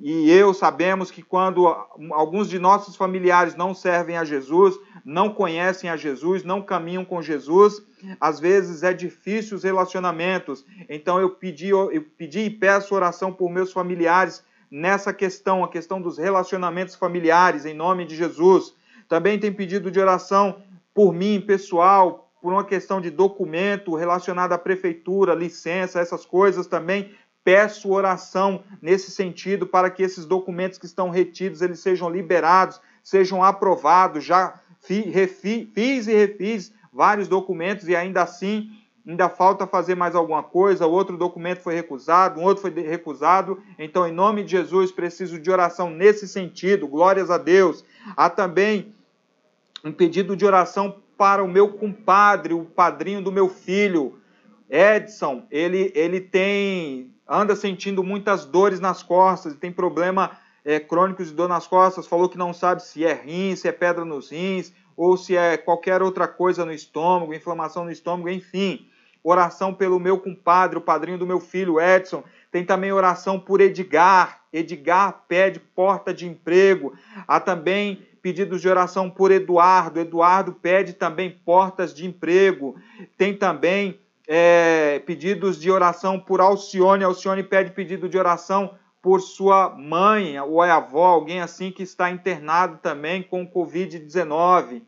e 0.02 0.32
eu 0.32 0.54
sabemos 0.54 1.12
que 1.12 1.22
quando 1.22 1.68
alguns 2.12 2.50
de 2.50 2.58
nossos 2.58 2.96
familiares 2.96 3.56
não 3.56 3.74
servem 3.74 4.18
a 4.18 4.24
Jesus, 4.24 4.80
não 5.04 5.34
conhecem 5.34 5.90
a 5.90 5.98
Jesus, 5.98 6.44
não 6.44 6.62
caminham 6.62 7.04
com 7.04 7.22
Jesus, 7.22 7.82
às 8.20 8.40
vezes 8.40 8.82
é 8.82 8.94
difícil 8.94 9.58
os 9.58 9.64
relacionamentos. 9.64 10.66
Então 10.88 11.20
eu 11.20 11.32
pedi, 11.32 11.70
eu 11.70 12.06
pedi 12.18 12.42
e 12.42 12.50
peço 12.50 12.96
oração 12.96 13.34
por 13.34 13.50
meus 13.50 13.74
familiares 13.74 14.42
nessa 14.72 15.14
questão, 15.14 15.64
a 15.64 15.68
questão 15.68 16.02
dos 16.02 16.18
relacionamentos 16.18 16.96
familiares, 16.96 17.66
em 17.66 17.74
nome 17.74 18.06
de 18.06 18.16
Jesus. 18.16 18.74
Também 19.10 19.38
tem 19.38 19.52
pedido 19.52 19.92
de 19.92 20.00
oração 20.00 20.62
por 20.94 21.14
mim, 21.14 21.42
pessoal, 21.42 22.32
por 22.42 22.54
uma 22.54 22.64
questão 22.64 23.02
de 23.02 23.10
documento 23.10 23.96
relacionado 23.96 24.54
à 24.54 24.58
prefeitura, 24.58 25.34
licença, 25.34 26.00
essas 26.00 26.26
coisas 26.26 26.68
também 26.68 27.12
peço 27.50 27.90
oração 27.90 28.64
nesse 28.80 29.10
sentido 29.10 29.66
para 29.66 29.90
que 29.90 30.04
esses 30.04 30.24
documentos 30.24 30.78
que 30.78 30.86
estão 30.86 31.10
retidos 31.10 31.64
eles 31.64 31.80
sejam 31.80 32.08
liberados, 32.08 32.80
sejam 33.04 33.44
aprovados. 33.44 34.24
Já 34.24 34.60
fiz 34.80 36.08
e 36.08 36.14
refiz 36.14 36.72
vários 36.94 37.28
documentos 37.28 37.88
e 37.88 37.96
ainda 37.96 38.22
assim 38.22 38.70
ainda 39.08 39.28
falta 39.30 39.66
fazer 39.66 39.96
mais 39.96 40.14
alguma 40.14 40.44
coisa. 40.44 40.86
Outro 40.86 41.18
documento 41.18 41.62
foi 41.62 41.74
recusado, 41.74 42.40
um 42.40 42.44
outro 42.44 42.62
foi 42.62 42.70
recusado. 42.84 43.60
Então, 43.80 44.08
em 44.08 44.14
nome 44.14 44.44
de 44.44 44.52
Jesus, 44.52 44.92
preciso 44.92 45.40
de 45.40 45.50
oração 45.50 45.90
nesse 45.90 46.28
sentido. 46.28 46.88
Glórias 46.88 47.32
a 47.32 47.40
Deus. 47.40 47.84
Há 48.16 48.30
também 48.30 48.94
um 49.84 49.92
pedido 49.92 50.36
de 50.36 50.46
oração 50.46 50.98
para 51.18 51.44
o 51.44 51.48
meu 51.48 51.70
compadre, 51.70 52.54
o 52.54 52.64
padrinho 52.64 53.24
do 53.24 53.32
meu 53.32 53.50
filho, 53.50 54.20
Edson. 54.70 55.48
Ele, 55.50 55.92
ele 55.96 56.22
tem 56.22 57.12
anda 57.30 57.56
sentindo 57.56 58.04
muitas 58.04 58.46
dores 58.46 58.80
nas 58.80 59.04
costas, 59.04 59.56
tem 59.56 59.72
problema 59.72 60.32
é, 60.66 60.80
crônicos 60.80 61.28
de 61.28 61.34
dor 61.34 61.48
nas 61.48 61.68
costas, 61.68 62.08
falou 62.08 62.28
que 62.28 62.38
não 62.38 62.54
sabe 62.54 62.84
se 62.84 63.06
é 63.06 63.14
rim, 63.14 63.56
se 63.56 63.68
é 63.68 63.72
pedra 63.72 64.04
nos 64.04 64.32
rins, 64.32 64.74
ou 64.98 65.16
se 65.16 65.38
é 65.38 65.56
qualquer 65.56 66.02
outra 66.02 66.28
coisa 66.28 66.66
no 66.66 66.74
estômago, 66.74 67.34
inflamação 67.34 67.86
no 67.86 67.92
estômago, 67.92 68.30
enfim. 68.30 68.88
Oração 69.24 69.74
pelo 69.74 70.00
meu 70.00 70.18
compadre, 70.20 70.78
o 70.78 70.82
padrinho 70.82 71.18
do 71.18 71.28
meu 71.28 71.40
filho, 71.40 71.80
Edson. 71.80 72.24
Tem 72.52 72.66
também 72.66 72.92
oração 72.92 73.40
por 73.40 73.62
Edgar. 73.62 74.42
Edgar 74.52 75.24
pede 75.28 75.60
porta 75.60 76.14
de 76.14 76.26
emprego. 76.28 76.94
Há 77.28 77.40
também 77.40 78.06
pedidos 78.22 78.62
de 78.62 78.68
oração 78.68 79.10
por 79.10 79.32
Eduardo. 79.32 80.00
Eduardo 80.00 80.54
pede 80.54 80.94
também 80.94 81.30
portas 81.46 81.94
de 81.94 82.06
emprego. 82.06 82.76
Tem 83.18 83.34
também 83.34 84.00
é, 84.32 85.02
pedidos 85.08 85.60
de 85.60 85.72
oração 85.72 86.20
por 86.20 86.40
Alcione. 86.40 87.04
Alcione 87.04 87.42
pede 87.42 87.72
pedido 87.72 88.08
de 88.08 88.16
oração 88.16 88.76
por 89.02 89.22
sua 89.22 89.76
mãe 89.76 90.40
ou 90.40 90.62
avó, 90.62 91.08
alguém 91.08 91.42
assim 91.42 91.72
que 91.72 91.82
está 91.82 92.12
internado 92.12 92.78
também 92.78 93.24
com 93.24 93.50
Covid-19. 93.50 94.84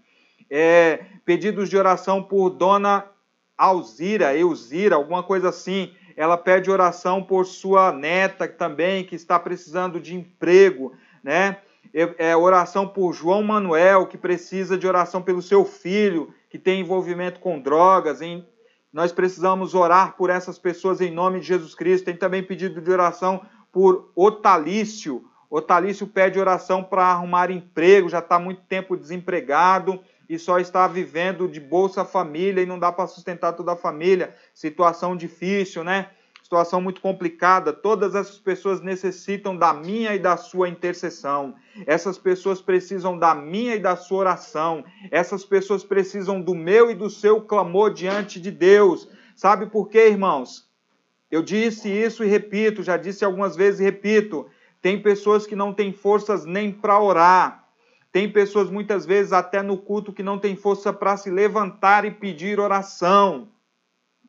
É, 0.48 1.06
pedidos 1.26 1.70
de 1.70 1.78
oração 1.78 2.22
por 2.22 2.52
Dona 2.52 3.06
Alzira, 3.58 4.38
Euzira, 4.38 4.96
alguma 4.96 5.24
coisa 5.24 5.50
assim. 5.50 5.92
Ela 6.16 6.38
pede 6.38 6.70
oração 6.70 7.24
por 7.24 7.48
sua 7.48 7.92
neta 7.92 8.48
também, 8.48 9.04
que 9.04 9.16
está 9.16 9.40
precisando 9.40 10.00
de 10.00 10.16
emprego, 10.16 10.94
né? 11.24 11.58
É, 11.92 12.30
é, 12.30 12.38
oração 12.38 12.88
por 12.88 13.12
João 13.12 13.42
Manuel, 13.42 14.06
que 14.06 14.20
precisa 14.20 14.78
de 14.78 14.88
oração 14.88 15.22
pelo 15.22 15.42
seu 15.42 15.66
filho, 15.66 16.32
que 16.48 16.60
tem 16.60 16.82
envolvimento 16.82 17.40
com 17.40 17.60
drogas, 17.60 18.22
em, 18.22 18.46
nós 18.92 19.12
precisamos 19.12 19.74
orar 19.74 20.16
por 20.18 20.30
essas 20.30 20.60
pessoas 20.60 21.00
em 21.00 21.12
nome 21.12 21.40
de 21.40 21.48
Jesus 21.48 21.74
Cristo. 21.74 22.06
Tem 22.06 22.16
também 22.16 22.44
pedido 22.44 22.82
de 22.82 22.92
oração 22.92 23.42
por 23.72 24.12
Otalício. 24.16 25.24
Otalício 25.50 26.08
pede 26.08 26.40
oração 26.40 26.84
para 26.84 27.06
arrumar 27.06 27.52
emprego, 27.52 28.10
já 28.10 28.20
está 28.20 28.40
muito 28.40 28.62
tempo 28.64 28.96
desempregado 28.96 30.00
e 30.30 30.40
só 30.40 30.60
está 30.60 30.88
vivendo 30.88 31.48
de 31.48 31.60
Bolsa 31.60 32.06
Família 32.06 32.62
e 32.62 32.66
não 32.66 32.80
dá 32.80 32.90
para 32.92 33.08
sustentar 33.08 33.54
toda 33.54 33.74
a 33.74 33.78
família. 33.78 34.34
Situação 34.54 35.16
difícil, 35.16 35.84
né? 35.84 36.10
Situação 36.52 36.82
muito 36.82 37.00
complicada. 37.00 37.72
Todas 37.72 38.14
essas 38.14 38.38
pessoas 38.38 38.82
necessitam 38.82 39.56
da 39.56 39.74
minha 39.74 40.14
e 40.14 40.20
da 40.20 40.36
sua 40.36 40.68
intercessão. 40.68 41.56
Essas 41.88 42.18
pessoas 42.18 42.62
precisam 42.62 43.18
da 43.18 43.34
minha 43.34 43.76
e 43.76 43.80
da 43.80 43.96
sua 43.96 44.18
oração. 44.18 44.84
Essas 45.10 45.46
pessoas 45.46 45.82
precisam 45.82 46.42
do 46.42 46.54
meu 46.54 46.92
e 46.92 46.94
do 46.94 47.10
seu 47.10 47.40
clamor 47.40 47.94
diante 47.94 48.38
de 48.38 48.52
Deus. 48.52 49.08
Sabe 49.34 49.68
por 49.68 49.88
quê, 49.88 50.10
irmãos? 50.10 50.70
Eu 51.32 51.42
disse 51.42 51.88
isso 51.88 52.22
e 52.22 52.28
repito, 52.28 52.84
já 52.84 52.98
disse 52.98 53.24
algumas 53.24 53.56
vezes 53.56 53.80
e 53.80 53.84
repito. 53.84 54.46
Tem 54.82 55.02
pessoas 55.02 55.48
que 55.48 55.56
não 55.56 55.74
têm 55.74 55.94
forças 55.94 56.44
nem 56.44 56.70
para 56.70 57.00
orar. 57.00 57.66
Tem 58.12 58.30
pessoas 58.30 58.70
muitas 58.70 59.06
vezes 59.06 59.32
até 59.32 59.62
no 59.62 59.78
culto 59.78 60.12
que 60.12 60.22
não 60.22 60.38
têm 60.38 60.58
força 60.58 60.92
para 60.92 61.16
se 61.16 61.30
levantar 61.30 62.04
e 62.04 62.12
pedir 62.12 62.60
oração. 62.60 63.48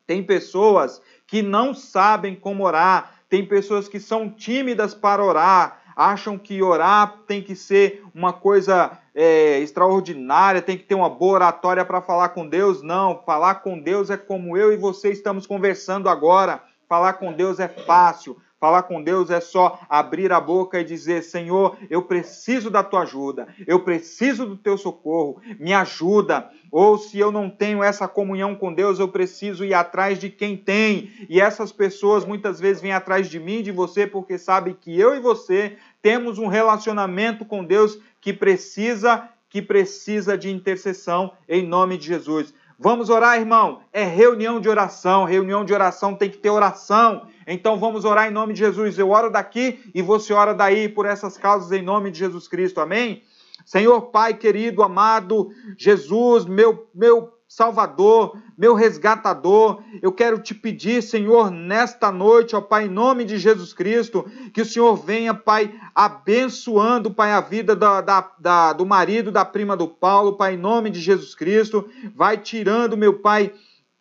Tem 0.07 0.23
pessoas 0.23 1.01
que 1.33 1.41
não 1.41 1.73
sabem 1.73 2.35
como 2.35 2.63
orar, 2.63 3.09
tem 3.27 3.43
pessoas 3.43 3.87
que 3.87 3.99
são 3.99 4.29
tímidas 4.29 4.93
para 4.93 5.25
orar, 5.25 5.81
acham 5.95 6.37
que 6.37 6.61
orar 6.61 7.21
tem 7.25 7.41
que 7.41 7.55
ser 7.55 8.03
uma 8.13 8.31
coisa 8.31 8.99
é, 9.15 9.57
extraordinária, 9.57 10.61
tem 10.61 10.77
que 10.77 10.83
ter 10.83 10.93
uma 10.93 11.09
boa 11.09 11.33
oratória 11.33 11.83
para 11.83 12.03
falar 12.03 12.29
com 12.29 12.47
Deus. 12.47 12.83
Não, 12.83 13.19
falar 13.25 13.55
com 13.55 13.79
Deus 13.79 14.11
é 14.11 14.17
como 14.17 14.55
eu 14.55 14.71
e 14.71 14.77
você 14.77 15.11
estamos 15.11 15.47
conversando 15.47 16.07
agora. 16.07 16.61
Falar 16.87 17.13
com 17.13 17.33
Deus 17.33 17.59
é 17.59 17.67
fácil. 17.67 18.37
Falar 18.63 18.83
com 18.83 19.03
Deus 19.03 19.29
é 19.29 19.41
só 19.41 19.77
abrir 19.89 20.31
a 20.31 20.39
boca 20.39 20.79
e 20.79 20.85
dizer: 20.85 21.21
Senhor, 21.21 21.75
eu 21.89 22.01
preciso 22.01 22.69
da 22.69 22.81
tua 22.81 23.01
ajuda, 23.01 23.45
eu 23.67 23.81
preciso 23.81 24.45
do 24.45 24.55
teu 24.55 24.77
socorro, 24.77 25.41
me 25.59 25.73
ajuda. 25.73 26.49
Ou 26.71 26.97
se 26.97 27.19
eu 27.19 27.29
não 27.29 27.49
tenho 27.49 27.83
essa 27.83 28.07
comunhão 28.07 28.55
com 28.55 28.73
Deus, 28.73 28.99
eu 28.99 29.09
preciso 29.09 29.65
ir 29.65 29.73
atrás 29.73 30.17
de 30.17 30.29
quem 30.29 30.55
tem. 30.55 31.11
E 31.27 31.41
essas 31.41 31.73
pessoas 31.73 32.23
muitas 32.23 32.57
vezes 32.57 32.81
vêm 32.81 32.93
atrás 32.93 33.27
de 33.27 33.37
mim, 33.37 33.61
de 33.61 33.69
você, 33.69 34.07
porque 34.07 34.37
sabem 34.37 34.73
que 34.73 34.97
eu 34.97 35.13
e 35.13 35.19
você 35.19 35.75
temos 36.01 36.39
um 36.39 36.47
relacionamento 36.47 37.43
com 37.43 37.65
Deus 37.65 37.99
que 38.21 38.31
precisa 38.31 39.27
que 39.49 39.61
precisa 39.61 40.35
de 40.35 40.49
intercessão 40.49 41.33
em 41.47 41.67
nome 41.67 41.95
de 41.95 42.07
Jesus. 42.07 42.51
Vamos 42.83 43.09
orar, 43.09 43.39
irmão. 43.39 43.79
É 43.93 44.03
reunião 44.03 44.59
de 44.59 44.67
oração. 44.67 45.23
Reunião 45.23 45.63
de 45.63 45.73
oração 45.73 46.15
tem 46.15 46.29
que 46.29 46.37
ter 46.37 46.49
oração. 46.49 47.25
Então 47.47 47.79
vamos 47.79 48.03
orar 48.03 48.27
em 48.27 48.33
nome 48.33 48.51
de 48.51 48.59
Jesus. 48.59 48.99
Eu 48.99 49.09
oro 49.09 49.31
daqui 49.31 49.79
e 49.95 50.01
você 50.01 50.33
ora 50.33 50.53
daí 50.53 50.89
por 50.89 51.05
essas 51.05 51.37
causas 51.37 51.71
em 51.71 51.81
nome 51.81 52.11
de 52.11 52.19
Jesus 52.19 52.45
Cristo. 52.45 52.81
Amém? 52.81 53.23
Senhor 53.65 54.01
Pai 54.11 54.33
querido, 54.33 54.83
amado, 54.83 55.47
Jesus, 55.77 56.43
meu, 56.43 56.85
meu 56.93 57.32
Salvador, 57.55 58.35
meu 58.57 58.73
resgatador. 58.73 59.83
Eu 60.01 60.11
quero 60.11 60.39
te 60.39 60.55
pedir, 60.55 61.03
Senhor, 61.03 61.51
nesta 61.51 62.11
noite, 62.11 62.55
ó 62.55 62.61
Pai, 62.61 62.85
em 62.85 62.89
nome 62.89 63.23
de 63.25 63.37
Jesus 63.37 63.73
Cristo, 63.73 64.25
que 64.51 64.61
o 64.63 64.65
Senhor 64.65 64.95
venha, 64.95 65.35
Pai, 65.35 65.71
abençoando, 65.93 67.11
Pai, 67.11 67.31
a 67.31 67.39
vida 67.39 67.75
da, 67.75 68.01
da, 68.01 68.31
da, 68.39 68.73
do 68.73 68.87
marido 68.87 69.31
da 69.31 69.45
prima 69.45 69.77
do 69.77 69.87
Paulo, 69.87 70.35
Pai, 70.35 70.55
em 70.55 70.57
nome 70.57 70.89
de 70.89 70.99
Jesus 70.99 71.35
Cristo. 71.35 71.87
Vai 72.15 72.37
tirando, 72.37 72.97
meu 72.97 73.19
Pai, 73.19 73.53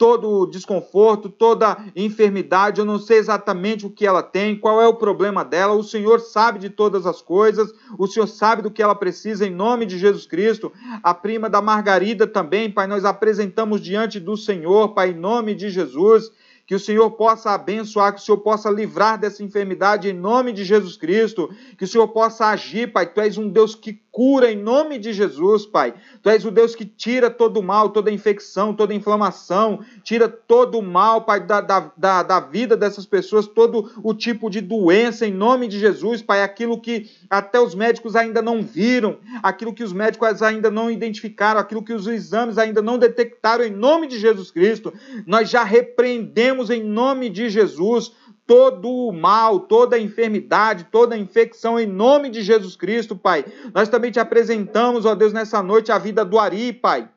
todo 0.03 0.47
desconforto, 0.47 1.29
toda 1.29 1.77
enfermidade. 1.95 2.81
Eu 2.81 2.85
não 2.85 2.99
sei 2.99 3.19
exatamente 3.19 3.87
o 3.87 3.91
que 3.91 4.05
ela 4.05 4.21
tem, 4.21 4.57
qual 4.57 4.83
é 4.83 4.89
o 4.89 4.97
problema 4.97 5.45
dela. 5.45 5.75
O 5.75 5.85
Senhor 5.85 6.19
sabe 6.19 6.59
de 6.59 6.69
todas 6.69 7.07
as 7.07 7.23
coisas, 7.23 7.73
o 7.97 8.09
Senhor 8.09 8.27
sabe 8.27 8.63
do 8.63 8.71
que 8.73 8.83
ela 8.83 8.97
precisa, 8.97 9.47
em 9.47 9.55
nome 9.55 9.87
de 9.87 9.97
Jesus 9.97 10.27
Cristo. 10.27 10.73
A 11.05 11.15
prima 11.15 11.49
da 11.49 11.63
Margarida 11.63 12.27
também, 12.27 12.69
Pai, 12.69 12.89
nós 12.89 13.05
apresentamos 13.05 13.81
diante 13.81 14.19
do 14.19 14.37
Senhor, 14.37 14.89
Pai, 14.89 15.11
em 15.11 15.15
nome 15.15 15.55
de 15.55 15.71
Jesus 15.71 16.33
que 16.67 16.77
o 16.77 16.81
Senhor 16.81 17.11
possa 17.11 17.51
abençoar, 17.51 18.15
que 18.15 18.21
o 18.21 18.23
Senhor 18.23 18.39
possa 18.39 18.71
livrar 18.71 19.19
dessa 19.19 19.43
enfermidade 19.43 20.09
em 20.09 20.13
nome 20.13 20.53
de 20.53 20.65
Jesus 20.65 20.97
Cristo, 20.97 21.51
que 21.77 21.85
o 21.85 21.89
Senhor 21.89 22.09
possa 22.09 22.47
agir, 22.47 22.93
Pai. 22.93 23.05
Tu 23.07 23.21
és 23.21 23.37
um 23.37 23.49
Deus 23.49 23.75
que 23.75 24.01
cura 24.13 24.53
em 24.53 24.57
nome 24.57 24.99
de 24.99 25.11
Jesus, 25.11 25.65
Pai. 25.65 25.95
Tu 26.23 26.29
és 26.29 26.45
o 26.45 26.51
Deus 26.51 26.75
que 26.77 26.85
tira 26.85 27.31
todo 27.31 27.59
o 27.59 27.63
mal, 27.63 27.89
toda 27.89 28.11
infecção, 28.11 28.75
toda 28.75 28.93
inflamação, 28.93 29.81
tira 30.05 30.29
todo 30.29 30.79
o 30.79 30.83
mal, 30.83 31.23
Pai, 31.23 31.41
da, 31.41 31.63
da, 31.63 32.23
da 32.23 32.41
vida 32.41 32.77
dessas 32.77 33.07
pessoas, 33.07 33.47
todo 33.47 33.91
o 34.05 34.13
tipo 34.13 34.51
de 34.51 34.61
doença 34.61 35.27
em 35.27 35.33
nome 35.33 35.67
de 35.67 35.81
Jesus, 35.81 36.21
Pai. 36.21 36.43
Aquilo 36.43 36.79
que 36.79 37.11
até 37.31 37.59
os 37.59 37.75
médicos 37.75 38.15
ainda 38.15 38.43
não 38.43 38.63
viram, 38.63 39.17
aquilo 39.43 39.73
que 39.73 39.83
os 39.83 39.95
médicos 39.95 40.43
ainda 40.43 40.71
não 40.71 40.91
identificaram, 40.91 41.59
aquilo 41.59 41.83
que 41.83 41.95
os 41.95 42.07
exames 42.07 42.59
ainda 42.59 42.83
não 42.83 42.99
detectaram 42.99 43.65
em 43.65 43.71
nome 43.73 44.07
de 44.07 44.19
Jesus 44.19 44.51
Cristo. 44.51 44.93
Nós 45.27 45.49
já 45.49 45.65
repreendemos 45.65 46.69
em 46.69 46.85
nome 46.85 47.31
de 47.31 47.49
Jesus 47.49 48.13
todo 48.47 48.89
o 48.89 49.13
mal, 49.13 49.61
toda 49.61 49.97
a 49.97 50.01
enfermidade, 50.01 50.89
toda 50.91 51.15
a 51.15 51.19
infecção 51.19 51.79
em 51.79 51.87
nome 51.87 52.29
de 52.29 52.43
Jesus 52.43 52.77
Cristo, 52.77 53.17
Pai. 53.17 53.45
Nós 53.75 53.89
também 53.89 54.11
te 54.11 54.21
apresentamos, 54.21 55.05
ó 55.05 55.15
Deus, 55.15 55.33
nessa 55.33 55.63
noite 55.63 55.93
a 55.93 55.99
vida 55.99 56.25
do 56.25 56.39
Ari, 56.39 56.73
Pai. 56.73 57.09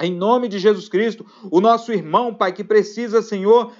Em 0.00 0.14
nome 0.14 0.48
de 0.48 0.58
Jesus 0.58 0.88
Cristo, 0.88 1.26
o 1.50 1.60
nosso 1.60 1.92
irmão, 1.92 2.34
Pai, 2.34 2.52
que 2.52 2.64
precisa, 2.64 3.20
Senhor, 3.20 3.72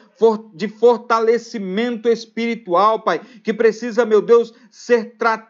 de 0.53 0.69
fortalecimento 0.69 2.09
espiritual, 2.09 3.01
Pai, 3.01 3.21
que 3.43 3.55
precisa, 3.55 4.05
meu 4.05 4.21
Deus, 4.21 4.53
ser 4.71 5.17
tratado 5.17 5.50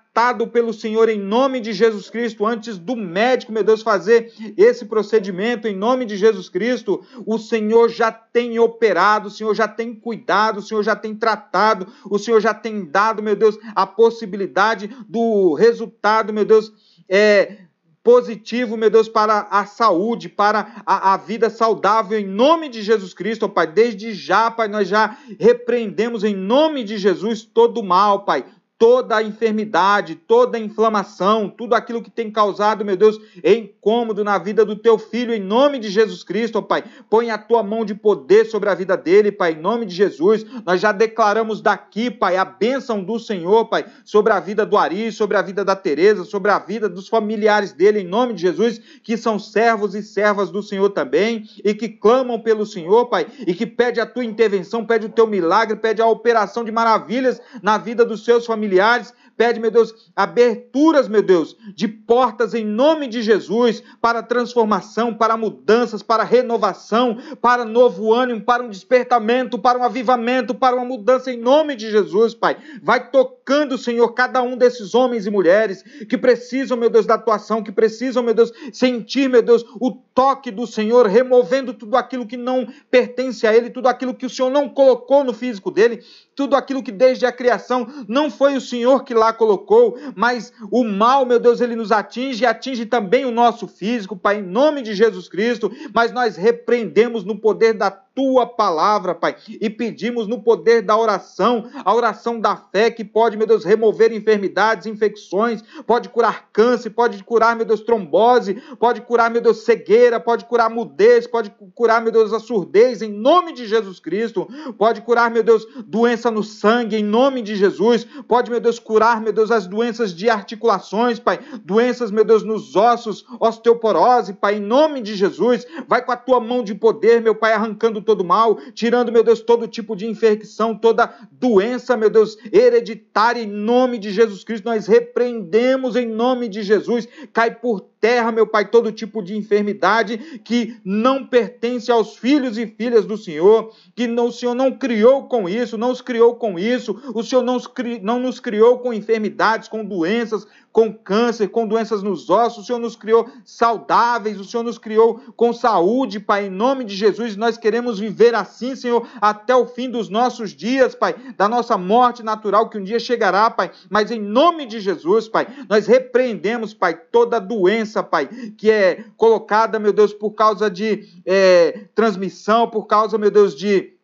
pelo 0.53 0.73
Senhor 0.73 1.09
em 1.09 1.19
nome 1.19 1.61
de 1.61 1.73
Jesus 1.73 2.11
Cristo, 2.11 2.45
antes 2.45 2.77
do 2.77 2.97
médico, 2.97 3.53
meu 3.53 3.63
Deus, 3.63 3.81
fazer 3.81 4.33
esse 4.57 4.85
procedimento 4.85 5.69
em 5.69 5.77
nome 5.77 6.05
de 6.05 6.17
Jesus 6.17 6.49
Cristo, 6.49 7.03
o 7.25 7.39
Senhor 7.39 7.89
já 7.89 8.11
tem 8.11 8.59
operado, 8.59 9.29
o 9.29 9.31
Senhor 9.31 9.55
já 9.55 9.69
tem 9.69 9.95
cuidado, 9.95 10.59
o 10.59 10.63
Senhor 10.63 10.83
já 10.83 10.97
tem 10.97 11.15
tratado, 11.15 11.87
o 12.05 12.19
Senhor 12.19 12.41
já 12.41 12.53
tem 12.53 12.85
dado, 12.85 13.23
meu 13.23 13.37
Deus, 13.37 13.57
a 13.75 13.87
possibilidade 13.87 14.91
do 15.09 15.55
resultado, 15.55 16.33
meu 16.33 16.45
Deus, 16.45 16.73
é, 17.09 17.59
positivo, 18.03 18.77
meu 18.77 18.91
Deus, 18.91 19.09
para 19.09 19.47
a 19.51 19.65
saúde, 19.65 20.29
para 20.29 20.83
a, 20.85 21.15
a, 21.15 21.17
vida 21.17 21.49
saudável, 21.49 22.19
em 22.19 22.27
nome 22.27 22.69
de 22.69 22.83
Jesus 22.83 23.15
Cristo, 23.15 23.45
ó 23.45 23.49
Pai. 23.49 23.67
Desde 23.67 24.13
já, 24.13 24.51
Pai, 24.51 24.69
nós 24.69 24.89
já 24.89 25.17
repreendemos 25.39 26.25
em 26.25 26.35
nome 26.35 26.83
de 26.83 26.99
Jesus 26.99 27.45
todo 27.45 27.83
mal, 27.83 28.25
Pai 28.25 28.45
toda 28.81 29.17
a 29.17 29.23
enfermidade, 29.23 30.15
toda 30.15 30.57
a 30.57 30.61
inflamação, 30.61 31.51
tudo 31.51 31.75
aquilo 31.75 32.01
que 32.01 32.11
tem 32.11 32.31
causado, 32.31 32.83
meu 32.83 32.97
Deus, 32.97 33.21
incômodo 33.45 34.25
na 34.25 34.39
vida 34.39 34.65
do 34.65 34.75
teu 34.75 34.97
filho, 34.97 35.35
em 35.35 35.39
nome 35.39 35.79
de 35.79 35.91
Jesus 35.91 36.25
Cristo, 36.25 36.57
ó 36.57 36.63
Pai. 36.63 36.85
Põe 37.11 37.31
a 37.31 37.37
tua 37.37 37.63
mão 37.63 37.85
de 37.85 37.95
poder 37.95 38.47
sobre 38.47 38.71
a 38.71 38.75
vida 38.75 38.97
dele, 38.97 39.31
Pai, 39.31 39.53
em 39.53 39.61
nome 39.61 39.85
de 39.85 39.95
Jesus. 39.95 40.47
Nós 40.65 40.81
já 40.81 40.93
declaramos 40.93 41.61
daqui, 41.61 42.11
Pai, 42.11 42.39
a 42.39 42.45
bênção 42.47 43.05
do 43.05 43.19
Senhor, 43.19 43.67
Pai, 43.67 43.85
sobre 44.03 44.33
a 44.33 44.41
vida 44.41 44.65
do 44.65 44.79
Ari, 44.79 45.13
sobre 45.13 45.37
a 45.37 45.43
vida 45.43 45.63
da 45.63 45.77
Teresa, 45.77 46.25
sobre 46.25 46.51
a 46.51 46.59
vida 46.59 46.89
dos 46.89 47.07
familiares 47.07 47.75
dele, 47.75 48.01
em 48.01 48.09
nome 48.09 48.33
de 48.33 48.41
Jesus, 48.41 48.81
que 49.03 49.15
são 49.15 49.39
servos 49.39 49.95
e 49.95 50.03
servas 50.03 50.51
do 50.51 50.63
Senhor 50.63 50.89
também, 50.89 51.45
e 51.63 51.75
que 51.75 51.91
clamam 51.91 52.41
pelo 52.41 52.65
Senhor, 52.65 53.11
Pai, 53.11 53.27
e 53.47 53.53
que 53.53 53.67
pede 53.67 54.01
a 54.01 54.07
tua 54.07 54.25
intervenção, 54.25 54.87
pede 54.87 55.05
o 55.05 55.11
teu 55.11 55.27
milagre, 55.27 55.77
pede 55.77 56.01
a 56.01 56.07
operação 56.07 56.65
de 56.65 56.73
maravilhas 56.73 57.43
na 57.63 57.77
vida 57.77 58.07
dos 58.07 58.25
seus 58.25 58.47
familiares 58.47 58.70
familiares. 58.71 59.15
Pede, 59.41 59.59
meu 59.59 59.71
Deus, 59.71 59.95
aberturas, 60.15 61.09
meu 61.09 61.23
Deus, 61.23 61.57
de 61.75 61.89
portas 61.89 62.53
em 62.53 62.63
nome 62.63 63.07
de 63.07 63.23
Jesus 63.23 63.83
para 63.99 64.23
transformação, 64.23 65.15
para 65.15 65.35
mudanças, 65.35 66.03
para 66.03 66.25
renovação, 66.25 67.17
para 67.41 67.65
novo 67.65 68.13
ânimo, 68.13 68.43
para 68.43 68.63
um 68.63 68.69
despertamento, 68.69 69.59
para 69.59 69.79
um 69.79 69.83
avivamento, 69.83 70.55
para 70.55 70.77
uma 70.77 70.85
mudança 70.85 71.33
em 71.33 71.39
nome 71.39 71.75
de 71.75 71.91
Jesus, 71.91 72.35
Pai. 72.35 72.59
Vai 72.83 73.11
tocando, 73.11 73.79
Senhor, 73.79 74.11
cada 74.11 74.43
um 74.43 74.59
desses 74.59 74.95
homens 74.95 75.25
e 75.25 75.31
mulheres 75.31 75.83
que 76.07 76.19
precisam, 76.19 76.77
meu 76.77 76.91
Deus, 76.91 77.07
da 77.07 77.15
atuação, 77.15 77.63
que 77.63 77.73
precisam, 77.73 78.23
meu 78.23 78.35
Deus, 78.35 78.53
sentir, 78.75 79.27
meu 79.27 79.41
Deus, 79.41 79.65
o 79.81 79.91
toque 80.15 80.51
do 80.51 80.67
Senhor, 80.67 81.07
removendo 81.07 81.73
tudo 81.73 81.97
aquilo 81.97 82.27
que 82.27 82.37
não 82.37 82.69
pertence 82.91 83.47
a 83.47 83.57
Ele, 83.57 83.71
tudo 83.71 83.89
aquilo 83.89 84.13
que 84.13 84.27
o 84.27 84.31
Senhor 84.31 84.51
não 84.51 84.69
colocou 84.69 85.25
no 85.25 85.33
físico 85.33 85.71
dele, 85.71 86.05
tudo 86.37 86.55
aquilo 86.55 86.83
que 86.83 86.93
desde 86.93 87.25
a 87.25 87.33
criação 87.33 87.87
não 88.07 88.31
foi 88.31 88.55
o 88.55 88.61
Senhor 88.61 89.03
que 89.03 89.15
lá 89.15 89.30
colocou, 89.33 89.99
mas 90.15 90.53
o 90.71 90.85
mal, 90.85 91.25
meu 91.25 91.39
Deus, 91.39 91.61
ele 91.61 91.77
nos 91.77 91.93
atinge 91.93 92.43
e 92.43 92.47
atinge 92.47 92.87
também 92.87 93.25
o 93.25 93.31
nosso 93.31 93.67
físico, 93.67 94.17
Pai, 94.17 94.39
em 94.39 94.43
nome 94.43 94.83
de 94.83 94.95
Jesus 94.95 95.29
Cristo, 95.29 95.71
mas 95.95 96.13
nós 96.13 96.37
repreendemos 96.37 97.25
no 97.25 97.39
poder 97.39 97.75
da 97.75 97.91
tua 98.21 98.47
palavra, 98.47 99.15
Pai, 99.15 99.35
e 99.49 99.71
pedimos 99.71 100.27
no 100.27 100.43
poder 100.43 100.83
da 100.83 100.95
oração, 100.95 101.71
a 101.83 101.95
oração 101.95 102.39
da 102.39 102.55
fé 102.55 102.91
que 102.91 103.03
pode, 103.03 103.35
meu 103.35 103.47
Deus, 103.47 103.65
remover 103.65 104.13
enfermidades, 104.13 104.85
infecções, 104.85 105.65
pode 105.87 106.11
curar 106.11 106.51
câncer, 106.53 106.91
pode 106.91 107.25
curar, 107.25 107.57
meu 107.57 107.65
Deus, 107.65 107.81
trombose, 107.81 108.63
pode 108.79 109.01
curar, 109.01 109.31
meu 109.31 109.41
Deus, 109.41 109.65
cegueira, 109.65 110.21
pode 110.21 110.45
curar 110.45 110.69
mudez, 110.69 111.27
pode 111.27 111.51
curar, 111.75 112.03
meu 112.03 112.13
Deus, 112.13 112.35
a 112.35 112.39
surdez, 112.39 113.01
em 113.01 113.11
nome 113.11 113.55
de 113.55 113.67
Jesus 113.67 113.99
Cristo, 113.99 114.47
pode 114.77 115.01
curar, 115.01 115.31
meu 115.31 115.43
Deus, 115.43 115.67
doença 115.87 116.31
no 116.31 116.45
sangue, 116.45 116.97
em 116.97 117.03
nome 117.03 117.41
de 117.41 117.57
Jesus, 117.57 118.07
pode, 118.29 118.51
meu 118.51 118.61
Deus, 118.61 118.79
curar, 118.79 119.23
meu 119.23 119.33
Deus, 119.33 119.51
as 119.51 119.67
doenças 119.67 120.15
de 120.15 120.29
articulações, 120.29 121.19
Pai, 121.19 121.39
doenças, 121.65 122.11
meu 122.11 122.25
Deus, 122.25 122.43
nos 122.43 122.77
ossos, 122.77 123.25
osteoporose, 123.41 124.35
Pai, 124.35 124.57
em 124.57 124.61
nome 124.61 125.01
de 125.01 125.15
Jesus, 125.15 125.67
vai 125.89 126.05
com 126.05 126.13
a 126.13 126.17
tua 126.17 126.39
mão 126.39 126.63
de 126.63 126.75
poder, 126.75 127.23
meu 127.23 127.35
Pai, 127.35 127.55
arrancando 127.55 128.03
todo 128.11 128.25
mal, 128.25 128.59
tirando, 128.75 129.13
meu 129.13 129.23
Deus, 129.23 129.41
todo 129.41 129.69
tipo 129.69 129.95
de 129.95 130.05
infecção, 130.05 130.75
toda 130.75 131.15
doença, 131.31 131.97
meu 131.97 132.11
Deus, 132.11 132.37
hereditária, 132.53 133.41
em 133.41 133.47
nome 133.47 133.99
de 133.99 134.11
Jesus 134.11 134.43
Cristo, 134.43 134.65
nós 134.65 134.89
repreendemos 134.89 135.95
em 135.95 136.07
nome 136.07 136.49
de 136.49 136.63
Jesus, 136.63 137.07
cai 137.33 137.55
por 137.55 137.81
terra, 138.01 138.33
meu 138.33 138.47
Pai, 138.47 138.69
todo 138.69 138.91
tipo 138.91 139.23
de 139.23 139.37
enfermidade 139.37 140.41
que 140.43 140.77
não 140.85 141.25
pertence 141.25 141.93
aos 141.93 142.17
filhos 142.17 142.59
e 142.59 142.67
filhas 142.67 143.05
do 143.05 143.17
Senhor, 143.17 143.73
que 143.95 144.09
não, 144.09 144.27
o 144.27 144.33
Senhor 144.33 144.55
não 144.55 144.73
criou 144.73 145.29
com 145.29 145.49
isso, 145.49 145.79
não 145.79 145.93
os 145.93 146.01
criou 146.01 146.35
com 146.35 146.59
isso, 146.59 146.99
o 147.15 147.23
Senhor 147.23 147.43
não, 147.43 147.59
não 148.03 148.19
nos 148.19 148.41
criou 148.41 148.79
com 148.79 148.93
enfermidades, 148.93 149.69
com 149.69 149.85
doenças, 149.85 150.47
com 150.73 150.93
câncer, 150.93 151.49
com 151.49 151.67
doenças 151.67 152.03
nos 152.03 152.31
ossos, 152.31 152.65
o 152.65 152.67
Senhor 152.67 152.79
nos 152.79 152.95
criou 152.95 153.29
saudáveis, 153.45 154.39
o 154.39 154.45
Senhor 154.45 154.63
nos 154.63 154.79
criou 154.79 155.21
com 155.37 155.53
saúde, 155.53 156.21
Pai, 156.21 156.47
em 156.47 156.51
nome 156.51 156.85
de 156.85 156.95
Jesus, 156.95 157.37
nós 157.37 157.59
queremos 157.59 157.99
viver 157.99 158.35
assim, 158.35 158.77
Senhor, 158.77 159.07
até 159.21 159.55
o 159.55 159.67
fim 159.67 159.91
dos 159.91 160.09
nossos 160.09 160.51
dias, 160.51 160.95
Pai, 160.95 161.15
da 161.37 161.49
nossa 161.49 161.77
morte 161.77 162.23
natural 162.23 162.69
que 162.69 162.79
um 162.79 162.85
dia 162.85 163.01
chegará, 163.01 163.51
Pai, 163.51 163.71
mas 163.89 164.11
em 164.11 164.21
nome 164.21 164.67
de 164.67 164.81
Jesus, 164.81 165.29
Pai, 165.29 165.47
nós 165.69 165.87
repreendemos, 165.87 166.73
Pai, 166.73 166.95
toda 166.95 167.41
doença, 167.41 168.03
Pai, 168.03 168.29
que 168.57 168.71
é 168.71 169.05
colocada, 169.17 169.79
meu 169.79 169.93
Deus, 169.93 170.13
por 170.13 170.33
causa 170.33 170.71
de 170.71 171.09
é, 171.27 171.87
transmissão, 171.95 172.69
por 172.69 172.87
causa, 172.87 173.19
meu 173.19 173.31
Deus, 173.31 173.57
de 173.57 173.99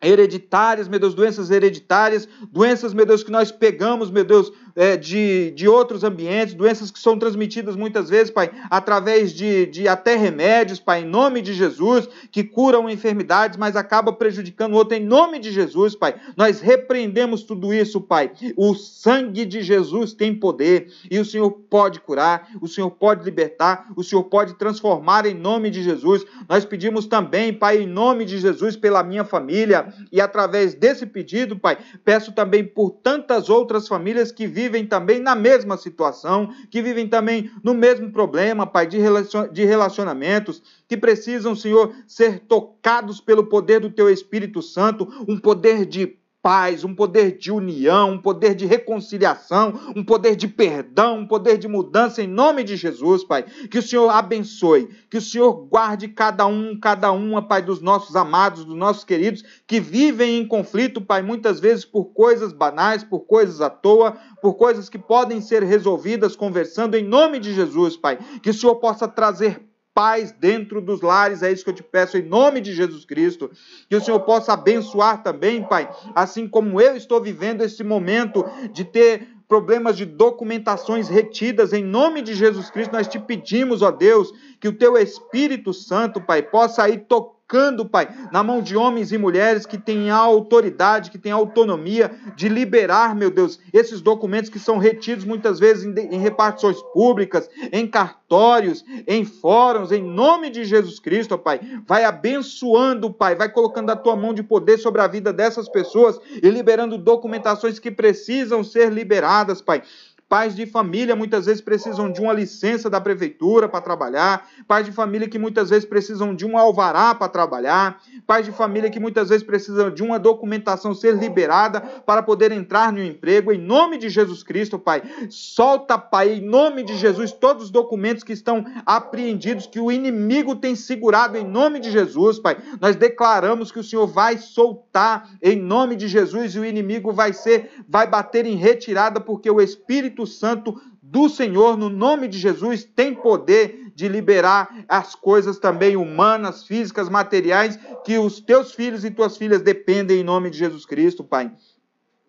hereditárias, 0.00 0.86
meu 0.86 0.98
Deus, 1.00 1.14
doenças 1.14 1.50
hereditárias, 1.50 2.28
doenças, 2.50 2.94
meu 2.94 3.04
Deus, 3.04 3.24
que 3.24 3.32
nós 3.32 3.50
pegamos, 3.50 4.10
meu 4.10 4.24
Deus, 4.24 4.52
é, 4.78 4.96
de, 4.96 5.50
de 5.56 5.66
outros 5.66 6.04
ambientes, 6.04 6.54
doenças 6.54 6.88
que 6.88 7.00
são 7.00 7.18
transmitidas 7.18 7.74
muitas 7.74 8.08
vezes, 8.08 8.30
Pai, 8.30 8.48
através 8.70 9.32
de, 9.32 9.66
de 9.66 9.88
até 9.88 10.14
remédios, 10.14 10.78
Pai, 10.78 11.02
em 11.02 11.04
nome 11.04 11.42
de 11.42 11.52
Jesus, 11.52 12.08
que 12.30 12.44
curam 12.44 12.88
enfermidades, 12.88 13.56
mas 13.56 13.74
acaba 13.74 14.12
prejudicando 14.12 14.74
o 14.74 14.76
outro, 14.76 14.96
em 14.96 15.04
nome 15.04 15.40
de 15.40 15.50
Jesus, 15.50 15.96
Pai. 15.96 16.14
Nós 16.36 16.60
repreendemos 16.60 17.42
tudo 17.42 17.74
isso, 17.74 18.00
Pai. 18.00 18.30
O 18.56 18.72
sangue 18.72 19.44
de 19.44 19.62
Jesus 19.62 20.12
tem 20.12 20.32
poder 20.32 20.92
e 21.10 21.18
o 21.18 21.24
Senhor 21.24 21.50
pode 21.50 21.98
curar, 21.98 22.48
o 22.62 22.68
Senhor 22.68 22.90
pode 22.90 23.24
libertar, 23.24 23.88
o 23.96 24.04
Senhor 24.04 24.22
pode 24.22 24.54
transformar 24.54 25.26
em 25.26 25.34
nome 25.34 25.70
de 25.70 25.82
Jesus. 25.82 26.24
Nós 26.48 26.64
pedimos 26.64 27.04
também, 27.06 27.52
Pai, 27.52 27.78
em 27.82 27.86
nome 27.86 28.24
de 28.24 28.38
Jesus, 28.38 28.76
pela 28.76 29.02
minha 29.02 29.24
família 29.24 29.92
e 30.12 30.20
através 30.20 30.72
desse 30.72 31.04
pedido, 31.04 31.58
Pai, 31.58 31.78
peço 32.04 32.30
também 32.30 32.62
por 32.62 32.90
tantas 32.90 33.50
outras 33.50 33.88
famílias 33.88 34.30
que 34.30 34.46
vivem 34.46 34.67
vivem 34.68 34.86
também 34.86 35.18
na 35.18 35.34
mesma 35.34 35.78
situação, 35.78 36.52
que 36.70 36.82
vivem 36.82 37.08
também 37.08 37.50
no 37.64 37.72
mesmo 37.72 38.12
problema, 38.12 38.66
Pai, 38.66 38.86
de 38.86 39.64
relacionamentos, 39.64 40.62
que 40.86 40.96
precisam, 40.96 41.56
Senhor, 41.56 41.94
ser 42.06 42.40
tocados 42.40 43.20
pelo 43.20 43.46
poder 43.46 43.80
do 43.80 43.90
Teu 43.90 44.10
Espírito 44.10 44.60
Santo, 44.60 45.08
um 45.26 45.38
poder 45.38 45.86
de 45.86 46.17
paz, 46.42 46.84
um 46.84 46.94
poder 46.94 47.36
de 47.36 47.50
união, 47.50 48.12
um 48.12 48.18
poder 48.18 48.54
de 48.54 48.64
reconciliação, 48.64 49.74
um 49.94 50.04
poder 50.04 50.36
de 50.36 50.46
perdão, 50.46 51.18
um 51.18 51.26
poder 51.26 51.58
de 51.58 51.66
mudança 51.66 52.22
em 52.22 52.26
nome 52.26 52.64
de 52.64 52.76
Jesus, 52.76 53.24
Pai. 53.24 53.44
Que 53.70 53.78
o 53.78 53.82
Senhor 53.82 54.08
abençoe, 54.08 54.88
que 55.10 55.18
o 55.18 55.22
Senhor 55.22 55.52
guarde 55.52 56.08
cada 56.08 56.46
um, 56.46 56.78
cada 56.78 57.10
uma, 57.12 57.42
Pai, 57.42 57.62
dos 57.62 57.80
nossos 57.80 58.16
amados, 58.16 58.64
dos 58.64 58.76
nossos 58.76 59.04
queridos 59.04 59.44
que 59.66 59.80
vivem 59.80 60.38
em 60.38 60.46
conflito, 60.46 61.00
Pai, 61.00 61.22
muitas 61.22 61.60
vezes 61.60 61.84
por 61.84 62.06
coisas 62.06 62.52
banais, 62.52 63.04
por 63.04 63.20
coisas 63.20 63.60
à 63.60 63.68
toa, 63.68 64.16
por 64.40 64.54
coisas 64.54 64.88
que 64.88 64.98
podem 64.98 65.40
ser 65.40 65.62
resolvidas 65.62 66.36
conversando 66.36 66.96
em 66.96 67.04
nome 67.04 67.38
de 67.38 67.52
Jesus, 67.52 67.96
Pai. 67.96 68.18
Que 68.42 68.50
o 68.50 68.54
Senhor 68.54 68.76
possa 68.76 69.06
trazer 69.06 69.67
paz 69.98 70.30
dentro 70.30 70.80
dos 70.80 71.00
lares, 71.00 71.42
é 71.42 71.50
isso 71.50 71.64
que 71.64 71.70
eu 71.70 71.74
te 71.74 71.82
peço 71.82 72.16
em 72.16 72.22
nome 72.22 72.60
de 72.60 72.72
Jesus 72.72 73.04
Cristo. 73.04 73.50
Que 73.88 73.96
o 73.96 74.00
Senhor 74.00 74.20
possa 74.20 74.52
abençoar 74.52 75.24
também, 75.24 75.64
Pai, 75.64 75.90
assim 76.14 76.46
como 76.46 76.80
eu 76.80 76.94
estou 76.94 77.20
vivendo 77.20 77.62
esse 77.62 77.82
momento 77.82 78.44
de 78.72 78.84
ter 78.84 79.26
problemas 79.48 79.96
de 79.96 80.04
documentações 80.04 81.08
retidas, 81.08 81.72
em 81.72 81.82
nome 81.82 82.22
de 82.22 82.32
Jesus 82.32 82.70
Cristo, 82.70 82.92
nós 82.92 83.08
te 83.08 83.18
pedimos, 83.18 83.82
ó 83.82 83.90
Deus, 83.90 84.32
que 84.60 84.68
o 84.68 84.72
teu 84.72 84.96
Espírito 84.96 85.74
Santo, 85.74 86.20
Pai, 86.20 86.42
possa 86.42 86.88
ir 86.88 87.06
tocando 87.08 87.37
colocando, 87.48 87.86
Pai, 87.86 88.08
na 88.30 88.42
mão 88.42 88.60
de 88.60 88.76
homens 88.76 89.10
e 89.10 89.16
mulheres 89.16 89.64
que 89.64 89.78
têm 89.78 90.10
a 90.10 90.16
autoridade, 90.16 91.10
que 91.10 91.18
têm 91.18 91.32
a 91.32 91.36
autonomia 91.36 92.12
de 92.36 92.46
liberar, 92.46 93.16
meu 93.16 93.30
Deus, 93.30 93.58
esses 93.72 94.02
documentos 94.02 94.50
que 94.50 94.58
são 94.58 94.76
retidos 94.76 95.24
muitas 95.24 95.58
vezes 95.58 95.84
em, 95.84 96.14
em 96.14 96.18
repartições 96.20 96.76
públicas, 96.92 97.48
em 97.72 97.86
cartórios, 97.86 98.84
em 99.06 99.24
fóruns, 99.24 99.90
em 99.90 100.02
nome 100.02 100.50
de 100.50 100.64
Jesus 100.64 101.00
Cristo, 101.00 101.38
Pai. 101.38 101.60
Vai 101.86 102.04
abençoando, 102.04 103.10
Pai, 103.10 103.34
vai 103.34 103.48
colocando 103.48 103.88
a 103.90 103.96
tua 103.96 104.14
mão 104.14 104.34
de 104.34 104.42
poder 104.42 104.76
sobre 104.78 105.00
a 105.00 105.06
vida 105.06 105.32
dessas 105.32 105.68
pessoas 105.70 106.20
e 106.30 106.50
liberando 106.50 106.98
documentações 106.98 107.78
que 107.78 107.90
precisam 107.90 108.62
ser 108.62 108.92
liberadas, 108.92 109.62
Pai. 109.62 109.82
Pais 110.28 110.54
de 110.54 110.66
família 110.66 111.16
muitas 111.16 111.46
vezes 111.46 111.62
precisam 111.62 112.12
de 112.12 112.20
uma 112.20 112.34
licença 112.34 112.90
da 112.90 113.00
prefeitura 113.00 113.66
para 113.66 113.80
trabalhar. 113.80 114.46
Pais 114.66 114.84
de 114.84 114.92
família 114.92 115.26
que 115.26 115.38
muitas 115.38 115.70
vezes 115.70 115.88
precisam 115.88 116.34
de 116.34 116.44
um 116.44 116.58
alvará 116.58 117.14
para 117.14 117.30
trabalhar. 117.30 117.98
Pais 118.26 118.44
de 118.44 118.52
família 118.52 118.90
que 118.90 119.00
muitas 119.00 119.30
vezes 119.30 119.42
precisam 119.42 119.90
de 119.90 120.02
uma 120.02 120.18
documentação 120.18 120.94
ser 120.94 121.14
liberada 121.14 121.80
para 121.80 122.22
poder 122.22 122.52
entrar 122.52 122.92
no 122.92 123.02
emprego. 123.02 123.50
Em 123.50 123.58
nome 123.58 123.96
de 123.96 124.10
Jesus 124.10 124.42
Cristo, 124.42 124.78
Pai. 124.78 125.02
Solta, 125.30 125.96
Pai, 125.96 126.34
em 126.34 126.42
nome 126.42 126.82
de 126.82 126.94
Jesus, 126.98 127.32
todos 127.32 127.64
os 127.64 127.70
documentos 127.70 128.22
que 128.22 128.34
estão 128.34 128.66
apreendidos, 128.84 129.66
que 129.66 129.80
o 129.80 129.90
inimigo 129.90 130.54
tem 130.54 130.74
segurado 130.74 131.38
em 131.38 131.44
nome 131.44 131.80
de 131.80 131.90
Jesus, 131.90 132.38
Pai. 132.38 132.58
Nós 132.78 132.96
declaramos 132.96 133.72
que 133.72 133.78
o 133.78 133.84
Senhor 133.84 134.06
vai 134.06 134.36
soltar 134.36 135.30
em 135.42 135.56
nome 135.56 135.96
de 135.96 136.06
Jesus 136.06 136.54
e 136.54 136.58
o 136.58 136.66
inimigo 136.66 137.12
vai 137.12 137.32
ser, 137.32 137.70
vai 137.88 138.06
bater 138.06 138.44
em 138.44 138.56
retirada, 138.56 139.20
porque 139.20 139.50
o 139.50 139.58
Espírito 139.58 140.17
Espírito 140.18 140.26
Santo 140.26 140.80
do 141.02 141.28
Senhor, 141.28 141.76
no 141.76 141.88
nome 141.88 142.28
de 142.28 142.38
Jesus, 142.38 142.84
tem 142.84 143.14
poder 143.14 143.92
de 143.94 144.08
liberar 144.08 144.84
as 144.88 145.14
coisas 145.14 145.58
também 145.58 145.96
humanas, 145.96 146.64
físicas, 146.64 147.08
materiais, 147.08 147.78
que 148.04 148.18
os 148.18 148.40
teus 148.40 148.72
filhos 148.72 149.04
e 149.04 149.10
tuas 149.10 149.36
filhas 149.36 149.62
dependem 149.62 150.20
em 150.20 150.24
nome 150.24 150.50
de 150.50 150.58
Jesus 150.58 150.84
Cristo, 150.84 151.24
Pai. 151.24 151.52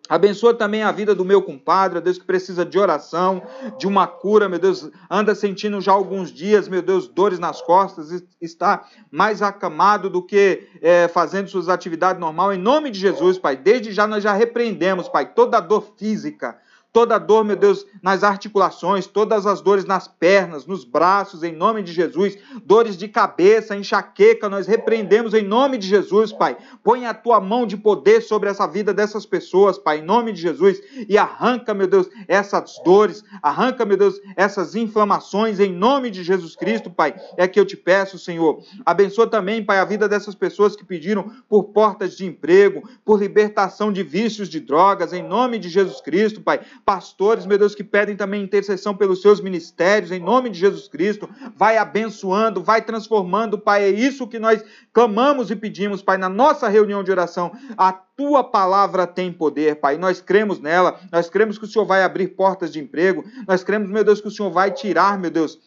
Abençoa 0.08 0.52
também 0.52 0.82
a 0.82 0.90
vida 0.90 1.14
do 1.14 1.24
meu 1.24 1.40
compadre, 1.40 2.00
Deus, 2.00 2.18
que 2.18 2.24
precisa 2.24 2.64
de 2.64 2.76
oração, 2.76 3.42
de 3.78 3.86
uma 3.86 4.08
cura, 4.08 4.48
meu 4.48 4.58
Deus, 4.58 4.90
anda 5.08 5.36
sentindo 5.36 5.80
já 5.80 5.92
alguns 5.92 6.32
dias, 6.32 6.66
meu 6.68 6.82
Deus, 6.82 7.06
dores 7.06 7.38
nas 7.38 7.62
costas, 7.62 8.24
está 8.40 8.84
mais 9.08 9.40
acamado 9.40 10.10
do 10.10 10.20
que 10.20 10.66
é, 10.82 11.06
fazendo 11.06 11.48
suas 11.48 11.68
atividades 11.68 12.20
normais. 12.20 12.58
Em 12.58 12.60
nome 12.60 12.90
de 12.90 12.98
Jesus, 12.98 13.38
Pai, 13.38 13.56
desde 13.56 13.92
já 13.92 14.04
nós 14.04 14.24
já 14.24 14.32
repreendemos, 14.32 15.08
Pai, 15.08 15.32
toda 15.32 15.60
dor 15.60 15.92
física, 15.96 16.58
toda 16.92 17.18
dor, 17.18 17.44
meu 17.44 17.56
Deus, 17.56 17.86
nas 18.02 18.24
articulações, 18.24 19.06
todas 19.06 19.46
as 19.46 19.60
dores 19.60 19.84
nas 19.84 20.08
pernas, 20.08 20.66
nos 20.66 20.84
braços, 20.84 21.42
em 21.42 21.52
nome 21.52 21.82
de 21.82 21.92
Jesus, 21.92 22.36
dores 22.64 22.96
de 22.96 23.06
cabeça, 23.06 23.76
enxaqueca, 23.76 24.48
nós 24.48 24.66
repreendemos 24.66 25.32
em 25.32 25.42
nome 25.42 25.78
de 25.78 25.86
Jesus, 25.86 26.32
Pai. 26.32 26.56
Põe 26.82 27.06
a 27.06 27.14
tua 27.14 27.40
mão 27.40 27.64
de 27.66 27.76
poder 27.76 28.22
sobre 28.22 28.48
essa 28.48 28.66
vida 28.66 28.92
dessas 28.92 29.24
pessoas, 29.24 29.78
Pai, 29.78 29.98
em 29.98 30.02
nome 30.02 30.32
de 30.32 30.40
Jesus, 30.40 30.80
e 31.08 31.16
arranca, 31.16 31.72
meu 31.72 31.86
Deus, 31.86 32.08
essas 32.26 32.80
dores, 32.84 33.22
arranca, 33.40 33.84
meu 33.84 33.96
Deus, 33.96 34.20
essas 34.36 34.74
inflamações 34.74 35.60
em 35.60 35.72
nome 35.72 36.10
de 36.10 36.24
Jesus 36.24 36.56
Cristo, 36.56 36.90
Pai. 36.90 37.14
É 37.36 37.46
que 37.46 37.60
eu 37.60 37.64
te 37.64 37.76
peço, 37.76 38.18
Senhor. 38.18 38.62
Abençoa 38.84 39.28
também, 39.28 39.64
Pai, 39.64 39.78
a 39.78 39.84
vida 39.84 40.08
dessas 40.08 40.34
pessoas 40.34 40.74
que 40.74 40.84
pediram 40.84 41.30
por 41.48 41.64
portas 41.64 42.16
de 42.16 42.26
emprego, 42.26 42.88
por 43.04 43.20
libertação 43.20 43.92
de 43.92 44.02
vícios 44.02 44.48
de 44.48 44.58
drogas, 44.58 45.12
em 45.12 45.22
nome 45.22 45.58
de 45.58 45.68
Jesus 45.68 46.00
Cristo, 46.00 46.40
Pai 46.40 46.60
pastores, 46.84 47.46
meu 47.46 47.58
Deus, 47.58 47.74
que 47.74 47.84
pedem 47.84 48.16
também 48.16 48.42
intercessão 48.42 48.96
pelos 48.96 49.22
seus 49.22 49.40
ministérios, 49.40 50.10
em 50.10 50.20
nome 50.20 50.50
de 50.50 50.58
Jesus 50.58 50.88
Cristo. 50.88 51.28
Vai 51.56 51.76
abençoando, 51.76 52.62
vai 52.62 52.82
transformando, 52.82 53.58
Pai. 53.58 53.84
É 53.84 53.90
isso 53.90 54.26
que 54.26 54.38
nós 54.38 54.64
clamamos 54.92 55.50
e 55.50 55.56
pedimos, 55.56 56.02
Pai, 56.02 56.16
na 56.16 56.28
nossa 56.28 56.68
reunião 56.68 57.02
de 57.02 57.10
oração. 57.10 57.52
A 57.76 57.92
tua 57.92 58.42
palavra 58.44 59.06
tem 59.06 59.32
poder, 59.32 59.76
Pai. 59.76 59.96
Nós 59.96 60.20
cremos 60.20 60.60
nela, 60.60 60.98
nós 61.12 61.30
cremos 61.30 61.58
que 61.58 61.64
o 61.64 61.68
Senhor 61.68 61.84
vai 61.84 62.02
abrir 62.02 62.28
portas 62.28 62.72
de 62.72 62.80
emprego, 62.80 63.24
nós 63.46 63.62
cremos, 63.62 63.90
meu 63.90 64.04
Deus, 64.04 64.20
que 64.20 64.28
o 64.28 64.30
Senhor 64.30 64.50
vai 64.50 64.70
tirar, 64.70 65.18
meu 65.18 65.30
Deus 65.30 65.58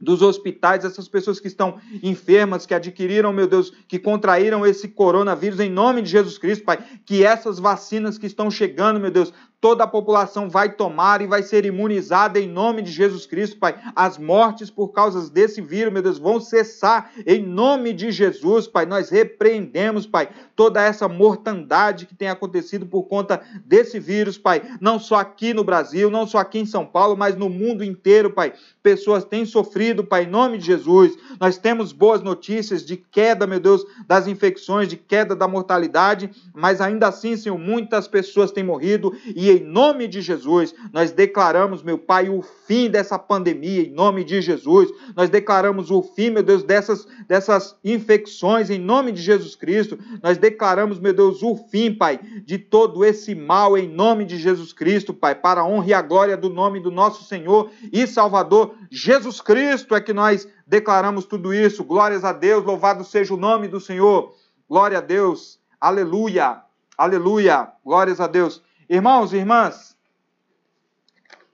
dos 0.00 0.22
hospitais, 0.22 0.84
essas 0.84 1.06
pessoas 1.06 1.38
que 1.38 1.46
estão 1.46 1.78
enfermas, 2.02 2.64
que 2.64 2.72
adquiriram, 2.72 3.32
meu 3.32 3.46
Deus, 3.46 3.70
que 3.86 3.98
contraíram 3.98 4.64
esse 4.64 4.88
coronavírus, 4.88 5.60
em 5.60 5.68
nome 5.68 6.00
de 6.00 6.08
Jesus 6.08 6.38
Cristo, 6.38 6.64
Pai, 6.64 6.78
que 7.04 7.22
essas 7.22 7.58
vacinas 7.58 8.16
que 8.16 8.26
estão 8.26 8.50
chegando, 8.50 8.98
meu 8.98 9.10
Deus, 9.10 9.32
toda 9.60 9.84
a 9.84 9.86
população 9.86 10.48
vai 10.48 10.72
tomar 10.72 11.20
e 11.20 11.26
vai 11.26 11.42
ser 11.42 11.66
imunizada 11.66 12.40
em 12.40 12.48
nome 12.48 12.80
de 12.80 12.90
Jesus 12.90 13.26
Cristo, 13.26 13.58
Pai. 13.58 13.78
As 13.94 14.16
mortes 14.16 14.70
por 14.70 14.88
causa 14.88 15.28
desse 15.30 15.60
vírus, 15.60 15.92
meu 15.92 16.02
Deus, 16.02 16.18
vão 16.18 16.40
cessar 16.40 17.12
em 17.26 17.42
nome 17.42 17.92
de 17.92 18.10
Jesus, 18.10 18.66
Pai. 18.66 18.86
Nós 18.86 19.10
repreendemos, 19.10 20.06
Pai, 20.06 20.30
toda 20.56 20.82
essa 20.82 21.06
mortandade 21.08 22.06
que 22.06 22.14
tem 22.14 22.28
acontecido 22.28 22.86
por 22.86 23.02
conta 23.02 23.42
desse 23.64 24.00
vírus, 24.00 24.38
Pai. 24.38 24.62
Não 24.80 24.98
só 24.98 25.16
aqui 25.16 25.52
no 25.52 25.62
Brasil, 25.62 26.10
não 26.10 26.26
só 26.26 26.38
aqui 26.38 26.58
em 26.58 26.66
São 26.66 26.86
Paulo, 26.86 27.14
mas 27.16 27.36
no 27.36 27.50
mundo 27.50 27.84
inteiro, 27.84 28.30
Pai. 28.30 28.54
Pessoas 28.82 29.24
têm 29.24 29.44
sofrido, 29.44 30.02
Pai, 30.02 30.24
em 30.24 30.30
nome 30.30 30.56
de 30.56 30.64
Jesus. 30.64 31.12
Nós 31.38 31.58
temos 31.58 31.92
boas 31.92 32.22
notícias 32.22 32.84
de 32.84 32.96
queda, 32.96 33.46
meu 33.46 33.60
Deus, 33.60 33.84
das 34.06 34.26
infecções, 34.26 34.88
de 34.88 34.96
queda 34.96 35.36
da 35.36 35.46
mortalidade, 35.46 36.30
mas 36.54 36.80
ainda 36.80 37.08
assim, 37.08 37.36
Senhor, 37.36 37.58
muitas 37.58 38.08
pessoas 38.08 38.50
têm 38.50 38.64
morrido 38.64 39.14
e 39.36 39.49
em 39.50 39.64
nome 39.64 40.06
de 40.06 40.20
Jesus, 40.20 40.74
nós 40.92 41.10
declaramos, 41.10 41.82
meu 41.82 41.98
Pai, 41.98 42.28
o 42.28 42.42
fim 42.42 42.88
dessa 42.88 43.18
pandemia, 43.18 43.82
em 43.82 43.90
nome 43.90 44.24
de 44.24 44.40
Jesus. 44.40 44.90
Nós 45.16 45.28
declaramos 45.28 45.90
o 45.90 46.02
fim, 46.02 46.30
meu 46.30 46.42
Deus, 46.42 46.62
dessas, 46.62 47.06
dessas 47.26 47.76
infecções, 47.84 48.70
em 48.70 48.78
nome 48.78 49.12
de 49.12 49.20
Jesus 49.20 49.54
Cristo. 49.54 49.98
Nós 50.22 50.38
declaramos, 50.38 50.98
meu 50.98 51.12
Deus, 51.12 51.42
o 51.42 51.56
fim, 51.56 51.92
Pai, 51.92 52.18
de 52.44 52.58
todo 52.58 53.04
esse 53.04 53.34
mal, 53.34 53.76
em 53.76 53.88
nome 53.88 54.24
de 54.24 54.38
Jesus 54.38 54.72
Cristo, 54.72 55.12
Pai, 55.12 55.34
para 55.34 55.60
a 55.60 55.66
honra 55.66 55.88
e 55.88 55.94
a 55.94 56.02
glória 56.02 56.36
do 56.36 56.48
nome 56.48 56.80
do 56.80 56.90
nosso 56.90 57.24
Senhor 57.24 57.70
e 57.92 58.06
Salvador 58.06 58.74
Jesus 58.90 59.40
Cristo 59.40 59.94
é 59.94 60.00
que 60.00 60.12
nós 60.12 60.48
declaramos 60.66 61.24
tudo 61.24 61.54
isso. 61.54 61.84
Glórias 61.84 62.24
a 62.24 62.32
Deus, 62.32 62.64
louvado 62.64 63.04
seja 63.04 63.34
o 63.34 63.36
nome 63.36 63.68
do 63.68 63.80
Senhor. 63.80 64.34
Glória 64.68 64.98
a 64.98 65.00
Deus. 65.00 65.58
Aleluia. 65.80 66.60
Aleluia. 66.96 67.68
Glórias 67.84 68.20
a 68.20 68.26
Deus. 68.26 68.62
Irmãos 68.92 69.32
e 69.32 69.36
irmãs, 69.36 69.96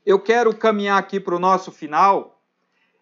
eu 0.07 0.19
quero 0.19 0.57
caminhar 0.57 0.99
aqui 0.99 1.21
para 1.21 1.37
o 1.37 1.39
nosso 1.39 1.71
final. 1.71 2.41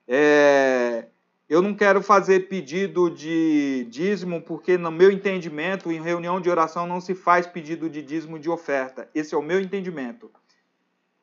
É, 0.08 1.06
eu 1.48 1.62
não 1.62 1.72
quero 1.72 2.02
fazer 2.02 2.48
pedido 2.48 3.08
de 3.08 3.86
dízimo, 3.88 4.42
porque 4.42 4.76
no 4.76 4.90
meu 4.90 5.12
entendimento, 5.12 5.92
em 5.92 6.02
reunião 6.02 6.40
de 6.40 6.50
oração, 6.50 6.84
não 6.84 7.00
se 7.00 7.14
faz 7.14 7.46
pedido 7.46 7.88
de 7.88 8.02
dízimo 8.02 8.36
de 8.36 8.50
oferta. 8.50 9.08
Esse 9.14 9.36
é 9.36 9.38
o 9.38 9.42
meu 9.42 9.60
entendimento. 9.60 10.28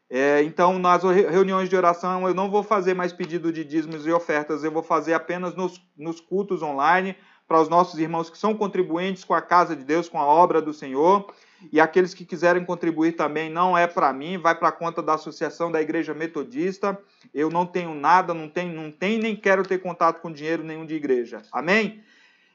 É, 0.09 0.41
então, 0.43 0.80
nas 0.80 1.03
reuniões 1.03 1.68
de 1.68 1.76
oração, 1.76 2.26
eu 2.26 2.34
não 2.34 2.49
vou 2.49 2.64
fazer 2.64 2.93
mais 2.93 3.12
pedido 3.12 3.51
de 3.51 3.66
dízimos 3.66 4.07
e 4.07 4.12
ofertas, 4.14 4.64
eu 4.64 4.72
vou 4.72 4.84
fazer 4.84 5.14
apenas 5.14 5.53
nos, 5.53 5.86
nos 5.97 6.22
cultos 6.22 6.62
online, 6.62 7.18
para 7.45 7.59
os 7.59 7.68
nossos 7.68 7.99
irmãos 7.99 8.30
que 8.30 8.38
são 8.38 8.55
contribuintes 8.55 9.26
com 9.26 9.34
a 9.34 9.41
casa 9.41 9.76
de 9.76 9.84
Deus, 9.84 10.07
com 10.07 10.18
a 10.18 10.26
obra 10.26 10.62
do 10.62 10.74
Senhor. 10.74 11.30
E 11.72 11.80
aqueles 11.80 12.14
que 12.14 12.26
quiserem 12.26 12.64
contribuir 12.64 13.14
também 13.14 13.49
não 13.49 13.78
é 13.78 13.88
para 13.88 14.14
mim, 14.14 14.38
vai 14.38 14.55
para 14.55 14.70
a 14.70 14.72
conta 14.72 15.01
da 15.01 15.16
Associação 15.16 15.72
da 15.72 15.82
Igreja 15.82 16.14
Metodista. 16.14 16.97
Eu 17.34 17.49
não 17.49 17.66
tenho 17.66 17.93
nada, 17.93 18.34
não 18.34 18.47
tenho, 18.47 18.74
não 18.74 18.91
tenho 18.91 19.22
nem 19.22 19.36
quero 19.36 19.64
ter 19.64 19.80
contato 19.80 20.22
com 20.22 20.32
dinheiro 20.32 20.64
nenhum 20.64 20.86
de 20.86 20.95
igreja. 20.95 21.41
Amém? 21.51 22.01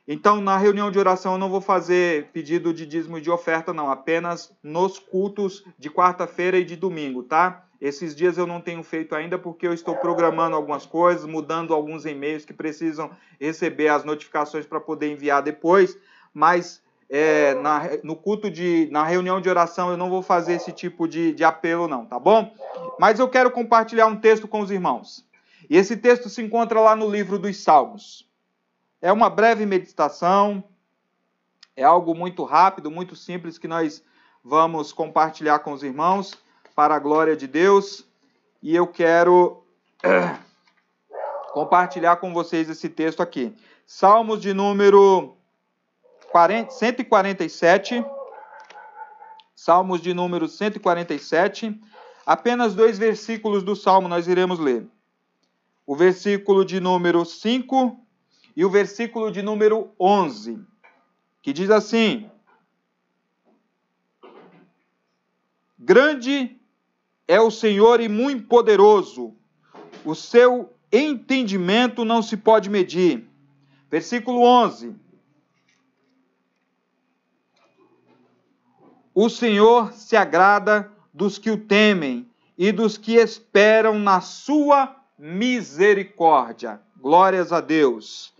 Então, 0.09 0.41
na 0.41 0.57
reunião 0.57 0.91
de 0.91 0.99
oração, 0.99 1.33
eu 1.33 1.39
não 1.39 1.51
vou 1.51 1.61
fazer 1.61 2.31
pedido 2.33 2.73
de 2.73 2.87
dízimo 2.87 3.19
e 3.19 3.21
de 3.21 3.31
oferta, 3.31 3.73
não, 3.73 3.91
apenas 3.91 4.57
nos 4.63 5.01
cultos 5.01 5.65
de 5.77 5.91
quarta-feira 5.91 6.59
e 6.59 6.65
de 6.65 6.77
domingo, 6.77 7.25
tá? 7.25 7.67
Esses 7.81 8.15
dias 8.15 8.39
eu 8.39 8.47
não 8.47 8.61
tenho 8.61 8.83
feito 8.85 9.15
ainda 9.15 9.37
porque 9.37 9.67
eu 9.67 9.75
estou 9.75 9.97
programando 9.97 10.55
algumas 10.55 10.87
coisas, 10.87 11.27
mudando 11.27 11.75
alguns 11.75 12.07
e-mails 12.07 12.45
que 12.45 12.55
precisam 12.55 13.11
receber 13.41 13.89
as 13.89 14.05
notificações 14.05 14.65
para 14.65 14.81
poder 14.81 15.11
enviar 15.11 15.43
depois, 15.43 15.99
mas 16.33 16.83
é, 17.09 17.55
na, 17.55 17.83
no 18.03 18.17
culto 18.17 18.51
de. 18.51 18.89
na 18.91 19.05
reunião 19.05 19.41
de 19.41 19.49
oração 19.49 19.91
eu 19.91 19.97
não 19.97 20.11
vou 20.11 20.23
fazer 20.23 20.55
esse 20.55 20.73
tipo 20.73 21.07
de, 21.07 21.33
de 21.33 21.45
apelo, 21.45 21.87
não, 21.87 22.05
tá 22.05 22.19
bom? 22.19 22.53
Mas 22.99 23.19
eu 23.19 23.29
quero 23.29 23.51
compartilhar 23.51 24.07
um 24.07 24.17
texto 24.17 24.49
com 24.49 24.61
os 24.61 24.71
irmãos. 24.71 25.25
E 25.69 25.77
esse 25.77 25.97
texto 25.97 26.29
se 26.29 26.43
encontra 26.43 26.81
lá 26.81 26.95
no 26.95 27.09
livro 27.09 27.39
dos 27.39 27.57
Salmos. 27.63 28.29
É 29.01 29.13
uma 29.13 29.29
breve 29.29 29.67
meditação, 29.67 30.65
é 31.77 31.85
algo 31.85 32.15
muito 32.15 32.45
rápido, 32.45 32.91
muito 32.91 33.15
simples 33.15 33.59
que 33.59 33.69
nós 33.69 34.03
vamos 34.43 34.93
compartilhar 34.93 35.59
com 35.61 35.73
os 35.73 35.83
irmãos 35.83 36.35
para 36.75 36.95
a 36.95 36.99
glória 36.99 37.37
de 37.37 37.47
Deus. 37.47 38.05
E 38.63 38.75
eu 38.75 38.87
quero 38.87 39.65
compartilhar 41.53 42.17
com 42.17 42.33
vocês 42.33 42.69
esse 42.69 42.89
texto 42.89 43.23
aqui. 43.23 43.55
Salmos 43.85 44.41
de 44.41 44.53
número 44.53 45.37
40, 46.37 46.70
147. 46.70 48.05
Salmos 49.55 50.03
de 50.03 50.12
número 50.12 50.47
147. 50.47 51.80
Apenas 52.26 52.74
dois 52.74 52.99
versículos 52.99 53.62
do 53.62 53.74
salmo 53.74 54.07
nós 54.07 54.28
iremos 54.28 54.59
ler. 54.59 54.87
O 55.87 55.97
versículo 55.97 56.62
de 56.62 56.78
número 56.78 57.24
5 57.24 57.99
e 58.55 58.66
o 58.66 58.68
versículo 58.68 59.32
de 59.32 59.41
número 59.41 59.91
11, 59.99 60.59
que 61.41 61.55
diz 61.55 61.70
assim: 61.70 62.30
Grande 65.78 66.61
é 67.26 67.41
o 67.41 67.51
Senhor 67.51 67.99
e 67.99 68.11
muito 68.11 68.47
poderoso, 68.47 69.34
o 70.05 70.14
seu 70.14 70.70
entendimento 70.93 72.05
não 72.05 72.20
se 72.20 72.37
pode 72.37 72.68
medir. 72.68 73.26
Versículo 73.91 74.43
11. 74.43 75.06
O 79.19 79.31
Senhor 79.31 79.95
se 79.95 80.14
agrada 80.14 80.93
dos 81.11 81.39
que 81.39 81.51
o 81.51 81.57
temem 81.57 82.31
e 82.59 82.71
dos 82.71 82.99
que 82.99 83.14
esperam 83.14 83.99
na 83.99 84.21
sua 84.21 84.95
misericórdia. 85.19 86.83
Glórias 87.01 87.51
a 87.51 87.62
Deus. 87.62 88.35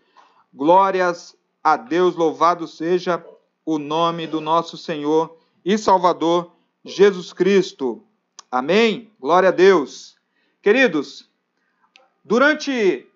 Glórias 0.53 1.35
a 1.65 1.79
Deus, 1.79 2.15
louvado 2.15 2.69
seja 2.69 3.25
o 3.65 3.79
nome 3.79 4.27
do 4.27 4.39
nosso 4.39 4.77
Senhor 4.77 5.39
e 5.65 5.79
Salvador 5.79 6.53
Jesus 6.85 7.33
Cristo. 7.33 8.05
Amém? 8.53 9.11
Glória 9.19 9.49
a 9.49 9.53
Deus. 9.53 10.15
Queridos, 10.61 11.27
durante 12.23 13.11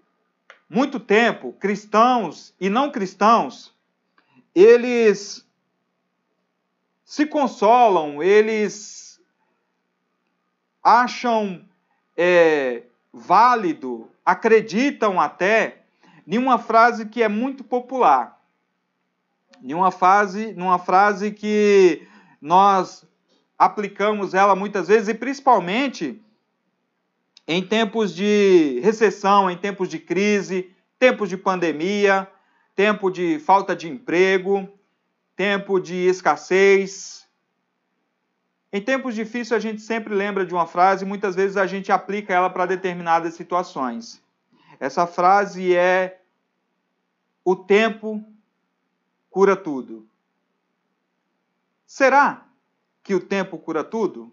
muito 0.67 0.99
tempo, 0.99 1.53
cristãos 1.61 2.55
e 2.59 2.71
não 2.71 2.91
cristãos, 2.91 3.71
eles 4.55 5.47
se 7.11 7.27
consolam, 7.27 8.23
eles 8.23 9.21
acham 10.81 11.65
é, 12.17 12.85
válido, 13.13 14.09
acreditam 14.25 15.21
até 15.21 15.79
em 16.25 16.39
uma 16.39 16.57
frase 16.57 17.07
que 17.07 17.21
é 17.21 17.27
muito 17.27 17.65
popular, 17.65 18.41
em 19.61 19.75
uma 19.75 19.91
frase, 19.91 20.53
numa 20.53 20.79
frase 20.79 21.33
que 21.33 22.07
nós 22.41 23.05
aplicamos 23.59 24.33
ela 24.33 24.55
muitas 24.55 24.87
vezes 24.87 25.09
e 25.09 25.15
principalmente 25.15 26.23
em 27.45 27.61
tempos 27.61 28.15
de 28.15 28.79
recessão, 28.85 29.51
em 29.51 29.59
tempos 29.59 29.89
de 29.89 29.99
crise, 29.99 30.71
tempos 30.97 31.29
de 31.29 31.37
pandemia, 31.37 32.31
tempo 32.77 33.11
de 33.11 33.41
falta 33.41 33.75
de 33.75 33.89
emprego, 33.89 34.69
tempo 35.41 35.80
de 35.80 35.95
escassez. 36.07 37.26
Em 38.70 38.78
tempos 38.78 39.14
difíceis 39.14 39.53
a 39.53 39.59
gente 39.59 39.80
sempre 39.80 40.14
lembra 40.14 40.45
de 40.45 40.53
uma 40.53 40.66
frase 40.66 41.03
e 41.03 41.09
muitas 41.09 41.34
vezes 41.34 41.57
a 41.57 41.66
gente 41.66 41.91
aplica 41.91 42.34
ela 42.34 42.51
para 42.51 42.66
determinadas 42.66 43.32
situações. 43.32 44.22
Essa 44.78 45.07
frase 45.07 45.74
é: 45.74 46.20
O 47.43 47.57
tempo 47.57 48.22
cura 49.30 49.57
tudo. 49.57 50.07
Será 51.86 52.45
que 53.03 53.14
o 53.14 53.20
tempo 53.20 53.57
cura 53.57 53.82
tudo? 53.82 54.30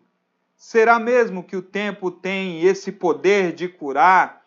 Será 0.58 1.00
mesmo 1.00 1.42
que 1.42 1.56
o 1.56 1.62
tempo 1.62 2.12
tem 2.12 2.66
esse 2.66 2.92
poder 2.92 3.54
de 3.54 3.70
curar 3.70 4.46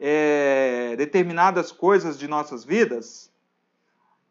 é, 0.00 0.96
determinadas 0.96 1.70
coisas 1.70 2.18
de 2.18 2.26
nossas 2.26 2.64
vidas? 2.64 3.30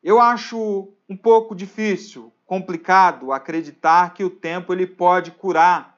Eu 0.03 0.19
acho 0.19 0.91
um 1.10 1.16
pouco 1.16 1.55
difícil, 1.55 2.34
complicado 2.45 3.32
acreditar 3.32 4.14
que 4.14 4.24
o 4.24 4.30
tempo 4.30 4.74
ele 4.74 4.86
pode 4.86 5.32
curar 5.32 5.97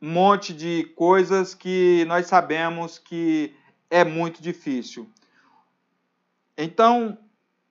um 0.00 0.10
monte 0.10 0.52
de 0.52 0.84
coisas 0.96 1.54
que 1.54 2.04
nós 2.06 2.26
sabemos 2.26 2.98
que 2.98 3.54
é 3.88 4.04
muito 4.04 4.42
difícil. 4.42 5.08
Então, 6.56 7.18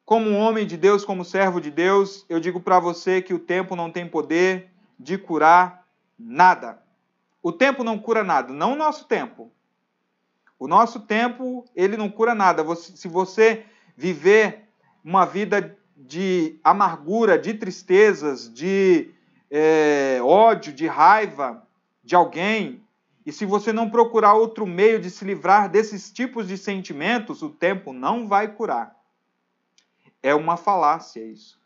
como 0.05 0.31
homem 0.31 0.65
de 0.65 0.75
Deus, 0.75 1.05
como 1.05 1.23
servo 1.23 1.61
de 1.61 1.71
Deus, 1.71 2.25
eu 2.27 2.39
digo 2.39 2.59
para 2.59 2.79
você 2.79 3.21
que 3.21 3.33
o 3.33 3.39
tempo 3.39 3.75
não 3.75 3.91
tem 3.91 4.07
poder 4.07 4.71
de 4.99 5.17
curar 5.17 5.87
nada. 6.17 6.81
O 7.41 7.51
tempo 7.51 7.83
não 7.83 7.99
cura 7.99 8.23
nada, 8.23 8.51
não 8.51 8.73
o 8.73 8.75
nosso 8.75 9.05
tempo. 9.05 9.51
O 10.57 10.67
nosso 10.67 11.01
tempo, 11.01 11.65
ele 11.75 11.97
não 11.97 12.09
cura 12.09 12.33
nada. 12.33 12.63
Se 12.75 13.07
você 13.07 13.65
viver 13.95 14.62
uma 15.03 15.25
vida 15.25 15.77
de 15.95 16.59
amargura, 16.63 17.37
de 17.37 17.53
tristezas, 17.53 18.51
de 18.51 19.11
é, 19.49 20.19
ódio, 20.21 20.73
de 20.73 20.87
raiva, 20.87 21.67
de 22.03 22.15
alguém, 22.15 22.83
e 23.25 23.31
se 23.31 23.45
você 23.45 23.71
não 23.71 23.89
procurar 23.89 24.33
outro 24.33 24.67
meio 24.67 24.99
de 24.99 25.09
se 25.09 25.23
livrar 25.23 25.69
desses 25.69 26.11
tipos 26.11 26.47
de 26.47 26.57
sentimentos, 26.57 27.41
o 27.41 27.49
tempo 27.49 27.93
não 27.93 28.27
vai 28.27 28.53
curar. 28.53 28.99
É 30.21 30.35
uma 30.35 30.57
falácia 30.57 31.23
isso. 31.23 31.61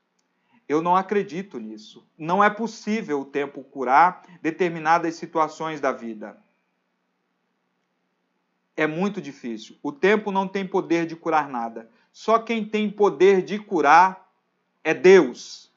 Eu 0.68 0.82
não 0.82 0.96
acredito 0.96 1.60
nisso. 1.60 2.06
Não 2.18 2.44
é 2.44 2.50
possível 2.50 3.22
o 3.22 3.26
tempo 3.26 3.64
curar 3.64 4.24
determinadas 4.42 5.16
situações 5.16 5.80
da 5.80 5.92
vida. 5.92 6.38
É 8.76 8.86
muito 8.86 9.20
difícil. 9.20 9.78
O 9.82 9.92
tempo 9.92 10.32
não 10.32 10.48
tem 10.48 10.68
poder 10.68 11.08
de 11.08 11.16
curar 11.16 11.50
nada. 11.50 11.90
Só 12.12 12.40
quem 12.40 12.66
tem 12.66 12.90
poder 12.90 13.42
de 13.44 13.60
curar 13.60 14.30
é 14.84 14.94
Deus. 14.94 15.72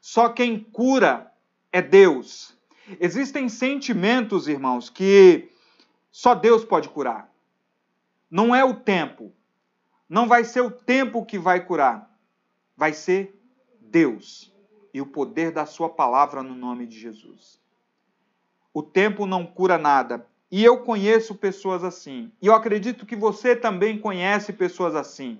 Só 0.00 0.28
quem 0.28 0.58
cura 0.58 1.32
é 1.70 1.80
Deus. 1.80 2.56
Existem 3.00 3.48
sentimentos, 3.48 4.48
irmãos, 4.48 4.90
que 4.90 5.50
só 6.10 6.34
Deus 6.34 6.64
pode 6.64 6.88
curar. 6.88 7.32
Não 8.30 8.54
é 8.54 8.64
o 8.64 8.74
tempo. 8.74 9.32
Não 10.08 10.28
vai 10.28 10.44
ser 10.44 10.60
o 10.60 10.70
tempo 10.70 11.24
que 11.24 11.38
vai 11.38 11.64
curar. 11.64 12.10
Vai 12.76 12.92
ser 12.92 13.38
Deus 13.80 14.52
e 14.92 15.00
o 15.00 15.06
poder 15.06 15.52
da 15.52 15.64
Sua 15.64 15.88
palavra 15.88 16.42
no 16.42 16.54
nome 16.54 16.86
de 16.86 16.98
Jesus. 16.98 17.60
O 18.74 18.82
tempo 18.82 19.26
não 19.26 19.46
cura 19.46 19.78
nada. 19.78 20.26
E 20.50 20.62
eu 20.62 20.82
conheço 20.82 21.34
pessoas 21.34 21.82
assim. 21.82 22.30
E 22.40 22.46
eu 22.46 22.54
acredito 22.54 23.06
que 23.06 23.16
você 23.16 23.56
também 23.56 23.98
conhece 23.98 24.52
pessoas 24.52 24.94
assim. 24.94 25.38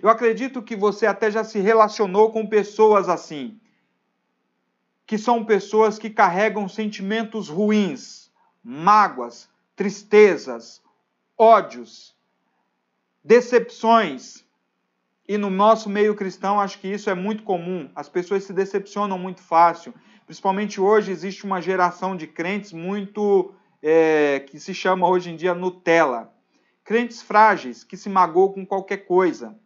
Eu 0.00 0.08
acredito 0.08 0.62
que 0.62 0.76
você 0.76 1.06
até 1.06 1.30
já 1.30 1.42
se 1.42 1.58
relacionou 1.58 2.30
com 2.30 2.46
pessoas 2.46 3.08
assim 3.08 3.58
que 5.12 5.18
são 5.18 5.44
pessoas 5.44 5.98
que 5.98 6.08
carregam 6.08 6.66
sentimentos 6.66 7.48
ruins, 7.48 8.30
mágoas, 8.64 9.46
tristezas, 9.76 10.80
ódios, 11.36 12.16
decepções. 13.22 14.42
E 15.28 15.36
no 15.36 15.50
nosso 15.50 15.90
meio 15.90 16.14
cristão, 16.14 16.58
acho 16.58 16.78
que 16.78 16.88
isso 16.88 17.10
é 17.10 17.14
muito 17.14 17.42
comum. 17.42 17.90
As 17.94 18.08
pessoas 18.08 18.44
se 18.44 18.54
decepcionam 18.54 19.18
muito 19.18 19.42
fácil. 19.42 19.92
Principalmente 20.24 20.80
hoje, 20.80 21.12
existe 21.12 21.44
uma 21.44 21.60
geração 21.60 22.16
de 22.16 22.26
crentes 22.26 22.72
muito. 22.72 23.54
É, 23.84 24.46
que 24.48 24.60
se 24.60 24.72
chama 24.72 25.08
hoje 25.08 25.30
em 25.30 25.36
dia 25.36 25.54
Nutella. 25.54 26.32
Crentes 26.84 27.20
frágeis, 27.20 27.84
que 27.84 27.96
se 27.98 28.08
magoam 28.08 28.52
com 28.52 28.64
qualquer 28.64 28.98
coisa. 28.98 29.58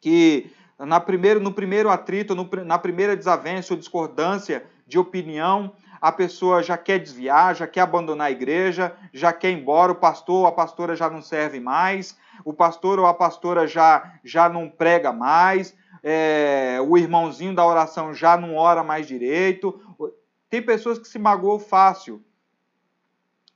Que 0.00 0.50
na 0.78 0.98
primeiro, 0.98 1.40
no 1.40 1.52
primeiro 1.52 1.90
atrito, 1.90 2.34
no, 2.34 2.48
na 2.64 2.78
primeira 2.78 3.16
desavença 3.16 3.74
ou 3.74 3.78
discordância 3.78 4.64
de 4.86 4.98
opinião, 4.98 5.72
a 6.00 6.10
pessoa 6.10 6.62
já 6.62 6.78
quer 6.78 6.98
desviar, 6.98 7.54
já 7.54 7.66
quer 7.66 7.82
abandonar 7.82 8.28
a 8.28 8.30
igreja, 8.30 8.96
já 9.12 9.32
quer 9.32 9.50
ir 9.50 9.58
embora, 9.58 9.92
o 9.92 9.96
pastor 9.96 10.42
ou 10.42 10.46
a 10.46 10.52
pastora 10.52 10.96
já 10.96 11.10
não 11.10 11.20
serve 11.20 11.60
mais, 11.60 12.16
o 12.44 12.52
pastor 12.52 12.98
ou 12.98 13.06
a 13.06 13.12
pastora 13.12 13.66
já, 13.66 14.14
já 14.24 14.48
não 14.48 14.68
prega 14.68 15.12
mais, 15.12 15.76
é, 16.02 16.78
o 16.82 16.96
irmãozinho 16.96 17.54
da 17.54 17.66
oração 17.66 18.14
já 18.14 18.36
não 18.36 18.56
ora 18.56 18.82
mais 18.82 19.06
direito. 19.06 19.78
Tem 20.48 20.62
pessoas 20.62 20.98
que 20.98 21.06
se 21.06 21.18
magoam 21.18 21.58
fácil. 21.58 22.22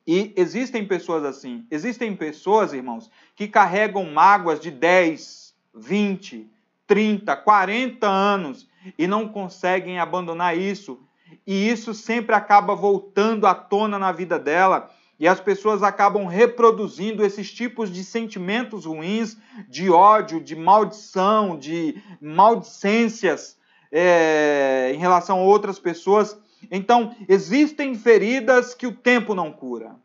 E 0.07 0.35
existem 0.37 0.87
pessoas 0.87 1.25
assim. 1.25 1.67
Existem 1.71 2.15
pessoas, 2.15 2.75
irmãos, 2.75 3.11
que 3.35 3.49
carregam 3.49 4.05
mágoas 4.05 4.61
de 4.61 4.71
10, 4.71 5.44
20, 5.75 6.51
30, 6.87 7.37
40 7.37 8.07
anos 8.07 8.69
e 8.99 9.07
não 9.07 9.29
conseguem 9.29 9.99
abandonar 9.99 10.57
isso. 10.57 11.01
E 11.47 11.69
isso 11.69 11.93
sempre 11.93 12.35
acaba 12.35 12.75
voltando 12.75 13.47
à 13.47 13.55
tona 13.55 13.99
na 13.99 14.13
vida 14.13 14.39
dela. 14.39 14.91
E 15.19 15.29
as 15.29 15.41
pessoas 15.41 15.83
acabam 15.83 16.27
reproduzindo 16.27 17.25
esses 17.25 17.53
tipos 17.53 17.91
de 17.91 18.05
sentimentos 18.05 18.85
ruins, 18.85 19.37
de 19.69 19.91
ódio, 19.91 20.41
de 20.41 20.57
maldição, 20.57 21.57
de 21.57 22.01
maldicências 22.21 23.57
é, 23.91 24.91
em 24.95 24.99
relação 24.99 25.39
a 25.39 25.43
outras 25.43 25.79
pessoas. 25.79 26.37
Então, 26.71 27.15
existem 27.29 27.95
feridas 27.95 28.75
que 28.75 28.87
o 28.87 28.93
tempo 28.93 29.35
não 29.35 29.53
cura. 29.53 29.97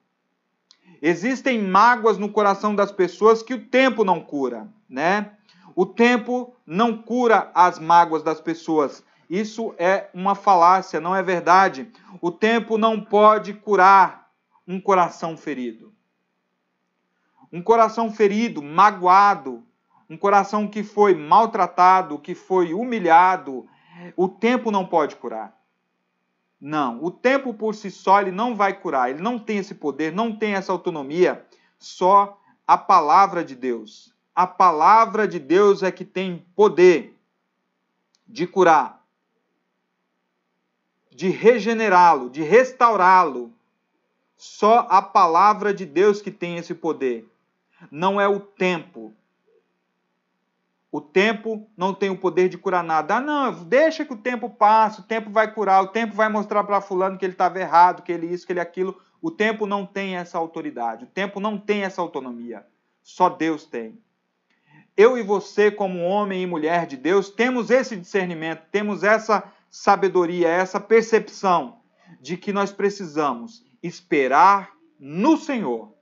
Existem 1.01 1.61
mágoas 1.61 2.17
no 2.17 2.29
coração 2.29 2.75
das 2.75 2.91
pessoas 2.91 3.41
que 3.41 3.53
o 3.53 3.65
tempo 3.65 4.03
não 4.03 4.19
cura, 4.19 4.67
né? 4.87 5.31
O 5.75 5.85
tempo 5.85 6.53
não 6.65 6.97
cura 6.97 7.51
as 7.53 7.79
mágoas 7.79 8.23
das 8.23 8.41
pessoas. 8.41 9.03
Isso 9.29 9.73
é 9.77 10.09
uma 10.13 10.35
falácia, 10.35 10.99
não 10.99 11.15
é 11.15 11.21
verdade. 11.21 11.91
O 12.21 12.31
tempo 12.31 12.77
não 12.77 12.99
pode 12.99 13.53
curar 13.53 14.29
um 14.67 14.79
coração 14.79 15.37
ferido. 15.37 15.93
Um 17.51 17.61
coração 17.61 18.11
ferido, 18.11 18.61
magoado, 18.61 19.63
um 20.09 20.17
coração 20.17 20.67
que 20.67 20.83
foi 20.83 21.13
maltratado, 21.13 22.17
que 22.17 22.33
foi 22.33 22.73
humilhado, 22.73 23.67
o 24.15 24.27
tempo 24.27 24.71
não 24.71 24.85
pode 24.85 25.15
curar. 25.15 25.55
Não, 26.59 27.03
o 27.03 27.09
tempo 27.09 27.53
por 27.53 27.73
si 27.73 27.89
só 27.89 28.19
ele 28.19 28.31
não 28.31 28.55
vai 28.55 28.73
curar, 28.73 29.09
ele 29.09 29.21
não 29.21 29.39
tem 29.39 29.59
esse 29.59 29.75
poder, 29.75 30.11
não 30.11 30.35
tem 30.35 30.55
essa 30.55 30.71
autonomia, 30.71 31.45
só 31.77 32.37
a 32.67 32.77
palavra 32.77 33.45
de 33.45 33.55
Deus. 33.55 34.13
A 34.35 34.47
palavra 34.47 35.27
de 35.27 35.39
Deus 35.39 35.83
é 35.83 35.91
que 35.91 36.05
tem 36.05 36.45
poder 36.55 37.17
de 38.27 38.45
curar, 38.45 39.03
de 41.09 41.29
regenerá-lo, 41.29 42.29
de 42.29 42.43
restaurá-lo. 42.43 43.51
Só 44.37 44.87
a 44.89 45.01
palavra 45.01 45.73
de 45.73 45.85
Deus 45.85 46.21
que 46.21 46.31
tem 46.31 46.57
esse 46.57 46.73
poder. 46.73 47.29
Não 47.91 48.19
é 48.21 48.27
o 48.27 48.39
tempo, 48.39 49.13
o 50.91 50.99
tempo 50.99 51.69
não 51.77 51.93
tem 51.93 52.09
o 52.09 52.17
poder 52.17 52.49
de 52.49 52.57
curar 52.57 52.83
nada. 52.83 53.17
Ah, 53.17 53.21
não, 53.21 53.63
deixa 53.63 54.03
que 54.03 54.13
o 54.13 54.17
tempo 54.17 54.49
passe, 54.49 55.01
o 55.01 55.03
tempo 55.03 55.29
vai 55.29 55.53
curar, 55.53 55.83
o 55.83 55.87
tempo 55.87 56.15
vai 56.15 56.29
mostrar 56.29 56.63
para 56.63 56.81
fulano 56.81 57.17
que 57.17 57.25
ele 57.25 57.33
estava 57.33 57.59
errado, 57.59 58.01
que 58.01 58.11
ele 58.11 58.27
isso, 58.27 58.45
que 58.45 58.53
ele 58.53 58.59
aquilo. 58.59 58.99
O 59.21 59.29
tempo 59.29 59.67
não 59.67 59.85
tem 59.85 60.15
essa 60.15 60.37
autoridade, 60.37 61.03
o 61.03 61.07
tempo 61.07 61.39
não 61.39 61.57
tem 61.57 61.83
essa 61.83 62.01
autonomia. 62.01 62.65
Só 63.03 63.29
Deus 63.29 63.65
tem. 63.65 63.99
Eu 64.99 65.17
e 65.17 65.23
você, 65.23 65.71
como 65.71 66.03
homem 66.03 66.43
e 66.43 66.45
mulher 66.45 66.85
de 66.85 66.97
Deus, 66.97 67.29
temos 67.29 67.69
esse 67.69 67.95
discernimento, 67.95 68.63
temos 68.69 69.01
essa 69.01 69.45
sabedoria, 69.69 70.49
essa 70.49 70.77
percepção 70.77 71.77
de 72.19 72.35
que 72.35 72.51
nós 72.51 72.73
precisamos 72.73 73.63
esperar 73.81 74.71
no 74.99 75.37
Senhor, 75.37 75.93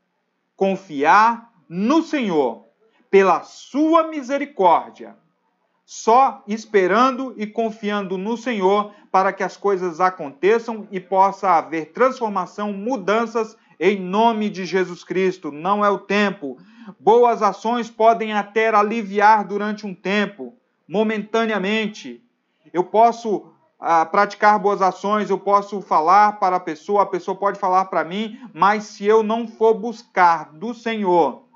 confiar 0.56 1.54
no 1.70 2.02
Senhor 2.02 2.66
pela 3.08 3.44
sua 3.44 4.08
misericórdia, 4.08 5.16
só 5.86 6.44
esperando 6.48 7.36
e 7.38 7.46
confiando 7.46 8.18
no 8.18 8.36
Senhor 8.36 8.96
para 9.12 9.32
que 9.32 9.44
as 9.44 9.56
coisas 9.56 10.02
aconteçam 10.02 10.88
e 10.90 11.00
possa 11.00 11.52
haver 11.52 11.92
transformação, 11.92 12.74
mudanças 12.74 13.56
em 13.80 14.02
nome 14.02 14.50
de 14.50 14.66
Jesus 14.66 15.04
Cristo. 15.04 15.52
Não 15.52 15.86
é 15.86 15.90
o 15.92 16.00
tempo. 16.00 16.58
Boas 17.00 17.42
ações 17.42 17.90
podem 17.90 18.34
até 18.34 18.70
aliviar 18.70 19.46
durante 19.46 19.86
um 19.86 19.94
tempo, 19.94 20.56
momentaneamente. 20.88 22.24
Eu 22.74 22.84
posso 22.84 23.52
ah, 23.80 24.06
praticar 24.06 24.60
boas 24.60 24.82
ações, 24.82 25.30
eu 25.30 25.40
posso 25.40 25.82
falar 25.82 26.40
para 26.40 26.56
a 26.56 26.60
pessoa, 26.60 27.04
a 27.04 27.06
pessoa 27.06 27.36
pode 27.36 27.60
falar 27.60 27.86
para 27.86 28.04
mim, 28.04 28.40
mas 28.54 28.86
se 28.86 29.06
eu 29.06 29.24
não 29.24 29.48
for 29.48 29.74
buscar 29.74 30.52
do 30.54 30.74
Senhor 30.74 31.48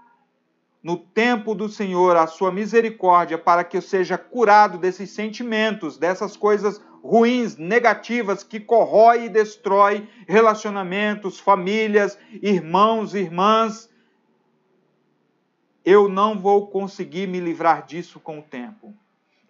no 0.84 0.98
tempo 0.98 1.54
do 1.54 1.70
Senhor 1.70 2.18
a 2.18 2.26
sua 2.26 2.52
misericórdia 2.52 3.38
para 3.38 3.64
que 3.64 3.78
eu 3.78 3.82
seja 3.82 4.18
curado 4.18 4.78
desses 4.78 5.12
sentimentos, 5.12 5.98
dessas 5.98 6.36
coisas 6.36 6.82
ruins, 7.04 7.56
negativas 7.58 8.44
que 8.44 8.60
corrói 8.60 9.26
e 9.26 9.30
destrói 9.30 10.08
relacionamentos, 10.28 11.40
famílias, 11.40 12.18
irmãos, 12.42 13.14
irmãs. 13.14 13.90
Eu 15.84 16.08
não 16.08 16.40
vou 16.40 16.68
conseguir 16.68 17.28
me 17.28 17.40
livrar 17.40 17.86
disso 17.86 18.20
com 18.20 18.40
o 18.40 18.44
tempo. 18.44 18.94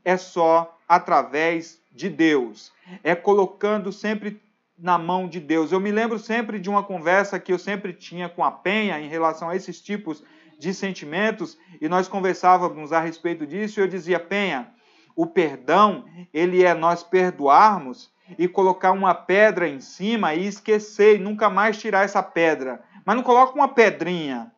É 0.03 0.17
só 0.17 0.77
através 0.87 1.81
de 1.91 2.09
Deus. 2.09 2.71
É 3.03 3.15
colocando 3.15 3.91
sempre 3.91 4.41
na 4.77 4.97
mão 4.97 5.27
de 5.27 5.39
Deus. 5.39 5.71
Eu 5.71 5.79
me 5.79 5.91
lembro 5.91 6.17
sempre 6.17 6.59
de 6.59 6.69
uma 6.69 6.83
conversa 6.83 7.39
que 7.39 7.53
eu 7.53 7.59
sempre 7.59 7.93
tinha 7.93 8.27
com 8.27 8.43
a 8.43 8.51
Penha 8.51 8.99
em 8.99 9.07
relação 9.07 9.49
a 9.49 9.55
esses 9.55 9.81
tipos 9.81 10.23
de 10.57 10.73
sentimentos 10.73 11.57
e 11.79 11.89
nós 11.89 12.07
conversávamos 12.07 12.93
a 12.93 12.99
respeito 12.99 13.45
disso 13.45 13.79
e 13.79 13.83
eu 13.83 13.87
dizia, 13.87 14.19
Penha, 14.19 14.71
o 15.15 15.25
perdão, 15.25 16.05
ele 16.33 16.63
é 16.63 16.73
nós 16.73 17.03
perdoarmos 17.03 18.11
e 18.37 18.47
colocar 18.47 18.91
uma 18.91 19.13
pedra 19.13 19.67
em 19.67 19.79
cima 19.79 20.33
e 20.33 20.47
esquecer 20.47 21.17
e 21.17 21.19
nunca 21.19 21.49
mais 21.49 21.79
tirar 21.79 22.05
essa 22.05 22.23
pedra. 22.23 22.81
Mas 23.05 23.15
não 23.15 23.23
coloca 23.23 23.53
uma 23.53 23.67
pedrinha. 23.67 24.51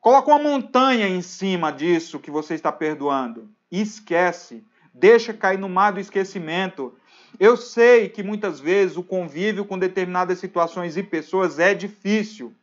Coloca 0.00 0.30
uma 0.30 0.38
montanha 0.38 1.06
em 1.06 1.20
cima 1.20 1.70
disso 1.70 2.18
que 2.18 2.30
você 2.30 2.54
está 2.54 2.72
perdoando. 2.72 3.50
Esquece. 3.70 4.64
Deixa 4.94 5.34
cair 5.34 5.58
no 5.58 5.68
mar 5.68 5.92
do 5.92 6.00
esquecimento. 6.00 6.96
Eu 7.38 7.56
sei 7.56 8.08
que 8.08 8.22
muitas 8.22 8.58
vezes 8.58 8.96
o 8.96 9.02
convívio 9.02 9.64
com 9.64 9.78
determinadas 9.78 10.38
situações 10.38 10.96
e 10.96 11.02
pessoas 11.02 11.58
é 11.58 11.74
difícil. 11.74 12.54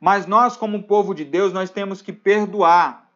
Mas 0.00 0.26
nós, 0.26 0.56
como 0.56 0.84
povo 0.84 1.12
de 1.12 1.24
Deus, 1.24 1.52
nós 1.52 1.70
temos 1.70 2.00
que 2.00 2.12
perdoar. 2.12 3.10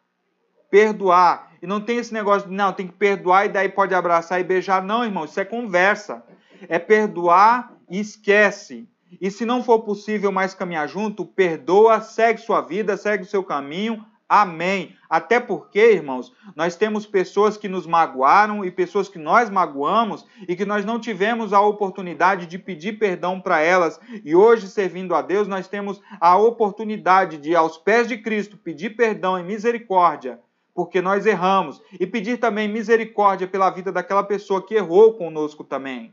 Perdoar. 0.69 1.53
E 1.61 1.67
não 1.67 1.79
tem 1.79 1.97
esse 1.97 2.13
negócio 2.13 2.49
de, 2.49 2.53
não, 2.53 2.73
tem 2.73 2.87
que 2.87 2.93
perdoar 2.93 3.45
e 3.45 3.49
daí 3.49 3.69
pode 3.69 3.95
abraçar 3.95 4.41
e 4.41 4.43
beijar. 4.43 4.83
Não, 4.83 5.05
irmão, 5.05 5.23
isso 5.23 5.39
é 5.39 5.45
conversa. 5.45 6.21
É 6.67 6.77
perdoar 6.77 7.73
e 7.89 8.01
esquece. 8.01 8.87
E 9.19 9.31
se 9.31 9.45
não 9.45 9.63
for 9.63 9.79
possível 9.79 10.31
mais 10.31 10.53
caminhar 10.53 10.87
junto, 10.87 11.25
perdoa, 11.25 12.01
segue 12.01 12.39
sua 12.39 12.61
vida, 12.61 12.97
segue 12.97 13.23
o 13.23 13.27
seu 13.27 13.43
caminho, 13.43 14.03
Amém. 14.35 14.95
Até 15.07 15.39
porque, 15.39 15.91
irmãos, 15.91 16.33
nós 16.55 16.75
temos 16.75 17.05
pessoas 17.05 17.55
que 17.55 17.67
nos 17.67 17.85
magoaram 17.85 18.65
e 18.65 18.71
pessoas 18.71 19.07
que 19.07 19.19
nós 19.19 19.47
magoamos 19.47 20.25
e 20.47 20.55
que 20.55 20.65
nós 20.65 20.83
não 20.83 20.99
tivemos 20.99 21.53
a 21.53 21.61
oportunidade 21.61 22.47
de 22.47 22.57
pedir 22.57 22.93
perdão 22.93 23.39
para 23.39 23.61
elas. 23.61 23.99
E 24.25 24.35
hoje, 24.35 24.67
servindo 24.67 25.13
a 25.13 25.21
Deus, 25.21 25.47
nós 25.47 25.67
temos 25.67 26.01
a 26.19 26.35
oportunidade 26.35 27.37
de, 27.37 27.55
aos 27.55 27.77
pés 27.77 28.07
de 28.07 28.17
Cristo, 28.17 28.57
pedir 28.57 28.95
perdão 28.95 29.37
e 29.37 29.43
misericórdia, 29.43 30.39
porque 30.73 30.99
nós 30.99 31.27
erramos, 31.27 31.79
e 31.99 32.07
pedir 32.07 32.37
também 32.37 32.67
misericórdia 32.67 33.47
pela 33.47 33.69
vida 33.69 33.91
daquela 33.91 34.23
pessoa 34.23 34.65
que 34.65 34.73
errou 34.73 35.13
conosco 35.13 35.63
também 35.63 36.11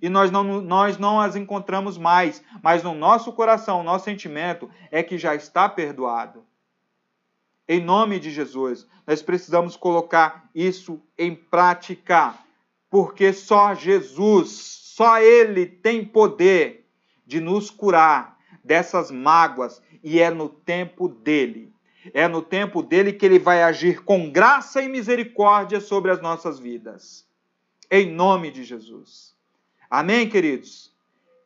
e 0.00 0.08
nós 0.08 0.30
não, 0.30 0.60
nós 0.60 0.98
não 0.98 1.20
as 1.20 1.36
encontramos 1.36 1.96
mais, 1.98 2.42
mas 2.62 2.82
no 2.82 2.94
nosso 2.94 3.32
coração, 3.32 3.80
o 3.80 3.84
nosso 3.84 4.04
sentimento 4.04 4.70
é 4.90 5.02
que 5.02 5.18
já 5.18 5.34
está 5.34 5.68
perdoado. 5.68 6.44
Em 7.68 7.82
nome 7.82 8.18
de 8.20 8.30
Jesus, 8.30 8.86
nós 9.06 9.22
precisamos 9.22 9.76
colocar 9.76 10.48
isso 10.54 11.00
em 11.16 11.34
prática, 11.34 12.34
porque 12.90 13.32
só 13.32 13.74
Jesus, 13.74 14.50
só 14.50 15.18
Ele 15.18 15.66
tem 15.66 16.04
poder 16.04 16.86
de 17.26 17.40
nos 17.40 17.70
curar 17.70 18.38
dessas 18.62 19.10
mágoas 19.10 19.82
e 20.02 20.20
é 20.20 20.30
no 20.30 20.48
tempo 20.48 21.08
dele. 21.08 21.72
É 22.12 22.28
no 22.28 22.42
tempo 22.42 22.82
dele 22.82 23.14
que 23.14 23.24
ele 23.24 23.38
vai 23.38 23.62
agir 23.62 24.04
com 24.04 24.30
graça 24.30 24.82
e 24.82 24.88
misericórdia 24.88 25.80
sobre 25.80 26.10
as 26.10 26.20
nossas 26.20 26.58
vidas. 26.58 27.26
Em 27.90 28.10
nome 28.10 28.50
de 28.50 28.62
Jesus. 28.62 29.33
Amém, 29.96 30.28
queridos? 30.28 30.92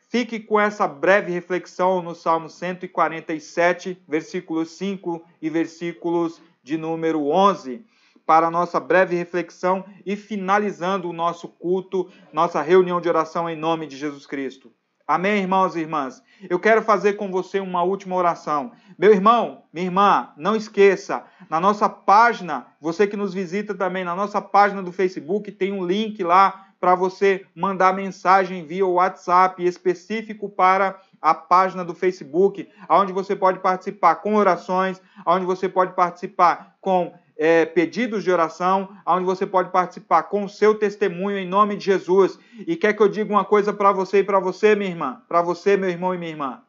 Fique 0.08 0.40
com 0.40 0.58
essa 0.58 0.88
breve 0.88 1.30
reflexão 1.30 2.00
no 2.00 2.14
Salmo 2.14 2.48
147, 2.48 4.02
versículos 4.08 4.70
5 4.70 5.22
e 5.42 5.50
versículos 5.50 6.40
de 6.62 6.78
número 6.78 7.26
11. 7.26 7.84
para 8.24 8.46
a 8.46 8.50
nossa 8.50 8.80
breve 8.80 9.14
reflexão 9.14 9.84
e 10.06 10.16
finalizando 10.16 11.10
o 11.10 11.12
nosso 11.12 11.46
culto, 11.46 12.10
nossa 12.32 12.62
reunião 12.62 13.02
de 13.02 13.08
oração 13.10 13.50
em 13.50 13.56
nome 13.56 13.86
de 13.86 13.98
Jesus 13.98 14.24
Cristo. 14.24 14.72
Amém, 15.06 15.42
irmãos 15.42 15.76
e 15.76 15.80
irmãs? 15.80 16.22
Eu 16.48 16.58
quero 16.58 16.82
fazer 16.82 17.14
com 17.14 17.30
você 17.30 17.60
uma 17.60 17.82
última 17.82 18.16
oração. 18.16 18.72
Meu 18.98 19.12
irmão, 19.12 19.64
minha 19.72 19.86
irmã, 19.86 20.30
não 20.38 20.56
esqueça, 20.56 21.24
na 21.50 21.60
nossa 21.60 21.88
página, 21.88 22.66
você 22.80 23.06
que 23.06 23.16
nos 23.16 23.32
visita 23.34 23.74
também, 23.74 24.04
na 24.04 24.14
nossa 24.14 24.40
página 24.40 24.82
do 24.82 24.92
Facebook, 24.92 25.52
tem 25.52 25.72
um 25.72 25.86
link 25.86 26.22
lá 26.22 26.67
para 26.80 26.94
você 26.94 27.44
mandar 27.54 27.92
mensagem 27.92 28.64
via 28.66 28.86
WhatsApp 28.86 29.64
específico 29.64 30.48
para 30.48 31.00
a 31.20 31.34
página 31.34 31.84
do 31.84 31.94
Facebook, 31.94 32.68
onde 32.88 33.12
você 33.12 33.34
pode 33.34 33.58
participar 33.58 34.16
com 34.16 34.36
orações, 34.36 35.02
onde 35.26 35.44
você 35.44 35.68
pode 35.68 35.94
participar 35.94 36.76
com 36.80 37.12
é, 37.36 37.64
pedidos 37.64 38.24
de 38.24 38.30
oração, 38.30 38.88
onde 39.06 39.24
você 39.24 39.46
pode 39.46 39.70
participar 39.70 40.24
com 40.24 40.44
o 40.44 40.48
seu 40.48 40.74
testemunho 40.74 41.38
em 41.38 41.48
nome 41.48 41.76
de 41.76 41.84
Jesus. 41.84 42.38
E 42.66 42.76
quer 42.76 42.92
que 42.92 43.02
eu 43.02 43.08
diga 43.08 43.32
uma 43.32 43.44
coisa 43.44 43.72
para 43.72 43.92
você 43.92 44.18
e 44.18 44.24
para 44.24 44.40
você, 44.40 44.74
minha 44.74 44.90
irmã, 44.90 45.22
para 45.28 45.42
você, 45.42 45.76
meu 45.76 45.88
irmão 45.88 46.14
e 46.14 46.18
minha 46.18 46.32
irmã. 46.32 46.62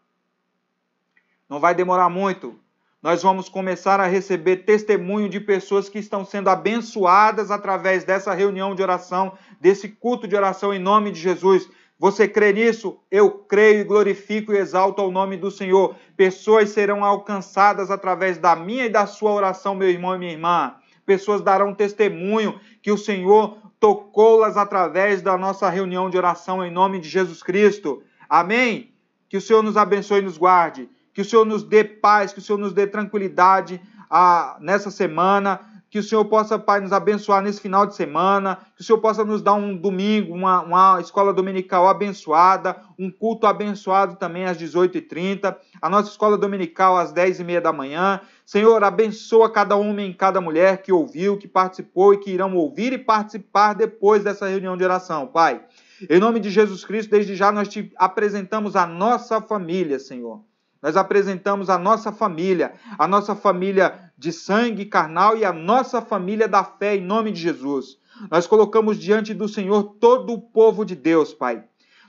Não 1.50 1.60
vai 1.60 1.74
demorar 1.74 2.10
muito. 2.10 2.60
Nós 3.02 3.24
vamos 3.24 3.48
começar 3.48 4.02
a 4.02 4.08
receber 4.08 4.58
testemunho 4.58 5.30
de 5.30 5.40
pessoas 5.40 5.88
que 5.88 6.00
estão 6.00 6.26
sendo 6.26 6.50
abençoadas 6.50 7.50
através 7.50 8.04
dessa 8.04 8.34
reunião 8.34 8.76
de 8.76 8.82
oração, 8.82 9.38
desse 9.60 9.88
culto 9.88 10.28
de 10.28 10.36
oração 10.36 10.74
em 10.74 10.80
nome 10.80 11.10
de 11.10 11.20
Jesus. 11.20 11.70
Você 11.98 12.28
crê 12.28 12.52
nisso? 12.52 13.00
Eu 13.10 13.32
creio 13.32 13.80
e 13.80 13.84
glorifico 13.86 14.52
e 14.52 14.58
exalto 14.58 15.02
ao 15.02 15.12
nome 15.12 15.38
do 15.38 15.50
Senhor. 15.50 15.96
Pessoas 16.18 16.72
serão 16.72 17.06
alcançadas 17.06 17.90
através 17.90 18.38
da 18.38 18.54
minha 18.54 18.86
e 18.86 18.90
da 18.90 19.06
sua 19.06 19.32
oração, 19.32 19.76
meu 19.76 19.90
irmão 19.90 20.14
e 20.16 20.20
minha 20.20 20.34
irmã. 20.34 20.76
Pessoas 21.06 21.42
darão 21.42 21.74
testemunho 21.74 22.60
que 22.82 22.92
o 22.92 22.98
Senhor 22.98 23.58
tocou-las 23.80 24.58
através 24.58 25.22
da 25.22 25.38
nossa 25.38 25.70
reunião 25.70 26.10
de 26.10 26.18
oração 26.18 26.66
em 26.66 26.72
nome 26.72 27.00
de 27.00 27.08
Jesus 27.08 27.42
Cristo. 27.42 28.04
Amém? 28.28 28.94
Que 29.30 29.38
o 29.38 29.42
Senhor 29.42 29.64
nos 29.64 29.78
abençoe 29.78 30.20
e 30.20 30.24
nos 30.24 30.38
guarde. 30.38 30.90
Que 31.20 31.24
o 31.24 31.26
Senhor 31.26 31.44
nos 31.44 31.64
dê 31.64 31.84
paz, 31.84 32.32
que 32.32 32.40
o 32.40 32.42
Senhor 32.42 32.58
nos 32.58 32.72
dê 32.72 32.88
tranquilidade 32.88 33.82
ah, 34.10 34.56
nessa 34.62 34.90
semana 34.90 35.60
que 35.90 36.00
o 36.00 36.04
Senhor 36.04 36.24
possa, 36.24 36.58
Pai, 36.58 36.80
nos 36.80 36.94
abençoar 36.94 37.42
nesse 37.42 37.60
final 37.60 37.86
de 37.86 37.94
semana, 37.94 38.58
que 38.76 38.82
o 38.82 38.86
Senhor 38.86 39.00
possa 39.00 39.26
nos 39.26 39.42
dar 39.42 39.56
um 39.56 39.76
domingo, 39.76 40.34
uma, 40.34 40.62
uma 40.62 41.02
escola 41.02 41.34
dominical 41.34 41.90
abençoada, 41.90 42.78
um 42.98 43.12
culto 43.12 43.48
abençoado 43.48 44.16
também 44.16 44.46
às 44.46 44.58
18h30, 44.58 45.58
a 45.82 45.90
nossa 45.90 46.10
escola 46.10 46.38
dominical 46.38 46.96
às 46.96 47.12
10h30 47.12 47.60
da 47.60 47.74
manhã. 47.74 48.22
Senhor, 48.46 48.82
abençoa 48.82 49.52
cada 49.52 49.76
homem 49.76 50.12
e 50.12 50.14
cada 50.14 50.40
mulher 50.40 50.82
que 50.84 50.94
ouviu, 50.94 51.38
que 51.38 51.50
participou 51.50 52.14
e 52.14 52.20
que 52.20 52.32
irão 52.32 52.56
ouvir 52.56 52.94
e 52.94 52.98
participar 52.98 53.74
depois 53.74 54.24
dessa 54.24 54.48
reunião 54.48 54.78
de 54.78 54.86
oração, 54.86 55.28
Pai. 55.28 55.60
Em 56.10 56.20
nome 56.20 56.40
de 56.40 56.50
Jesus 56.50 56.86
Cristo, 56.86 57.10
desde 57.10 57.36
já 57.36 57.52
nós 57.52 57.68
te 57.68 57.92
apresentamos 57.98 58.78
a 58.78 58.86
nossa 58.86 59.42
família, 59.42 60.00
Senhor. 60.00 60.48
Nós 60.82 60.96
apresentamos 60.96 61.70
a 61.70 61.78
nossa 61.78 62.12
família, 62.12 62.74
a 62.98 63.08
nossa 63.08 63.36
família 63.36 64.12
de 64.18 64.32
sangue 64.32 64.86
carnal 64.86 65.36
e 65.36 65.44
a 65.44 65.52
nossa 65.52 66.02
família 66.02 66.48
da 66.48 66.64
fé 66.64 66.96
em 66.96 67.02
nome 67.02 67.32
de 67.32 67.42
Jesus. 67.42 67.98
Nós 68.32 68.48
colocamos 68.48 68.98
diante 68.98 69.34
do 69.34 69.48
Senhor 69.48 69.84
todo 70.00 70.34
o 70.34 70.42
povo 70.42 70.86
de 70.86 70.96
Deus, 70.96 71.34
Pai. 71.34 71.64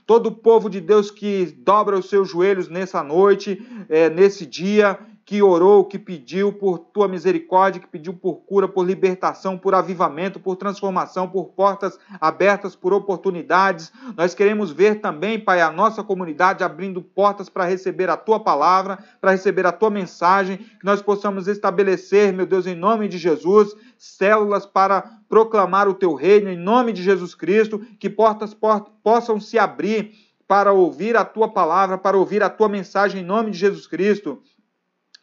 Todo 0.05 0.27
o 0.27 0.35
povo 0.35 0.69
de 0.69 0.81
Deus 0.81 1.11
que 1.11 1.45
dobra 1.45 1.97
os 1.97 2.09
seus 2.09 2.29
joelhos 2.29 2.67
nessa 2.67 3.03
noite, 3.03 3.61
é, 3.87 4.09
nesse 4.09 4.45
dia, 4.45 4.97
que 5.31 5.41
orou, 5.41 5.85
que 5.85 5.97
pediu 5.97 6.51
por 6.51 6.77
tua 6.77 7.07
misericórdia, 7.07 7.79
que 7.79 7.87
pediu 7.87 8.13
por 8.13 8.41
cura, 8.41 8.67
por 8.67 8.85
libertação, 8.85 9.57
por 9.57 9.73
avivamento, 9.73 10.41
por 10.41 10.57
transformação, 10.57 11.25
por 11.25 11.45
portas 11.51 11.97
abertas, 12.19 12.75
por 12.75 12.91
oportunidades. 12.91 13.93
Nós 14.17 14.33
queremos 14.33 14.73
ver 14.73 14.99
também, 14.99 15.39
Pai, 15.39 15.61
a 15.61 15.71
nossa 15.71 16.03
comunidade 16.03 16.65
abrindo 16.65 17.01
portas 17.01 17.47
para 17.47 17.63
receber 17.63 18.09
a 18.09 18.17
tua 18.17 18.41
palavra, 18.41 18.99
para 19.21 19.31
receber 19.31 19.65
a 19.65 19.71
tua 19.71 19.89
mensagem, 19.89 20.57
que 20.57 20.83
nós 20.85 21.01
possamos 21.01 21.47
estabelecer, 21.47 22.33
meu 22.33 22.45
Deus, 22.45 22.67
em 22.67 22.75
nome 22.75 23.07
de 23.07 23.17
Jesus, 23.17 23.73
células 23.97 24.65
para 24.65 25.13
proclamar 25.29 25.87
o 25.87 25.93
teu 25.93 26.13
reino, 26.13 26.49
em 26.49 26.57
nome 26.57 26.91
de 26.91 27.01
Jesus 27.01 27.33
Cristo, 27.33 27.79
que 27.97 28.09
portas 28.09 28.53
possam 29.01 29.39
se 29.39 29.57
abrir 29.57 30.11
para 30.45 30.73
ouvir 30.73 31.15
a 31.15 31.23
tua 31.23 31.47
palavra, 31.47 31.97
para 31.97 32.17
ouvir 32.17 32.43
a 32.43 32.49
tua 32.49 32.67
mensagem 32.67 33.21
em 33.21 33.25
nome 33.25 33.51
de 33.51 33.57
Jesus 33.57 33.87
Cristo. 33.87 34.41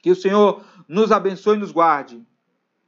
Que 0.01 0.11
o 0.11 0.16
Senhor 0.16 0.62
nos 0.86 1.12
abençoe 1.12 1.57
e 1.57 1.61
nos 1.61 1.72
guarde. 1.72 2.22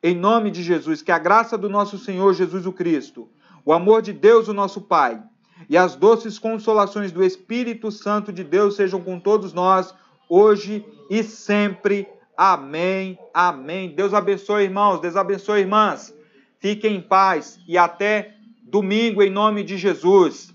Em 0.03 0.15
nome 0.15 0.51
de 0.51 0.63
Jesus, 0.63 1.03
que 1.03 1.13
a 1.13 1.19
graça 1.19 1.59
do 1.59 1.69
nosso 1.69 1.99
Senhor 1.99 2.33
Jesus 2.33 2.65
o 2.65 2.73
Cristo, 2.73 3.29
o 3.65 3.73
amor 3.73 4.01
de 4.01 4.13
Deus, 4.13 4.49
o 4.49 4.55
nosso 4.55 4.81
Pai, 4.81 5.23
e 5.69 5.77
as 5.77 5.95
doces 5.95 6.39
consolações 6.39 7.13
do 7.13 7.23
Espírito 7.23 7.91
Santo 7.91 8.33
de 8.33 8.43
Deus 8.43 8.77
sejam 8.77 9.03
com 9.03 9.21
todos 9.21 9.53
nós, 9.53 9.95
hoje 10.29 10.85
e 11.11 11.23
sempre. 11.23 12.09
Amém. 12.37 13.19
Amém. 13.35 13.95
Deus 13.95 14.15
abençoe, 14.15 14.65
irmãos. 14.65 15.01
Deus 15.01 15.17
abençoe, 15.17 15.61
irmãs. 15.61 16.15
Fiquem 16.59 16.97
em 16.97 17.01
paz 17.03 17.59
e 17.69 17.77
até 17.77 18.35
domingo, 18.63 19.23
em 19.23 19.29
nome 19.29 19.63
de 19.63 19.77
Jesus. 19.77 20.55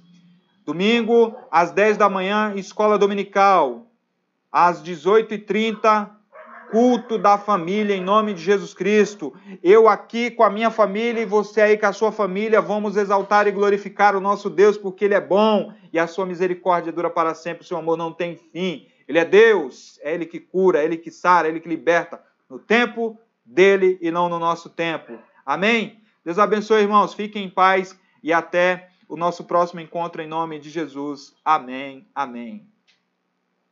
Domingo, 0.66 1.36
às 1.52 1.72
10 1.72 1.98
da 1.98 2.10
manhã, 2.10 2.54
escola 2.56 2.98
dominical. 2.98 3.86
Às 4.52 4.82
18h30, 4.82 6.10
culto 6.76 7.18
da 7.18 7.38
família 7.38 7.96
em 7.96 8.04
nome 8.04 8.34
de 8.34 8.44
Jesus 8.44 8.74
Cristo. 8.74 9.34
Eu 9.64 9.88
aqui 9.88 10.30
com 10.30 10.44
a 10.44 10.50
minha 10.50 10.70
família 10.70 11.22
e 11.22 11.26
você 11.26 11.62
aí 11.62 11.78
com 11.78 11.86
a 11.86 11.94
sua 11.94 12.12
família, 12.12 12.60
vamos 12.60 12.98
exaltar 12.98 13.48
e 13.48 13.52
glorificar 13.52 14.14
o 14.14 14.20
nosso 14.20 14.50
Deus 14.50 14.78
porque 14.78 15.06
Ele 15.06 15.14
é 15.14 15.22
bom 15.22 15.74
e 15.94 15.98
a 15.98 16.06
sua 16.06 16.26
misericórdia 16.26 16.92
dura 16.92 17.10
para 17.10 17.34
sempre, 17.34 17.64
o 17.64 17.66
seu 17.66 17.78
amor 17.78 17.96
não 17.96 18.12
tem 18.12 18.36
fim. 18.36 18.88
Ele 19.08 19.18
é 19.18 19.24
Deus, 19.24 19.98
é 20.04 20.14
Ele 20.14 20.26
que 20.26 20.38
cura, 20.38 20.82
é 20.82 20.84
Ele 20.84 20.98
que 20.98 21.10
sara, 21.10 21.48
é 21.48 21.52
Ele 21.52 21.62
que 21.62 21.70
liberta, 21.70 22.22
no 22.50 22.60
tempo 22.60 23.18
dele 23.46 23.98
e 24.02 24.12
não 24.12 24.28
no 24.28 24.38
nosso 24.38 24.70
tempo. 24.70 25.18
Amém? 25.46 26.02
Deus 26.26 26.38
abençoe, 26.38 26.82
irmãos. 26.82 27.14
Fiquem 27.14 27.46
em 27.46 27.50
paz 27.50 27.98
e 28.22 28.34
até 28.34 28.90
o 29.08 29.16
nosso 29.16 29.46
próximo 29.46 29.80
encontro 29.80 30.22
em 30.22 30.28
nome 30.28 30.60
de 30.60 30.70
Jesus. 30.70 31.34
Amém. 31.46 32.06
Amém. 32.14 32.75